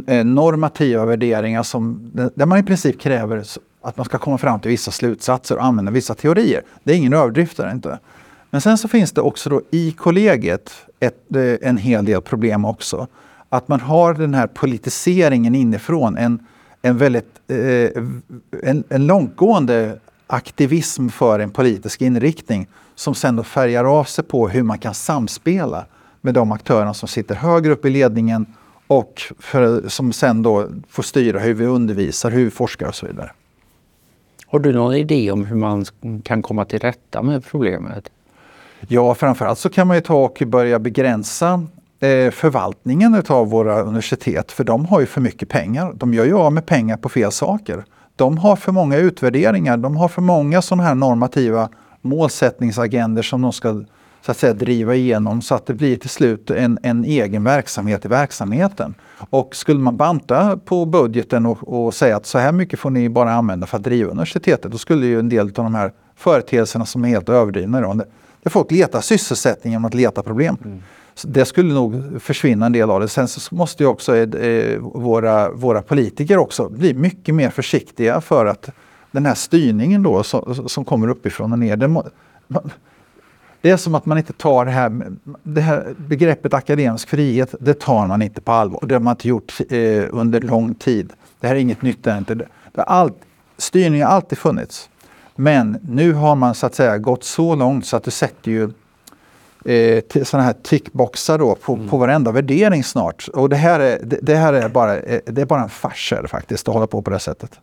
eh, 0.06 0.24
normativa 0.24 1.04
värderingar 1.04 1.62
som, 1.62 2.10
där 2.34 2.46
man 2.46 2.58
i 2.58 2.62
princip 2.62 3.00
kräver 3.00 3.44
att 3.82 3.96
man 3.96 4.06
ska 4.06 4.18
komma 4.18 4.38
fram 4.38 4.60
till 4.60 4.70
vissa 4.70 4.90
slutsatser 4.90 5.56
och 5.56 5.64
använda 5.64 5.92
vissa 5.92 6.14
teorier. 6.14 6.62
Det 6.84 6.92
är 6.92 6.96
ingen 6.96 7.12
överdrift 7.12 7.56
där 7.56 7.72
inte. 7.72 7.98
Men 8.50 8.60
sen 8.60 8.78
så 8.78 8.88
finns 8.88 9.12
det 9.12 9.20
också 9.20 9.50
då 9.50 9.62
i 9.70 9.92
kollegiet 9.92 10.72
ett, 11.00 11.36
eh, 11.36 11.68
en 11.68 11.76
hel 11.76 12.04
del 12.04 12.22
problem 12.22 12.64
också. 12.64 13.06
Att 13.48 13.68
man 13.68 13.80
har 13.80 14.14
den 14.14 14.34
här 14.34 14.46
politiseringen 14.46 15.54
inifrån, 15.54 16.16
en, 16.16 16.46
en 16.82 16.98
väldigt 16.98 17.40
eh, 17.48 18.02
en, 18.62 18.84
en 18.88 19.06
långtgående 19.06 19.98
aktivism 20.26 21.08
för 21.08 21.38
en 21.38 21.50
politisk 21.50 22.02
inriktning 22.02 22.68
som 22.94 23.14
sen 23.14 23.36
då 23.36 23.42
färgar 23.42 23.84
av 23.84 24.04
sig 24.04 24.24
på 24.24 24.48
hur 24.48 24.62
man 24.62 24.78
kan 24.78 24.94
samspela 24.94 25.86
med 26.20 26.34
de 26.34 26.52
aktörerna 26.52 26.94
som 26.94 27.08
sitter 27.08 27.34
högre 27.34 27.72
upp 27.72 27.84
i 27.84 27.90
ledningen 27.90 28.46
och 28.86 29.22
för, 29.38 29.88
som 29.88 30.12
sen 30.12 30.42
då 30.42 30.68
får 30.88 31.02
styra 31.02 31.38
hur 31.38 31.54
vi 31.54 31.66
undervisar, 31.66 32.30
hur 32.30 32.44
vi 32.44 32.50
forskar 32.50 32.88
och 32.88 32.94
så 32.94 33.06
vidare. 33.06 33.30
Har 34.50 34.58
du 34.58 34.72
någon 34.72 34.94
idé 34.94 35.30
om 35.30 35.44
hur 35.44 35.56
man 35.56 35.84
kan 36.22 36.42
komma 36.42 36.64
till 36.64 36.78
rätta 36.78 37.22
med 37.22 37.44
problemet? 37.44 38.10
Ja, 38.88 39.14
framförallt 39.14 39.58
så 39.58 39.68
kan 39.68 39.86
man 39.86 39.96
ju 39.96 40.00
ta 40.00 40.24
och 40.24 40.42
börja 40.46 40.78
begränsa 40.78 41.66
eh, 42.00 42.30
förvaltningen 42.30 43.22
av 43.28 43.50
våra 43.50 43.82
universitet, 43.82 44.52
för 44.52 44.64
de 44.64 44.86
har 44.86 45.00
ju 45.00 45.06
för 45.06 45.20
mycket 45.20 45.48
pengar. 45.48 45.92
De 45.94 46.14
gör 46.14 46.24
ju 46.24 46.34
av 46.34 46.52
med 46.52 46.66
pengar 46.66 46.96
på 46.96 47.08
fel 47.08 47.32
saker 47.32 47.84
de 48.20 48.38
har 48.38 48.56
för 48.56 48.72
många 48.72 48.96
utvärderingar, 48.96 49.76
de 49.76 49.96
har 49.96 50.08
för 50.08 50.22
många 50.22 50.62
sådana 50.62 50.82
här 50.82 50.94
normativa 50.94 51.68
målsättningsagender 52.00 53.22
som 53.22 53.42
de 53.42 53.52
ska 53.52 53.84
så 54.22 54.30
att 54.30 54.36
säga 54.36 54.54
driva 54.54 54.94
igenom 54.94 55.42
så 55.42 55.54
att 55.54 55.66
det 55.66 55.74
blir 55.74 55.96
till 55.96 56.10
slut 56.10 56.50
en, 56.50 56.78
en 56.82 57.04
egen 57.04 57.44
verksamhet 57.44 58.04
i 58.04 58.08
verksamheten. 58.08 58.94
Och 59.30 59.56
skulle 59.56 59.80
man 59.80 59.96
banta 59.96 60.56
på 60.56 60.86
budgeten 60.86 61.46
och, 61.46 61.84
och, 61.84 61.94
säga 61.94 62.16
att 62.16 62.26
så 62.26 62.38
här 62.38 62.52
mycket 62.52 62.78
får 62.78 62.90
ni 62.90 63.08
bara 63.08 63.32
använda 63.32 63.66
för 63.66 63.76
att 63.76 63.82
driva 63.82 64.10
universitetet, 64.10 64.72
då 64.72 64.78
skulle 64.78 65.06
ju 65.06 65.18
en 65.18 65.28
del 65.28 65.46
av 65.46 65.52
de 65.52 65.74
här 65.74 65.92
företeelserna 66.16 66.86
som 66.86 67.04
är 67.04 67.08
helt 67.08 67.28
överdrivna, 67.28 67.80
då, 67.80 67.94
där 68.42 68.50
folk 68.50 68.70
letar 68.70 69.00
sysselsättning 69.00 69.72
genom 69.72 69.84
att 69.84 69.94
leta 69.94 70.22
problem. 70.22 70.56
Mm. 70.64 70.82
det 71.24 71.44
skulle 71.44 71.74
nog 71.74 72.22
försvinna 72.22 72.66
en 72.66 72.72
del 72.72 72.90
av 72.90 73.00
det. 73.00 73.08
Sen 73.08 73.28
så 73.28 73.54
måste 73.54 73.82
ju 73.82 73.88
också 73.88 74.16
eh, 74.16 74.78
våra, 74.80 75.50
våra 75.50 75.82
politiker 75.82 76.38
också 76.38 76.68
bli 76.68 76.94
mycket 76.94 77.34
mer 77.34 77.50
försiktiga 77.50 78.20
för 78.20 78.46
att 78.46 78.70
den 79.10 79.26
här 79.26 79.34
styrningen 79.34 80.02
då 80.02 80.22
som, 80.22 80.68
som 80.68 80.84
kommer 80.84 81.08
uppifrån 81.08 81.52
och 81.52 81.58
ner, 81.58 81.76
det, 81.76 81.88
må, 81.88 82.04
det 83.60 83.70
är 83.70 83.76
som 83.76 83.94
att 83.94 84.06
man 84.06 84.18
inte 84.18 84.32
tar 84.32 84.64
det 84.64 84.70
här, 84.70 85.12
det 85.42 85.60
här 85.60 85.94
begreppet 85.96 86.54
akademisk 86.54 87.08
frihet, 87.08 87.54
det 87.60 87.74
tar 87.74 88.06
man 88.06 88.22
inte 88.22 88.40
på 88.40 88.52
allvar. 88.52 88.80
Det 88.86 88.94
har 88.94 89.00
man 89.00 89.12
inte 89.12 89.28
gjort 89.28 89.58
eh, 89.70 90.04
under 90.10 90.40
lång 90.40 90.74
tid. 90.74 91.12
Det 91.40 91.46
här 91.46 91.54
är 91.54 91.58
inget 91.58 91.82
nytt. 91.82 92.06
Inte. 92.06 92.34
Det 92.34 92.46
har 92.76 92.84
all, 92.84 93.12
styrning 93.58 94.02
har 94.02 94.10
alltid 94.10 94.38
funnits. 94.38 94.88
Men 95.36 95.78
nu 95.88 96.12
har 96.12 96.34
man 96.34 96.54
så 96.54 96.66
att 96.66 96.74
säga 96.74 96.98
gått 96.98 97.24
så 97.24 97.54
långt 97.54 97.86
så 97.86 97.96
att 97.96 98.04
du 98.04 98.10
sätter 98.10 98.50
ju 98.50 98.62
eh, 99.64 100.24
sådana 100.24 100.46
här 100.46 100.54
tickboxar 100.62 101.38
då 101.38 101.54
på, 101.54 101.74
mm. 101.74 101.88
på 101.88 101.96
varenda 101.96 102.32
värdering 102.32 102.84
snart. 102.84 103.28
Och 103.34 103.48
det 103.48 103.56
här 103.56 103.80
är, 103.80 103.98
det, 104.02 104.18
det 104.22 104.36
här 104.36 104.52
är, 104.52 104.68
bara, 104.68 104.98
eh, 104.98 105.20
det 105.26 105.40
är 105.40 105.46
bara 105.46 105.62
en 105.62 105.68
fars 105.68 106.12
faktiskt 106.28 106.68
att 106.68 106.74
hålla 106.74 106.86
på 106.86 107.02
på 107.02 107.10
det 107.10 107.18
sättet. 107.18 107.60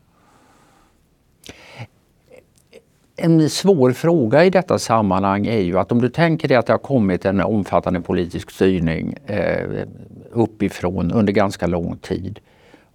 En 3.20 3.50
svår 3.50 3.92
fråga 3.92 4.46
i 4.46 4.50
detta 4.50 4.80
sammanhang 4.80 5.48
är 5.48 5.60
ju 5.60 5.80
att 5.80 5.92
om 5.92 6.02
du 6.02 6.10
tänker 6.10 6.48
dig 6.48 6.58
att 6.58 6.66
det 6.66 6.74
har 6.74 6.78
kommit 6.78 7.26
en 7.26 7.42
omfattande 7.42 8.02
politisk 8.02 8.52
styrning 8.52 9.16
eh, 9.26 9.86
uppifrån 10.32 11.12
under 11.12 11.34
ganska 11.34 11.68
lång 11.68 11.98
tid. 11.98 12.40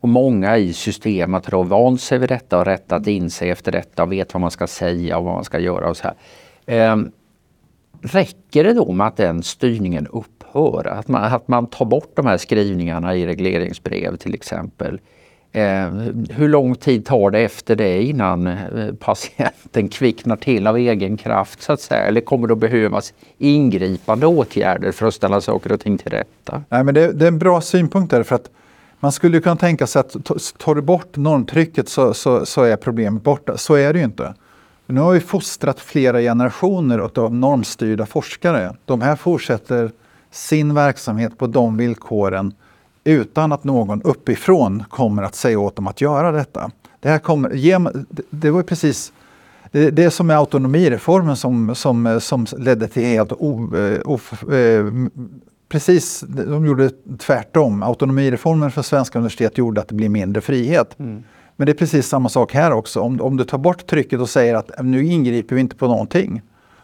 Och 0.01 0.09
många 0.09 0.59
i 0.59 0.73
systemet 0.73 1.51
har 1.51 1.64
vant 1.64 2.01
sig 2.01 2.18
vid 2.18 2.29
detta 2.29 2.59
och 2.59 2.64
rättat 2.64 3.07
in 3.07 3.31
sig 3.31 3.51
efter 3.51 3.73
detta 3.73 4.03
och 4.03 4.12
vet 4.12 4.35
vad 4.35 4.41
man 4.41 4.51
ska 4.51 4.66
säga 4.66 5.18
och 5.18 5.25
vad 5.25 5.35
man 5.35 5.45
ska 5.45 5.59
göra 5.59 5.91
och 5.91 5.97
så 5.97 6.09
här. 6.09 6.14
Eh, 6.66 6.97
räcker 8.03 8.64
det 8.64 8.75
då 8.75 8.93
med 8.93 9.07
att 9.07 9.16
den 9.16 9.43
styrningen 9.43 10.07
upphör? 10.07 10.87
Att 10.87 11.09
man, 11.09 11.25
att 11.25 11.49
man 11.49 11.66
tar 11.66 11.85
bort 11.85 12.12
de 12.16 12.27
här 12.27 12.37
skrivningarna 12.37 13.16
i 13.16 13.27
regleringsbrev 13.27 14.16
till 14.16 14.35
exempel? 14.35 15.01
Eh, 15.55 15.90
hur 16.30 16.48
lång 16.48 16.74
tid 16.74 17.07
tar 17.07 17.30
det 17.30 17.38
efter 17.38 17.76
det 17.76 18.03
innan 18.03 18.46
eh, 18.46 18.94
patienten 19.00 19.88
kvicknar 19.88 20.36
till 20.36 20.66
av 20.66 20.76
egen 20.76 21.16
kraft 21.16 21.62
så 21.62 21.72
att 21.72 21.80
säga? 21.80 22.00
Eller 22.00 22.20
kommer 22.20 22.48
det 22.48 22.53
att 22.53 22.59
behövas 22.59 23.14
ingripande 23.38 24.26
åtgärder 24.26 24.92
för 24.92 25.07
att 25.07 25.14
ställa 25.14 25.40
saker 25.40 25.72
och 25.72 25.80
ting 25.80 25.98
till 25.98 26.11
rätta? 26.11 26.62
Nej, 26.68 26.84
men 26.84 26.94
det, 26.94 27.12
det 27.12 27.24
är 27.24 27.28
en 27.28 27.38
bra 27.38 27.61
synpunkt 27.61 28.11
där 28.11 28.22
för 28.22 28.34
att 28.34 28.50
man 29.00 29.12
skulle 29.12 29.40
kunna 29.40 29.57
tänka 29.57 29.86
sig 29.86 30.00
att 30.00 30.16
tar 30.59 30.74
du 30.74 30.82
bort 30.82 31.16
normtrycket 31.16 31.88
så, 31.88 32.14
så, 32.14 32.46
så, 32.46 32.62
är 32.62 32.76
problemet 32.76 33.22
borta. 33.22 33.57
Så 33.57 33.74
är 33.74 33.92
det 33.92 33.98
ju 33.98 34.05
inte. 34.05 34.34
Nu 34.86 35.00
har 35.00 35.12
vi 35.12 35.20
fostrat 35.20 35.80
flera 35.80 36.20
generationer 36.20 36.98
av 36.98 37.34
normstyrda 37.34 38.07
forskare. 38.07 38.76
De 38.84 39.00
här 39.00 39.16
fortsätter 39.16 39.90
sin 40.30 40.74
verksamhet 40.74 41.38
på 41.38 41.46
de 41.46 41.76
villkoren 41.76 42.55
utan 43.05 43.53
att 43.53 43.64
någon 43.64 44.03
uppifrån 44.03 44.84
kommer 44.88 45.22
att 45.22 45.34
säga 45.34 45.59
åt 45.59 45.76
dem 45.76 45.86
att 45.86 46.00
göra 46.00 46.32
detta. 46.32 46.70
Det, 47.00 47.09
här 47.09 47.18
kommer, 47.18 47.50
det 48.30 48.50
var 48.50 48.62
precis 48.62 49.12
det, 49.72 49.90
det 49.90 50.05
är 50.05 50.11
som 50.11 50.26
med 50.26 50.38
autonomireformen 50.38 51.36
som, 51.36 51.74
som, 51.74 52.20
som 52.20 52.46
ledde 52.59 52.88
till 52.88 53.05
helt 53.05 53.32
o, 53.32 53.76
eh, 53.76 54.00
o, 54.05 54.18
eh, 54.55 54.84
precis, 55.68 56.24
de 56.28 56.66
gjorde 56.66 56.90
tvärtom. 57.18 57.82
Autonomireformen 57.82 58.70
för 58.70 58.82
svenska 58.82 59.18
universitet 59.18 59.59
gjorde 59.59 59.80
att 59.80 59.88
det 59.88 59.94
blir 59.94 60.09
mindre 60.09 60.40
frihet. 60.40 60.98
Mm. 60.98 61.22
Men 61.57 61.66
det 61.66 61.72
är 61.72 61.74
precis 61.74 62.09
samma 62.09 62.28
sak 62.28 62.55
här 62.55 62.72
också. 62.72 63.00
Om, 63.00 63.20
om 63.20 63.36
du 63.36 63.44
tar 63.44 63.59
bort 63.59 63.86
trycket 63.86 64.20
och 64.20 64.28
säger 64.28 64.55
att 64.55 64.70
nu 64.84 65.05
ingriper 65.05 65.55
vi 65.55 65.61
inte 65.61 65.76
på 65.76 65.86
någonting. 65.86 66.42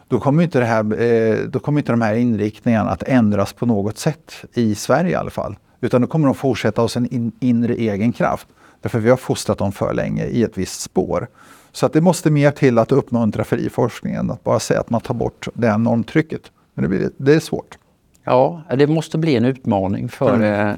Då 0.08 0.20
kommer 0.20 0.42
inte, 0.42 0.58
det 0.58 0.64
här, 0.64 1.02
eh, 1.02 1.36
då 1.48 1.58
kommer 1.58 1.80
inte 1.80 1.92
de 1.92 2.00
här 2.00 2.14
inriktningarna 2.14 2.90
att 2.90 3.02
ändras 3.02 3.52
på 3.52 3.66
något 3.66 3.98
sätt 3.98 4.32
i 4.54 4.74
Sverige 4.74 5.10
i 5.10 5.14
alla 5.14 5.30
fall. 5.30 5.56
Utan 5.80 6.00
då 6.00 6.06
kommer 6.06 6.26
de 6.26 6.34
fortsätta 6.34 6.82
hos 6.82 6.96
en 6.96 7.06
in, 7.14 7.32
inre 7.40 7.74
egen 7.74 8.12
kraft. 8.12 8.48
Därför 8.80 8.98
vi 8.98 9.10
har 9.10 9.16
fostrat 9.16 9.58
dem 9.58 9.72
för 9.72 9.94
länge 9.94 10.24
i 10.24 10.42
ett 10.42 10.58
visst 10.58 10.80
spår. 10.80 11.28
Så 11.72 11.86
att 11.86 11.92
det 11.92 12.00
måste 12.00 12.30
mer 12.30 12.50
till 12.50 12.78
att 12.78 12.92
uppmuntra 12.92 13.44
fri 13.44 13.70
forskning 13.70 14.14
än 14.14 14.30
att 14.30 14.44
bara 14.44 14.60
säga 14.60 14.80
att 14.80 14.90
man 14.90 15.00
tar 15.00 15.14
bort 15.14 15.48
det 15.54 15.68
här 15.68 15.78
normtrycket. 15.78 16.42
Men 16.74 16.82
det, 16.82 16.88
blir, 16.88 17.10
det 17.16 17.34
är 17.34 17.40
svårt. 17.40 17.78
Ja, 18.24 18.62
det 18.76 18.86
måste 18.86 19.18
bli 19.18 19.36
en 19.36 19.44
utmaning 19.44 20.08
för, 20.08 20.34
mm. 20.34 20.68
Eh, 20.68 20.74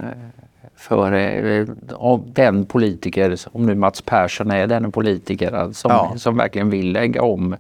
för 0.77 1.13
eh, 1.13 2.19
den 2.27 2.67
politiker, 2.67 3.37
om 3.53 3.67
nu 3.67 3.75
Mats 3.75 4.03
Persson 4.03 4.51
är 4.51 4.67
den 4.67 4.93
politiker 4.93 5.73
som, 5.73 5.91
ja. 5.91 6.15
som 6.17 6.37
verkligen 6.37 6.71
vill 6.71 6.93
lägga 6.93 7.23
om, 7.23 7.57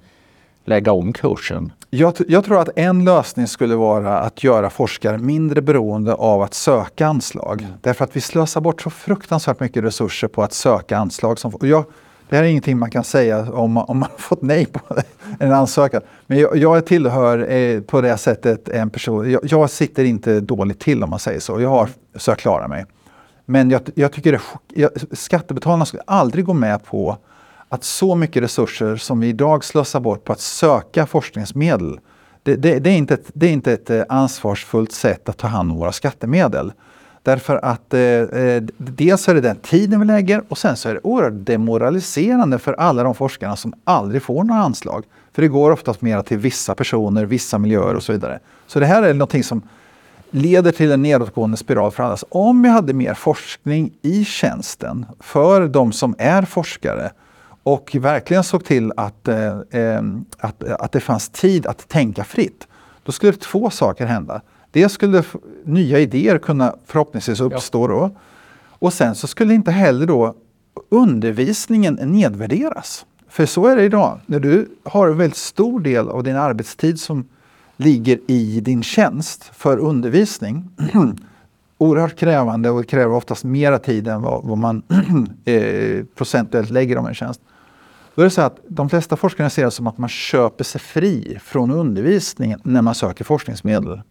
lägga 0.65 0.93
om 0.93 1.13
kursen. 1.13 1.73
Jag, 1.91 2.15
jag, 2.29 2.45
tror 2.45 2.61
att 2.61 2.69
en 2.77 3.05
lösning 3.05 3.47
skulle 3.47 3.77
vara 3.77 4.19
att 4.19 4.45
göra 4.45 4.71
forskare 4.71 5.19
mindre 5.19 5.63
beroende 5.63 6.15
av 6.15 6.43
att 6.43 6.55
söka 6.55 7.07
anslag. 7.07 7.63
Mm. 7.63 7.73
Därför 7.81 8.05
att 8.05 8.17
vi 8.17 8.21
slösar 8.21 8.61
bort 8.61 8.83
så 8.83 8.91
fruktansvärt 8.91 9.61
mycket 9.61 9.85
resurser 9.85 10.29
på 10.29 10.43
att 10.43 10.53
söka 10.53 10.99
anslag. 10.99 11.39
Som, 11.39 11.53
jag, 11.61 11.85
det 12.29 12.37
här 12.37 12.43
är 12.43 12.49
ingenting 12.49 12.79
man 12.79 12.91
kan 12.91 13.05
säga 13.05 13.53
om, 13.53 13.77
om 13.77 13.99
man 13.99 14.09
fått 14.19 14.43
nej 14.43 14.67
på 14.67 14.81
en 15.39 15.53
ansökan. 15.53 16.03
Men 16.27 16.39
jag, 16.39 16.57
jag 16.57 16.87
tillhör 16.87 17.51
eh, 17.53 17.81
på 17.81 18.01
det 18.01 18.17
sättet 18.17 18.69
en 18.69 18.91
person, 18.91 19.31
jag, 19.31 19.41
jag, 19.45 19.71
sitter 19.71 20.05
inte 20.05 20.41
dåligt 20.41 20.81
till 20.81 21.03
om 21.03 21.11
man 21.11 21.19
säger 21.19 21.41
så. 21.41 21.61
Jag 21.61 21.69
har 21.69 21.89
sökt 22.15 22.41
klara 22.41 22.69
mig. 22.69 22.85
Men 23.47 23.71
jag, 23.71 23.81
jag 23.95 24.13
tycker 24.13 24.33
det, 24.33 24.41
jag, 24.75 24.91
skattebetalarna 25.13 25.85
skulle 25.85 26.03
aldrig 26.07 26.45
gå 26.45 26.53
med 26.53 26.85
på 26.85 27.19
att 27.73 27.85
så 27.85 28.15
mycket 28.15 28.43
resurser 28.43 28.97
som 28.97 29.21
vi 29.21 29.29
idag 29.29 29.65
slösar 29.65 30.01
bort 30.01 30.25
på 30.25 30.33
att 30.33 30.41
söka 30.41 31.07
forskningsmedel, 31.07 32.01
det, 32.43 32.57
det, 32.57 32.79
det, 32.79 32.91
är, 32.91 32.97
inte 32.97 33.15
ett, 33.15 33.31
det 33.33 33.47
är 33.47 33.53
inte 33.53 33.73
ett 33.73 33.91
eh, 33.91 34.03
ansvarsfullt 34.09 34.93
sätt 34.93 35.29
att 35.29 35.37
ta 35.37 35.47
hand 35.47 35.71
om 35.71 35.79
våra 35.79 35.93
skattemedel. 35.93 36.73
Därför 37.23 37.57
att 37.65 37.95
eh, 37.95 38.01
eh 38.01 38.63
dels 38.77 39.29
är 39.29 39.35
det 39.35 39.41
den 39.41 39.57
tiden 39.57 40.01
vi 40.01 40.07
lägger 40.07 40.43
och 40.49 40.59
sen 40.59 40.77
så 40.77 40.89
är 40.89 40.95
det 40.95 41.01
oerhört 41.03 41.47
demoraliserande 41.47 42.59
för 42.59 42.73
alla 42.73 43.03
de 43.03 43.15
forskarna 43.15 43.57
som 43.57 43.75
aldrig 43.85 44.23
får 44.23 44.45
några 44.45 44.63
anslag. 44.63 45.05
För 45.33 45.43
det 45.43 45.49
går 45.49 45.71
oftast 45.71 46.01
mera 46.01 46.23
till 46.23 46.39
vissa 46.39 46.75
personer, 46.75 47.25
vissa 47.25 47.59
miljöer 47.59 47.95
och 47.95 48.03
så 48.03 48.13
vidare. 48.13 48.39
Så 48.67 48.81
det 48.81 48.87
här 48.87 49.03
är 49.03 49.15
någonting 49.15 49.45
som 49.45 49.63
leder 50.31 50.73
till 50.73 50.93
en 50.93 51.03
nedåtgående 51.03 51.57
spiral 51.57 51.91
för 51.91 52.03
alla. 52.03 52.17
Så 52.17 52.27
om 52.31 52.63
vi 52.63 52.69
hade 52.69 52.93
mer 52.93 53.15
forskning 53.15 53.93
i 54.03 54.25
tjänsten 54.25 55.07
för 55.21 55.69
de 55.69 55.93
som 55.93 56.15
är 56.19 56.43
forskare 56.43 57.11
och 57.63 57.97
verkligen 58.01 58.45
såg 58.45 58.65
till 58.65 58.93
att, 58.97 59.29
eh, 59.29 59.61
eh, 59.71 60.03
att, 60.39 60.65
att 60.65 60.93
det 60.93 61.01
fanns 61.01 61.29
tid 61.29 61.67
att 61.67 61.89
tänka 61.89 62.25
fritt, 62.25 62.67
då 63.03 63.13
skulle 63.13 63.33
två 63.33 63.71
saker 63.71 64.07
hända. 64.07 64.41
Dels 64.71 64.93
skulle 64.93 65.23
nya 65.65 65.99
idéer 65.99 66.39
kunna 66.39 66.75
förhoppningsvis 66.87 67.41
uppstå 67.41 67.87
då. 67.87 68.11
Och 68.69 68.93
sen 68.93 69.15
så 69.15 69.27
skulle 69.27 69.55
inte 69.55 69.71
heller 69.71 70.07
då 70.07 70.35
undervisningen 70.89 71.95
nedvärderas. 71.95 73.07
För 73.29 73.47
så 73.47 73.67
är 73.67 73.77
det 73.77 73.85
idag. 73.85 74.21
När 74.27 74.41
du 74.41 74.69
har 74.85 75.09
en 75.09 75.19
väldigt 75.19 75.37
stor 75.37 75.81
del 75.81 76.09
av 76.09 76.23
din 76.23 76.37
arbetstid 76.37 77.01
som 77.01 77.29
ligger 77.77 78.19
i 78.27 78.61
din 78.61 78.83
tjänst 78.83 79.51
för 79.55 79.79
undervisning. 79.79 80.71
oerhört 81.79 82.17
krävande 82.17 82.71
och 82.71 82.89
kräver 82.89 83.15
oftast 83.15 83.45
mera 83.45 83.79
tid 83.79 84.09
än 84.09 84.23
vad, 84.23 84.45
vad 84.45 84.59
man 84.59 84.83
eh, 85.45 86.05
procentuellt 86.15 86.71
lägger 86.71 86.99
om 86.99 87.07
en 87.07 87.15
tjänst. 87.15 87.41
Då 88.15 88.23
är 88.23 88.25
det 88.25 88.31
så 88.31 88.43
att 88.43 88.59
de 88.69 88.89
flesta 88.89 89.17
forskare 89.17 89.51
ser 89.51 89.65
det 89.65 89.71
som 89.71 89.87
att 89.87 89.99
man 89.99 90.09
köper 90.09 90.65
sig 90.65 90.81
fri 90.81 91.39
från 91.43 91.71
undervisningen 91.71 92.61
när 92.65 92.83
man 92.83 92.95
söker 92.95 93.25
forskningsmedel. 93.25 94.03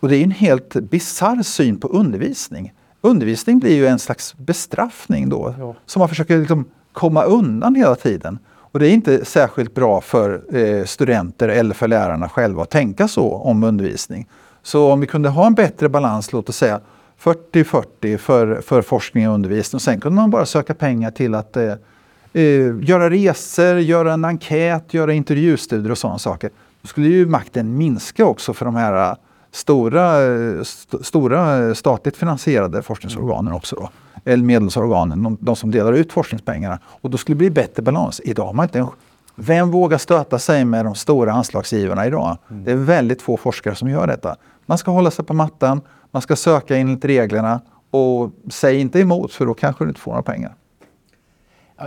Och 0.00 0.08
det 0.08 0.16
är 0.16 0.22
en 0.22 0.30
helt 0.30 0.74
bizarr 0.74 1.42
syn 1.42 1.80
på 1.80 1.88
undervisning. 1.88 2.72
Undervisning 3.00 3.58
blir 3.58 3.74
ju 3.74 3.86
en 3.86 3.98
slags 3.98 4.34
bestraffning 4.36 5.28
då, 5.28 5.54
ja. 5.58 5.74
som 5.86 6.00
man 6.00 6.08
försöker 6.08 6.38
liksom 6.38 6.64
komma 6.92 7.22
undan 7.22 7.74
hela 7.74 7.94
tiden. 7.94 8.38
Och 8.76 8.78
det 8.78 8.88
är 8.88 8.92
inte 8.92 9.24
särskilt 9.24 9.74
bra 9.74 10.00
för 10.00 10.56
eh, 10.56 10.84
studenter 10.84 11.48
eller 11.48 11.74
för 11.74 11.88
lärarna 11.88 12.28
själva 12.28 12.62
att 12.62 12.70
tänka 12.70 13.08
så 13.08 13.34
om 13.34 13.64
undervisning. 13.64 14.28
Så 14.62 14.92
om 14.92 15.00
vi 15.00 15.06
kunde 15.06 15.28
ha 15.28 15.46
en 15.46 15.54
bättre 15.54 15.88
balans, 15.88 16.32
låt 16.32 16.48
oss 16.48 16.56
säga 16.56 16.80
40-40 17.20 18.16
för, 18.16 18.60
för 18.60 18.82
forskning 18.82 19.28
och 19.28 19.34
undervisning 19.34 19.76
och 19.76 19.82
sen 19.82 20.00
kunde 20.00 20.16
man 20.16 20.30
bara 20.30 20.46
söka 20.46 20.74
pengar 20.74 21.10
till 21.10 21.34
att 21.34 21.56
eh, 21.56 21.72
eh, 22.36 22.88
göra 22.88 23.10
resor, 23.10 23.78
göra 23.78 24.12
en 24.12 24.24
enkät, 24.24 24.94
göra 24.94 25.12
intervjustudier 25.12 25.90
och 25.90 25.98
sådana 25.98 26.18
saker. 26.18 26.50
Då 26.82 26.88
skulle 26.88 27.08
ju 27.08 27.26
makten 27.26 27.76
minska 27.76 28.24
också 28.24 28.54
för 28.54 28.64
de 28.64 28.74
här 28.74 29.16
stora, 29.52 30.20
st 30.60 30.98
stora 31.02 31.74
statligt 31.74 32.16
finansierade 32.16 32.82
forskningsorganen 32.82 33.52
också. 33.52 33.76
Då. 33.76 33.90
eller 34.24 34.44
medelsorganen, 34.44 35.22
de, 35.22 35.38
de 35.40 35.56
som 35.56 35.70
delar 35.70 35.92
ut 35.92 36.12
forskningspengarna. 36.12 36.78
Och 36.84 37.10
då 37.10 37.18
skulle 37.18 37.34
det 37.34 37.38
bli 37.38 37.50
bättre 37.50 37.82
balans. 37.82 38.20
Idag 38.24 38.46
har 38.46 38.52
man 38.52 38.64
inte 38.64 38.78
en 38.78 38.86
vem 39.34 39.70
vågar 39.70 39.98
stöta 39.98 40.38
sig 40.38 40.64
med 40.64 40.84
de 40.84 40.94
stora 40.94 41.32
anslagsgivarna 41.32 42.06
idag? 42.06 42.38
Mm. 42.50 42.64
Det 42.64 42.72
är 42.72 42.76
väldigt 42.76 43.22
få 43.22 43.36
forskare 43.36 43.74
som 43.74 43.88
gör 43.88 44.06
detta. 44.06 44.36
Man 44.66 44.78
ska 44.78 44.90
hålla 44.90 45.10
sig 45.10 45.24
på 45.24 45.34
mattan, 45.34 45.80
man 46.10 46.22
ska 46.22 46.36
söka 46.36 46.76
enligt 46.76 47.04
reglerna 47.04 47.60
och 47.90 48.30
säg 48.50 48.80
inte 48.80 49.00
emot 49.00 49.32
för 49.32 49.46
då 49.46 49.54
kanske 49.54 49.84
du 49.84 49.88
inte 49.88 50.00
får 50.00 50.12
några 50.12 50.22
pengar. 50.22 50.54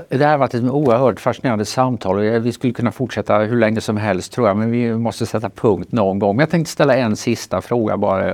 Det 0.09 0.17
här 0.17 0.31
har 0.31 0.37
varit 0.37 0.53
ett 0.53 0.63
oerhört 0.63 1.19
fascinerande 1.19 1.65
samtal 1.65 2.17
och 2.17 2.45
vi 2.45 2.51
skulle 2.51 2.73
kunna 2.73 2.91
fortsätta 2.91 3.37
hur 3.37 3.57
länge 3.57 3.81
som 3.81 3.97
helst 3.97 4.31
tror 4.31 4.47
jag 4.47 4.57
men 4.57 4.71
vi 4.71 4.93
måste 4.93 5.25
sätta 5.25 5.49
punkt 5.49 5.91
någon 5.91 6.19
gång. 6.19 6.35
Men 6.35 6.43
jag 6.43 6.49
tänkte 6.49 6.71
ställa 6.71 6.95
en 6.97 7.15
sista 7.15 7.61
fråga 7.61 7.97
bara. 7.97 8.29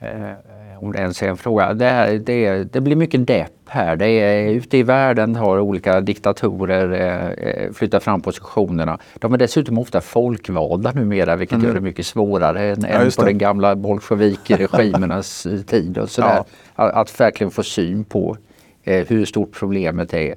Eh, 0.00 0.32
om 0.78 0.92
det 0.92 0.98
ens 0.98 1.22
är 1.22 1.28
en 1.28 1.36
fråga. 1.36 1.74
Det, 1.74 1.86
är, 1.86 2.18
det, 2.18 2.64
det, 2.72 2.80
blir 2.80 2.96
mycket 2.96 3.26
depp 3.26 3.52
här. 3.66 3.96
Det 3.96 4.08
är, 4.08 4.50
ute 4.50 4.76
i 4.76 4.82
världen 4.82 5.36
har 5.36 5.58
olika 5.58 6.00
diktatorer 6.00 6.92
eh, 6.92 7.48
eh, 7.48 7.72
flyttat 7.72 8.04
fram 8.04 8.20
positionerna. 8.20 8.98
De 9.14 9.34
är 9.34 9.38
dessutom 9.38 9.78
ofta 9.78 10.00
folkvalda 10.00 10.92
numera 10.92 11.36
vilket 11.36 11.54
mm. 11.54 11.66
gör 11.66 11.74
det 11.74 11.80
mycket 11.80 12.06
svårare 12.06 12.62
än, 12.62 12.82
ja, 12.82 12.88
än 12.88 13.10
på 13.10 13.24
den 13.24 13.38
gamla 13.38 13.76
bolsjevikregimernas 13.76 15.46
tid. 15.66 15.98
Och 15.98 16.10
sådär. 16.10 16.34
Ja. 16.36 16.44
Att, 16.74 16.94
att 16.94 17.20
verkligen 17.20 17.50
få 17.50 17.62
syn 17.62 18.04
på 18.04 18.36
eh, 18.84 19.06
hur 19.06 19.24
stort 19.24 19.52
problemet 19.52 20.14
är. 20.14 20.34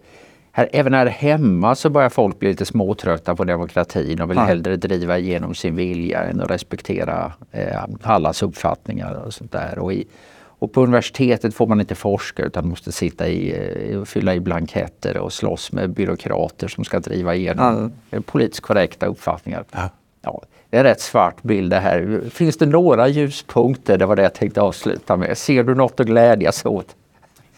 Här, 0.60 0.70
även 0.72 0.94
här 0.94 1.06
hemma 1.06 1.76
så 1.76 1.90
börjar 1.90 2.10
folk 2.10 2.40
bli 2.40 2.50
lite 2.50 2.66
småtrötta 2.66 3.36
på 3.36 3.44
demokratin 3.44 4.22
och 4.22 4.30
vill 4.30 4.38
ja. 4.38 4.44
hellre 4.44 4.76
driva 4.76 5.18
igenom 5.18 5.56
sin 5.56 5.76
vilja 5.76 6.24
än 6.24 6.42
att 6.42 6.52
respektera 6.52 7.34
eh, 7.52 7.84
allas 8.02 8.44
uppfattningar 8.44 9.14
och 9.26 9.34
sånt 9.34 9.52
där. 9.52 9.80
Och, 9.80 9.94
i, 9.94 10.08
och 10.42 10.74
på 10.74 10.84
universitetet 10.84 11.56
får 11.56 11.68
man 11.68 11.80
inte 11.80 11.96
forska 11.96 12.44
utan 12.44 12.68
måste 12.68 12.92
sitta 12.92 13.28
i, 13.28 13.56
eh, 13.92 14.04
fylla 14.04 14.36
i 14.36 14.40
blanketter 14.40 15.18
och 15.18 15.34
slåss 15.34 15.72
med 15.72 15.90
byråkrater 15.90 16.68
som 16.68 16.84
ska 16.84 17.00
driva 17.00 17.36
igenom 17.36 17.92
ja. 18.10 18.20
politiskt 18.26 18.62
korrekta 18.62 19.06
uppfattningar. 19.06 19.64
Ja. 19.72 19.90
Ja, 20.22 20.42
det 20.70 20.78
är 20.78 20.80
en 20.80 20.86
rätt 20.86 21.02
svart 21.02 21.44
bild 21.44 21.72
det 21.72 21.80
här. 21.80 22.22
Finns 22.30 22.58
det 22.58 22.66
några 22.66 23.08
ljuspunkter? 23.08 23.98
Det 23.98 24.06
var 24.06 24.16
det 24.16 24.22
jag 24.22 24.34
tänkte 24.34 24.62
avsluta 24.62 25.18
med. 25.18 25.38
Ser 25.38 25.64
du 25.64 25.76
något 25.76 26.00
att 26.00 26.06
glädjas 26.06 26.66
åt? 26.66 26.96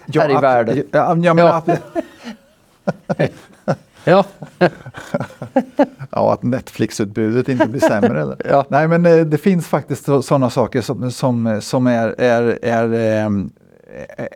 Ja, 0.05 0.21
här 0.21 0.29
i 0.29 0.33
världen? 0.33 0.83
Ja, 0.91 1.17
ja, 1.23 1.33
men, 1.33 1.77
ja. 4.03 4.25
ja. 6.11 6.33
att 6.33 6.43
Netflix-utbudet 6.43 7.49
inte 7.49 7.67
blir 7.67 7.79
sämre. 7.79 8.21
Eller? 8.21 8.37
Ja. 8.49 8.65
Nej, 8.69 8.87
men 8.87 9.05
eh, 9.05 9.25
det 9.25 9.37
finns 9.37 9.67
faktiskt 9.67 10.05
sådana 10.05 10.49
saker 10.49 10.81
som, 10.81 11.11
som, 11.11 11.61
som 11.61 11.87
är, 11.87 12.15
är, 12.17 12.59
är, 12.61 12.93
ehm, 12.93 13.51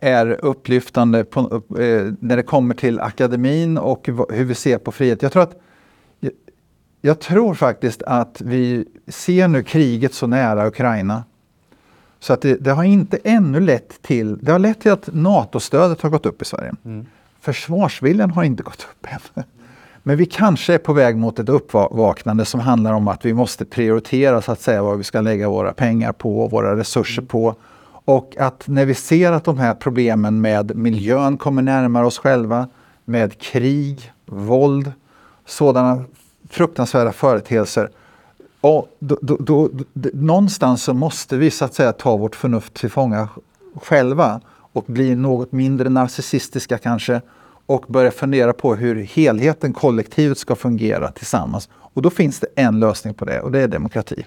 är 0.02 0.46
upplyftande 0.46 1.24
på, 1.24 1.40
eh, 1.80 2.14
när 2.20 2.36
det 2.36 2.44
kommer 2.44 2.76
till 2.76 3.00
akademin 3.00 3.78
och 3.78 4.10
hur 4.30 4.46
vi 4.46 4.56
ser 4.56 4.78
på 4.78 4.92
frihet. 4.92 5.22
Jag 5.22 5.32
tror, 5.32 5.44
att, 5.44 5.60
jag 7.02 7.20
tror 7.20 7.54
faktiskt 7.54 8.04
att 8.04 8.42
vi 8.42 8.86
ser 9.08 9.48
nu 9.48 9.64
kriget 9.64 10.14
så 10.14 10.28
nära 10.28 10.68
Ukraina. 10.68 11.24
Så 12.20 12.34
att 12.34 12.42
det, 12.42 12.56
det 12.56 12.72
har 12.72 12.84
inte 12.84 13.20
ännu 13.24 13.60
lett 13.60 14.02
till, 14.02 14.38
det 14.38 14.52
har 14.52 14.60
lett 14.60 14.80
till 14.80 14.92
att 14.92 15.10
NATO-stödet 15.14 16.02
har 16.02 16.10
gått 16.10 16.26
upp 16.26 16.42
i 16.42 16.46
Sverige. 16.46 16.74
Mm. 16.86 17.06
Försvarsviljan 17.46 18.32
har 18.32 18.44
inte 18.44 18.64
gått 18.64 18.88
upp 18.92 19.08
än. 19.36 19.44
Men 20.04 20.18
vi 20.18 20.26
kanske 20.26 20.74
är 20.74 20.78
på 20.78 20.94
väg 20.94 21.18
mot 21.18 21.40
ett 21.40 21.50
uppvaknande 21.50 22.46
som 22.46 22.60
handlar 22.60 22.94
om 22.94 23.08
att 23.08 23.26
vi 23.26 23.34
måste 23.34 23.66
prioritera 23.66 24.42
så 24.42 24.52
att 24.52 24.62
säga 24.62 24.84
vad 24.84 24.98
vi 24.98 25.04
ska 25.04 25.22
lägga 25.22 25.50
våra 25.50 25.74
pengar 25.74 26.12
på, 26.12 26.48
våra 26.48 26.78
resurser 26.78 27.22
på. 27.22 27.56
Och 28.06 28.36
att 28.40 28.68
när 28.68 28.86
vi 28.86 28.94
ser 28.94 29.32
att 29.32 29.44
de 29.44 29.58
här 29.58 29.74
problemen 29.74 30.42
med 30.42 30.76
miljön 30.76 31.38
kommer 31.38 31.62
närmare 31.62 32.06
oss 32.06 32.18
själva, 32.18 32.68
med 33.06 33.38
krig, 33.38 34.12
våld, 34.26 34.92
sådana 35.46 36.04
fruktansvärda 36.50 37.12
företeelser. 37.12 37.90
Och 38.62 38.88
då, 39.00 39.18
då, 39.22 39.38
då, 39.40 39.70
någonstans 40.14 40.84
så 40.84 40.94
måste 40.94 41.38
vi 41.38 41.52
så 41.52 41.66
att 41.66 41.74
säga 41.74 41.92
ta 41.92 42.18
vårt 42.18 42.36
förnuft 42.36 42.74
till 42.74 42.92
fånga 42.92 43.30
själva 43.82 44.42
och 44.76 44.84
bli 44.88 45.16
något 45.16 45.52
mindre 45.52 45.90
narcissistiska 45.90 46.78
kanske 46.78 47.22
och 47.66 47.86
börja 47.88 48.12
fundera 48.12 48.54
på 48.54 48.76
hur 48.76 49.04
helheten, 49.04 49.74
kollektivet 49.74 50.38
ska 50.38 50.56
fungera 50.56 51.12
tillsammans. 51.12 51.70
Och 51.74 52.02
då 52.02 52.10
finns 52.10 52.40
det 52.40 52.48
en 52.56 52.80
lösning 52.80 53.14
på 53.14 53.26
det 53.26 53.42
och 53.42 53.52
det 53.52 53.62
är 53.62 53.68
demokrati. 53.68 54.26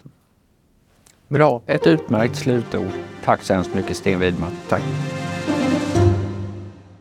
Bra, 1.29 1.63
ett 1.67 1.87
utmärkt 1.87 2.37
slutord. 2.37 2.91
Tack 3.25 3.43
så 3.43 3.55
hemskt 3.55 3.75
mycket 3.75 3.97
Sten 3.97 4.21
Widman. 4.21 4.51
Tack. 4.69 4.83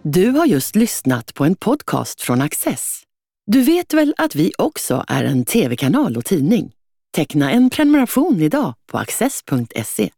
Du 0.01 0.29
har 0.29 0.45
just 0.45 0.75
lyssnat 0.75 1.33
på 1.33 1.45
en 1.45 1.55
podcast 1.55 2.21
från 2.21 2.41
Access. 2.41 3.01
Du 3.45 3.61
vet 3.61 3.93
väl 3.93 4.13
att 4.17 4.35
vi 4.35 4.51
också 4.57 5.05
är 5.07 5.23
en 5.23 5.45
tv-kanal 5.45 6.17
och 6.17 6.25
tidning? 6.25 6.71
Teckna 7.15 7.51
en 7.51 7.69
prenumeration 7.69 8.41
idag 8.41 8.73
på 8.91 8.97
access.se. 8.97 10.09